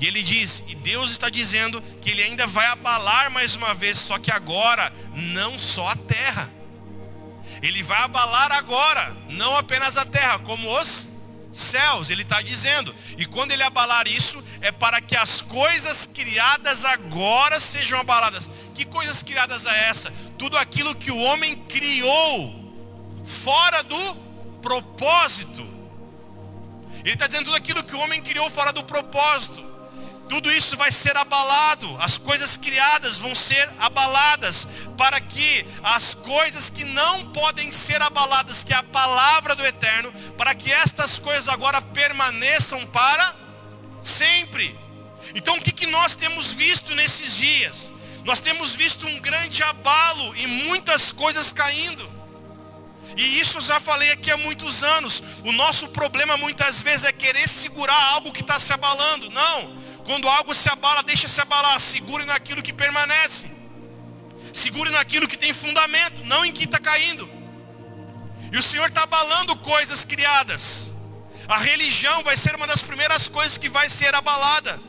E 0.00 0.06
ele 0.06 0.22
diz, 0.22 0.62
e 0.68 0.74
Deus 0.76 1.10
está 1.10 1.28
dizendo 1.28 1.82
que 2.00 2.10
ele 2.10 2.22
ainda 2.22 2.46
vai 2.46 2.66
abalar 2.66 3.30
mais 3.30 3.56
uma 3.56 3.74
vez, 3.74 3.98
só 3.98 4.18
que 4.18 4.30
agora 4.30 4.92
não 5.12 5.58
só 5.58 5.88
a 5.88 5.96
terra. 5.96 6.48
Ele 7.62 7.82
vai 7.82 8.02
abalar 8.02 8.52
agora, 8.52 9.16
não 9.30 9.56
apenas 9.56 9.96
a 9.96 10.04
terra, 10.04 10.38
como 10.40 10.68
os 10.80 11.08
céus, 11.52 12.10
ele 12.10 12.22
está 12.22 12.40
dizendo. 12.40 12.94
E 13.16 13.26
quando 13.26 13.52
ele 13.52 13.62
abalar 13.62 14.06
isso, 14.06 14.42
é 14.60 14.70
para 14.70 15.00
que 15.00 15.16
as 15.16 15.40
coisas 15.40 16.06
criadas 16.06 16.84
agora 16.84 17.58
sejam 17.58 17.98
abaladas. 17.98 18.50
Que 18.74 18.84
coisas 18.84 19.22
criadas 19.22 19.66
é 19.66 19.88
essa? 19.88 20.12
Tudo 20.38 20.56
aquilo 20.56 20.94
que 20.94 21.10
o 21.10 21.18
homem 21.18 21.56
criou 21.64 22.72
fora 23.24 23.82
do 23.82 24.16
propósito. 24.62 25.66
Ele 27.04 27.14
está 27.14 27.26
dizendo 27.26 27.46
tudo 27.46 27.56
aquilo 27.56 27.82
que 27.82 27.94
o 27.94 28.00
homem 28.00 28.22
criou 28.22 28.48
fora 28.50 28.72
do 28.72 28.84
propósito. 28.84 29.67
Tudo 30.28 30.52
isso 30.52 30.76
vai 30.76 30.92
ser 30.92 31.16
abalado, 31.16 31.96
as 32.00 32.18
coisas 32.18 32.56
criadas 32.56 33.18
vão 33.18 33.34
ser 33.34 33.68
abaladas, 33.78 34.66
para 34.96 35.20
que 35.20 35.64
as 35.82 36.12
coisas 36.12 36.68
que 36.68 36.84
não 36.84 37.32
podem 37.32 37.72
ser 37.72 38.02
abaladas, 38.02 38.62
que 38.62 38.74
é 38.74 38.76
a 38.76 38.82
palavra 38.82 39.56
do 39.56 39.64
eterno, 39.64 40.12
para 40.36 40.54
que 40.54 40.70
estas 40.72 41.18
coisas 41.18 41.48
agora 41.48 41.80
permaneçam 41.80 42.84
para 42.88 43.34
sempre. 44.02 44.78
Então 45.34 45.56
o 45.56 45.60
que, 45.60 45.72
que 45.72 45.86
nós 45.86 46.14
temos 46.14 46.52
visto 46.52 46.94
nesses 46.94 47.36
dias? 47.36 47.92
Nós 48.24 48.40
temos 48.40 48.74
visto 48.74 49.06
um 49.06 49.20
grande 49.20 49.62
abalo 49.62 50.36
e 50.36 50.46
muitas 50.46 51.10
coisas 51.10 51.50
caindo. 51.50 52.18
E 53.16 53.40
isso 53.40 53.58
eu 53.58 53.62
já 53.62 53.80
falei 53.80 54.10
aqui 54.12 54.30
há 54.30 54.36
muitos 54.36 54.82
anos. 54.82 55.22
O 55.44 55.52
nosso 55.52 55.88
problema 55.88 56.36
muitas 56.36 56.82
vezes 56.82 57.06
é 57.06 57.12
querer 57.12 57.48
segurar 57.48 58.12
algo 58.12 58.32
que 58.32 58.42
está 58.42 58.58
se 58.58 58.72
abalando. 58.72 59.30
Não. 59.30 59.77
Quando 60.08 60.26
algo 60.26 60.54
se 60.54 60.70
abala, 60.70 61.02
deixa 61.02 61.28
se 61.28 61.38
abalar. 61.38 61.78
Segure 61.78 62.24
naquilo 62.24 62.62
que 62.62 62.72
permanece. 62.72 63.46
Segure 64.54 64.90
naquilo 64.90 65.28
que 65.28 65.36
tem 65.36 65.52
fundamento, 65.52 66.24
não 66.24 66.46
em 66.46 66.50
que 66.50 66.64
está 66.64 66.78
caindo. 66.78 67.28
E 68.50 68.56
o 68.56 68.62
Senhor 68.62 68.88
está 68.88 69.02
abalando 69.02 69.54
coisas 69.56 70.06
criadas. 70.06 70.92
A 71.46 71.58
religião 71.58 72.24
vai 72.24 72.38
ser 72.38 72.56
uma 72.56 72.66
das 72.66 72.82
primeiras 72.82 73.28
coisas 73.28 73.58
que 73.58 73.68
vai 73.68 73.90
ser 73.90 74.14
abalada. 74.14 74.80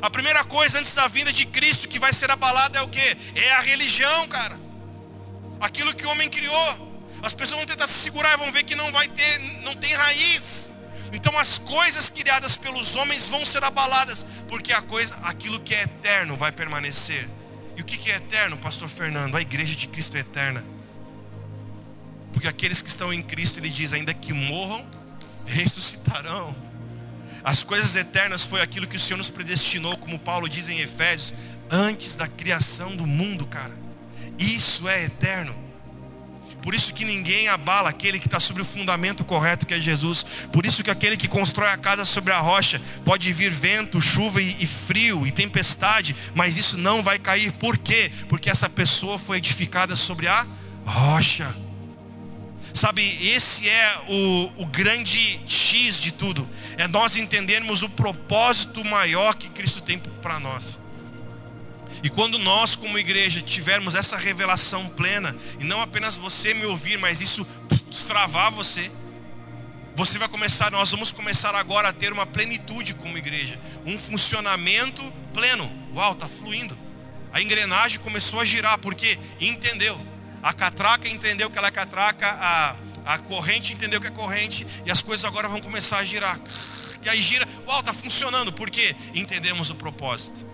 A 0.00 0.08
primeira 0.08 0.44
coisa 0.44 0.78
antes 0.78 0.94
da 0.94 1.08
vinda 1.08 1.32
de 1.32 1.44
Cristo 1.44 1.88
que 1.88 1.98
vai 1.98 2.12
ser 2.12 2.30
abalada 2.30 2.78
é 2.78 2.82
o 2.82 2.88
que? 2.88 3.16
É 3.34 3.50
a 3.54 3.60
religião, 3.60 4.28
cara. 4.28 4.56
Aquilo 5.60 5.92
que 5.92 6.06
o 6.06 6.10
homem 6.10 6.30
criou. 6.30 6.70
As 7.20 7.32
pessoas 7.32 7.58
vão 7.58 7.66
tentar 7.66 7.88
se 7.88 7.94
segurar 7.94 8.34
e 8.34 8.36
vão 8.36 8.52
ver 8.52 8.62
que 8.62 8.76
não 8.76 8.92
vai 8.92 9.08
ter, 9.08 9.40
não 9.64 9.74
tem 9.74 9.92
raiz. 9.92 10.70
Então 11.12 11.38
as 11.38 11.58
coisas 11.58 12.08
criadas 12.08 12.56
pelos 12.56 12.94
homens 12.96 13.28
vão 13.28 13.44
ser 13.44 13.64
abaladas, 13.64 14.24
porque 14.48 14.72
a 14.72 14.82
coisa, 14.82 15.14
aquilo 15.22 15.60
que 15.60 15.74
é 15.74 15.82
eterno 15.82 16.36
vai 16.36 16.52
permanecer. 16.52 17.28
E 17.76 17.80
o 17.80 17.84
que 17.84 18.10
é 18.10 18.16
eterno, 18.16 18.58
pastor 18.58 18.88
Fernando? 18.88 19.36
A 19.36 19.40
igreja 19.40 19.74
de 19.74 19.86
Cristo 19.86 20.16
é 20.16 20.20
eterna. 20.20 20.64
Porque 22.32 22.48
aqueles 22.48 22.82
que 22.82 22.88
estão 22.88 23.12
em 23.12 23.22
Cristo, 23.22 23.60
ele 23.60 23.68
diz, 23.68 23.92
ainda 23.92 24.12
que 24.12 24.32
morram, 24.32 24.84
ressuscitarão. 25.46 26.54
As 27.44 27.62
coisas 27.62 27.94
eternas 27.94 28.44
foi 28.44 28.60
aquilo 28.60 28.86
que 28.86 28.96
o 28.96 29.00
Senhor 29.00 29.16
nos 29.16 29.30
predestinou, 29.30 29.96
como 29.96 30.18
Paulo 30.18 30.48
diz 30.48 30.68
em 30.68 30.80
Efésios, 30.80 31.34
antes 31.70 32.16
da 32.16 32.26
criação 32.26 32.94
do 32.96 33.06
mundo, 33.06 33.46
cara. 33.46 33.78
Isso 34.38 34.88
é 34.88 35.04
eterno. 35.04 35.67
Por 36.62 36.74
isso 36.74 36.92
que 36.92 37.04
ninguém 37.04 37.48
abala 37.48 37.88
aquele 37.88 38.18
que 38.18 38.26
está 38.26 38.40
sobre 38.40 38.62
o 38.62 38.64
fundamento 38.64 39.24
correto 39.24 39.66
que 39.66 39.74
é 39.74 39.80
Jesus. 39.80 40.48
Por 40.52 40.66
isso 40.66 40.82
que 40.82 40.90
aquele 40.90 41.16
que 41.16 41.28
constrói 41.28 41.70
a 41.70 41.76
casa 41.76 42.04
sobre 42.04 42.32
a 42.32 42.40
rocha 42.40 42.80
pode 43.04 43.32
vir 43.32 43.50
vento, 43.50 44.00
chuva 44.00 44.42
e, 44.42 44.56
e 44.60 44.66
frio 44.66 45.26
e 45.26 45.32
tempestade, 45.32 46.14
mas 46.34 46.56
isso 46.56 46.76
não 46.76 47.02
vai 47.02 47.18
cair. 47.18 47.52
Por 47.52 47.78
quê? 47.78 48.10
Porque 48.28 48.50
essa 48.50 48.68
pessoa 48.68 49.18
foi 49.18 49.38
edificada 49.38 49.96
sobre 49.96 50.26
a 50.26 50.46
rocha. 50.84 51.54
Sabe, 52.74 53.02
esse 53.26 53.68
é 53.68 53.98
o, 54.08 54.62
o 54.62 54.66
grande 54.66 55.40
X 55.46 56.00
de 56.00 56.12
tudo. 56.12 56.48
É 56.76 56.86
nós 56.86 57.16
entendermos 57.16 57.82
o 57.82 57.88
propósito 57.88 58.84
maior 58.84 59.34
que 59.34 59.48
Cristo 59.48 59.82
tem 59.82 59.98
para 59.98 60.38
nós. 60.38 60.78
E 62.02 62.08
quando 62.08 62.38
nós, 62.38 62.76
como 62.76 62.98
igreja, 62.98 63.40
tivermos 63.40 63.94
essa 63.94 64.16
revelação 64.16 64.88
plena, 64.90 65.36
e 65.58 65.64
não 65.64 65.80
apenas 65.80 66.16
você 66.16 66.54
me 66.54 66.64
ouvir, 66.64 66.98
mas 66.98 67.20
isso 67.20 67.46
destravar 67.90 68.52
você, 68.52 68.90
você 69.98 70.16
vai 70.16 70.28
começar, 70.28 70.70
nós 70.70 70.92
vamos 70.92 71.10
começar 71.10 71.56
agora 71.56 71.88
a 71.88 71.92
ter 71.92 72.12
uma 72.12 72.24
plenitude 72.24 72.94
como 72.94 73.18
igreja, 73.18 73.58
um 73.84 73.98
funcionamento 73.98 75.02
pleno. 75.34 75.68
Uau, 75.92 76.12
está 76.12 76.28
fluindo. 76.28 76.78
A 77.32 77.42
engrenagem 77.42 77.98
começou 77.98 78.40
a 78.40 78.44
girar, 78.44 78.78
porque 78.78 79.18
entendeu. 79.40 80.00
A 80.40 80.52
catraca 80.52 81.08
entendeu 81.08 81.50
que 81.50 81.58
ela 81.58 81.66
é 81.66 81.72
catraca, 81.72 82.28
a, 82.40 82.76
a 83.04 83.18
corrente 83.18 83.72
entendeu 83.72 84.00
que 84.00 84.06
é 84.06 84.10
corrente, 84.10 84.64
e 84.86 84.90
as 84.90 85.02
coisas 85.02 85.24
agora 85.24 85.48
vão 85.48 85.60
começar 85.60 85.98
a 85.98 86.04
girar. 86.04 86.38
E 87.02 87.08
aí 87.08 87.20
gira, 87.20 87.46
uau, 87.66 87.80
está 87.80 87.92
funcionando, 87.92 88.52
porque 88.52 88.94
entendemos 89.12 89.68
o 89.68 89.74
propósito. 89.74 90.47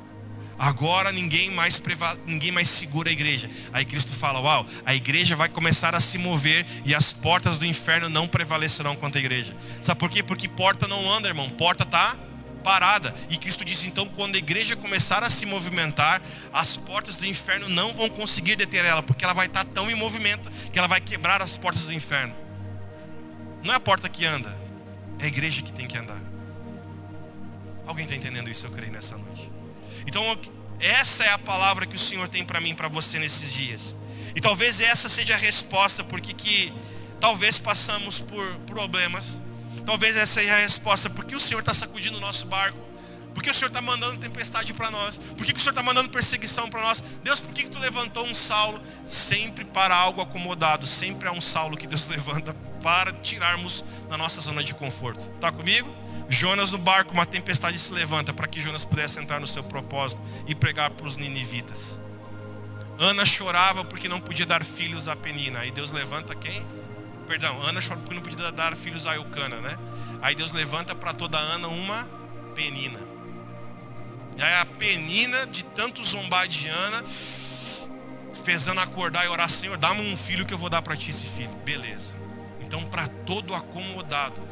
Agora 0.59 1.11
ninguém 1.11 1.51
mais, 1.51 1.83
ninguém 2.27 2.53
mais 2.53 2.69
segura 2.69 3.09
a 3.09 3.13
igreja. 3.13 3.51
Aí 3.73 3.85
Cristo 3.85 4.13
fala: 4.13 4.41
Uau, 4.41 4.67
a 4.85 4.95
igreja 4.95 5.35
vai 5.35 5.49
começar 5.49 5.95
a 5.95 6.01
se 6.01 6.19
mover 6.19 6.65
e 6.85 6.95
as 6.95 7.13
portas 7.13 7.59
do 7.59 7.67
inferno 7.67 8.09
não 8.09 8.29
prevalecerão 8.29 8.95
contra 8.97 9.19
a 9.19 9.23
igreja. 9.23 9.57
Sabe 9.83 9.99
por 9.99 10.11
quê? 10.11 10.23
Porque 10.23 10.49
porta 10.49 10.87
não 10.87 11.11
anda, 11.13 11.29
irmão. 11.29 11.51
Porta 11.51 11.83
está 11.83 12.17
parada. 12.65 13.15
E 13.29 13.37
Cristo 13.37 13.65
diz 13.65 13.85
então: 13.85 14.07
quando 14.07 14.37
a 14.37 14.39
igreja 14.39 14.75
começar 14.75 15.23
a 15.23 15.31
se 15.31 15.45
movimentar, 15.45 16.23
as 16.53 16.77
portas 16.77 17.17
do 17.17 17.27
inferno 17.27 17.69
não 17.69 17.93
vão 17.93 18.09
conseguir 18.09 18.57
deter 18.57 18.85
ela, 18.85 19.03
porque 19.03 19.25
ela 19.25 19.35
vai 19.35 19.47
estar 19.47 19.65
tão 19.65 19.91
em 19.91 19.95
movimento 19.95 20.51
que 20.73 20.79
ela 20.79 20.89
vai 20.89 21.01
quebrar 21.01 21.43
as 21.43 21.57
portas 21.57 21.85
do 21.85 21.93
inferno. 21.93 22.35
Não 23.63 23.73
é 23.73 23.77
a 23.77 23.81
porta 23.81 24.09
que 24.09 24.25
anda, 24.25 24.57
é 25.19 25.25
a 25.25 25.29
igreja 25.29 25.63
que 25.63 25.73
tem 25.73 25.87
que 25.87 25.97
andar. 25.97 26.23
Alguém 27.87 28.05
está 28.05 28.17
entendendo 28.17 28.51
isso? 28.51 28.67
Eu 28.67 28.71
creio 28.71 28.93
nessa 28.93 29.17
noite. 29.17 29.54
Então, 30.07 30.39
essa 30.81 31.25
é 31.25 31.31
a 31.31 31.39
palavra 31.39 31.87
que 31.87 31.97
o 31.97 31.99
Senhor 31.99 32.29
tem 32.29 32.45
para 32.45 32.61
mim, 32.61 32.75
para 32.75 32.89
você 32.89 33.19
nesses 33.19 33.53
dias. 33.53 33.95
E 34.35 34.41
talvez 34.41 34.81
essa 34.81 35.09
seja 35.09 35.35
a 35.35 35.39
resposta, 35.39 36.03
porque 36.03 36.33
que 36.33 36.73
talvez 37.21 37.59
passamos 37.59 38.21
por 38.21 38.57
problemas. 38.67 39.41
Talvez 39.87 40.17
essa 40.17 40.41
seja 40.41 40.55
a 40.55 40.59
resposta, 40.59 41.11
porque 41.11 41.37
o 41.37 41.41
Senhor 41.41 41.61
está 41.61 41.75
sacudindo 41.75 42.19
o 42.19 42.21
nosso 42.21 42.47
barco. 42.47 42.79
Porque 43.35 43.51
o 43.51 43.55
Senhor 43.55 43.69
está 43.69 43.83
mandando 43.83 44.17
tempestade 44.19 44.73
para 44.73 44.91
nós? 44.91 45.19
Por 45.19 45.45
que, 45.45 45.53
o 45.53 45.59
Senhor 45.59 45.73
está 45.73 45.83
mandando 45.83 46.09
perseguição 46.09 46.71
para 46.71 46.81
nós? 46.83 47.03
Deus, 47.23 47.41
por 47.41 47.53
que, 47.53 47.65
que 47.65 47.71
tu 47.71 47.81
levantou 47.81 48.25
um 48.25 48.33
Saulo? 48.33 48.81
Sempre 49.07 49.65
para 49.65 49.95
algo 49.95 50.21
acomodado. 50.21 50.87
Sempre 50.87 51.29
há 51.29 51.33
um 51.33 51.41
Saulo 51.41 51.77
que 51.77 51.87
Deus 51.87 52.07
levanta 52.09 52.55
para 52.81 53.13
tirarmos 53.13 53.85
da 54.09 54.17
nossa 54.17 54.41
zona 54.41 54.63
de 54.63 54.73
conforto. 54.73 55.21
Está 55.35 55.51
comigo? 55.51 55.89
Jonas 56.29 56.73
no 56.73 56.79
barco, 56.79 57.13
uma 57.13 57.27
tempestade 57.27 57.79
se 57.79 57.93
levanta 57.93 58.33
para 58.33 58.47
que 58.47 58.61
Jonas 58.61 58.85
pudesse 58.85 59.21
entrar 59.21 59.41
no 59.41 59.47
seu 59.47 59.63
propósito 59.63 60.23
e 60.47 60.55
pregar 60.55 60.91
para 60.91 61.07
os 61.07 61.17
ninivitas. 61.17 62.01
Ana 62.99 63.25
chorava 63.25 63.85
porque 63.85 64.09
não 64.09 64.21
podia 64.21 64.47
dar 64.47 64.65
filhos 64.65 65.09
a 65.09 65.17
Penina. 65.17 65.61
Aí 65.61 65.71
Deus 65.71 65.93
levanta 65.93 66.35
quem? 66.35 66.65
Perdão, 67.27 67.61
Ana 67.63 67.81
chorava 67.81 68.03
porque 68.03 68.15
não 68.15 68.23
podia 68.23 68.53
dar 68.53 68.75
filhos 68.77 69.07
a 69.07 69.17
Eucana, 69.17 69.61
né? 69.61 69.79
Aí 70.23 70.35
Deus 70.35 70.53
levanta 70.53 70.95
para 70.95 71.13
toda 71.13 71.37
Ana 71.39 71.69
uma 71.69 72.09
penina. 72.55 73.01
E 74.37 74.43
aí 74.43 74.55
a 74.55 74.67
penina, 74.67 75.47
de 75.47 75.65
tanto 75.65 76.05
zombar 76.05 76.49
de 76.49 76.67
Ana, 76.69 77.05
fez 78.45 78.67
Ana 78.67 78.83
acordar 78.83 79.25
e 79.25 79.29
orar, 79.29 79.49
Senhor, 79.49 79.77
dá-me 79.77 80.13
um 80.13 80.17
filho 80.17 80.45
que 80.45 80.55
eu 80.55 80.59
vou 80.59 80.71
dar 80.71 80.83
para 80.83 80.97
ti 80.97 81.11
esse 81.11 81.27
filho. 81.27 81.55
Beleza. 81.65 82.15
Então, 82.61 82.85
para 82.85 83.07
todo 83.07 83.55
acomodado, 83.55 84.43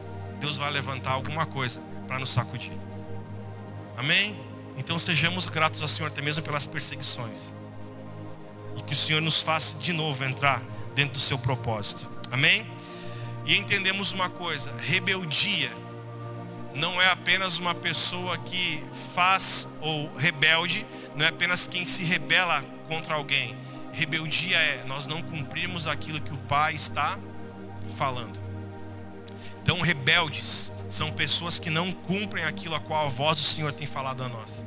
Deus 0.42 0.56
vai 0.56 0.72
levantar 0.72 1.12
alguma 1.12 1.46
coisa 1.46 1.80
para 2.08 2.18
nos 2.18 2.30
sacudir. 2.30 2.72
Amém? 3.96 4.36
Então 4.76 4.98
sejamos 4.98 5.48
gratos 5.48 5.80
ao 5.80 5.86
Senhor 5.86 6.08
até 6.08 6.20
mesmo 6.20 6.42
pelas 6.42 6.66
perseguições. 6.66 7.54
E 8.76 8.82
que 8.82 8.92
o 8.92 8.96
Senhor 8.96 9.22
nos 9.22 9.40
faça 9.40 9.78
de 9.78 9.92
novo 9.92 10.24
entrar 10.24 10.60
dentro 10.96 11.14
do 11.14 11.20
seu 11.20 11.38
propósito. 11.38 12.10
Amém? 12.28 12.66
E 13.46 13.56
entendemos 13.56 14.10
uma 14.12 14.28
coisa: 14.28 14.72
rebeldia 14.80 15.70
não 16.74 17.00
é 17.00 17.08
apenas 17.08 17.60
uma 17.60 17.74
pessoa 17.74 18.36
que 18.36 18.82
faz 19.14 19.68
ou 19.80 20.12
rebelde, 20.16 20.84
não 21.14 21.24
é 21.24 21.28
apenas 21.28 21.68
quem 21.68 21.84
se 21.84 22.02
rebela 22.02 22.64
contra 22.88 23.14
alguém. 23.14 23.56
Rebeldia 23.92 24.56
é 24.56 24.82
nós 24.88 25.06
não 25.06 25.22
cumprirmos 25.22 25.86
aquilo 25.86 26.20
que 26.20 26.34
o 26.34 26.38
Pai 26.48 26.74
está 26.74 27.16
falando. 27.96 28.51
Então, 29.62 29.80
rebeldes 29.80 30.72
são 30.90 31.12
pessoas 31.12 31.58
que 31.58 31.70
não 31.70 31.92
cumprem 31.92 32.44
aquilo 32.44 32.74
a 32.74 32.80
qual 32.80 33.06
a 33.06 33.08
voz 33.08 33.38
do 33.38 33.44
Senhor 33.44 33.72
tem 33.72 33.86
falado 33.86 34.22
a 34.22 34.28
nós. 34.28 34.64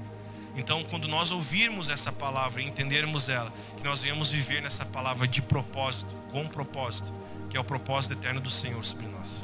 Então, 0.55 0.83
quando 0.85 1.07
nós 1.07 1.31
ouvirmos 1.31 1.89
essa 1.89 2.11
palavra 2.11 2.61
e 2.61 2.65
entendermos 2.65 3.27
ela, 3.27 3.53
que 3.75 3.83
nós 3.83 4.01
venhamos 4.01 4.29
viver 4.29 4.61
nessa 4.61 4.85
palavra 4.85 5.27
de 5.27 5.41
propósito, 5.41 6.09
com 6.31 6.47
propósito, 6.47 7.13
que 7.49 7.57
é 7.57 7.59
o 7.59 7.63
propósito 7.63 8.13
eterno 8.13 8.39
do 8.39 8.49
Senhor 8.49 8.83
sobre 8.83 9.05
nós. 9.07 9.43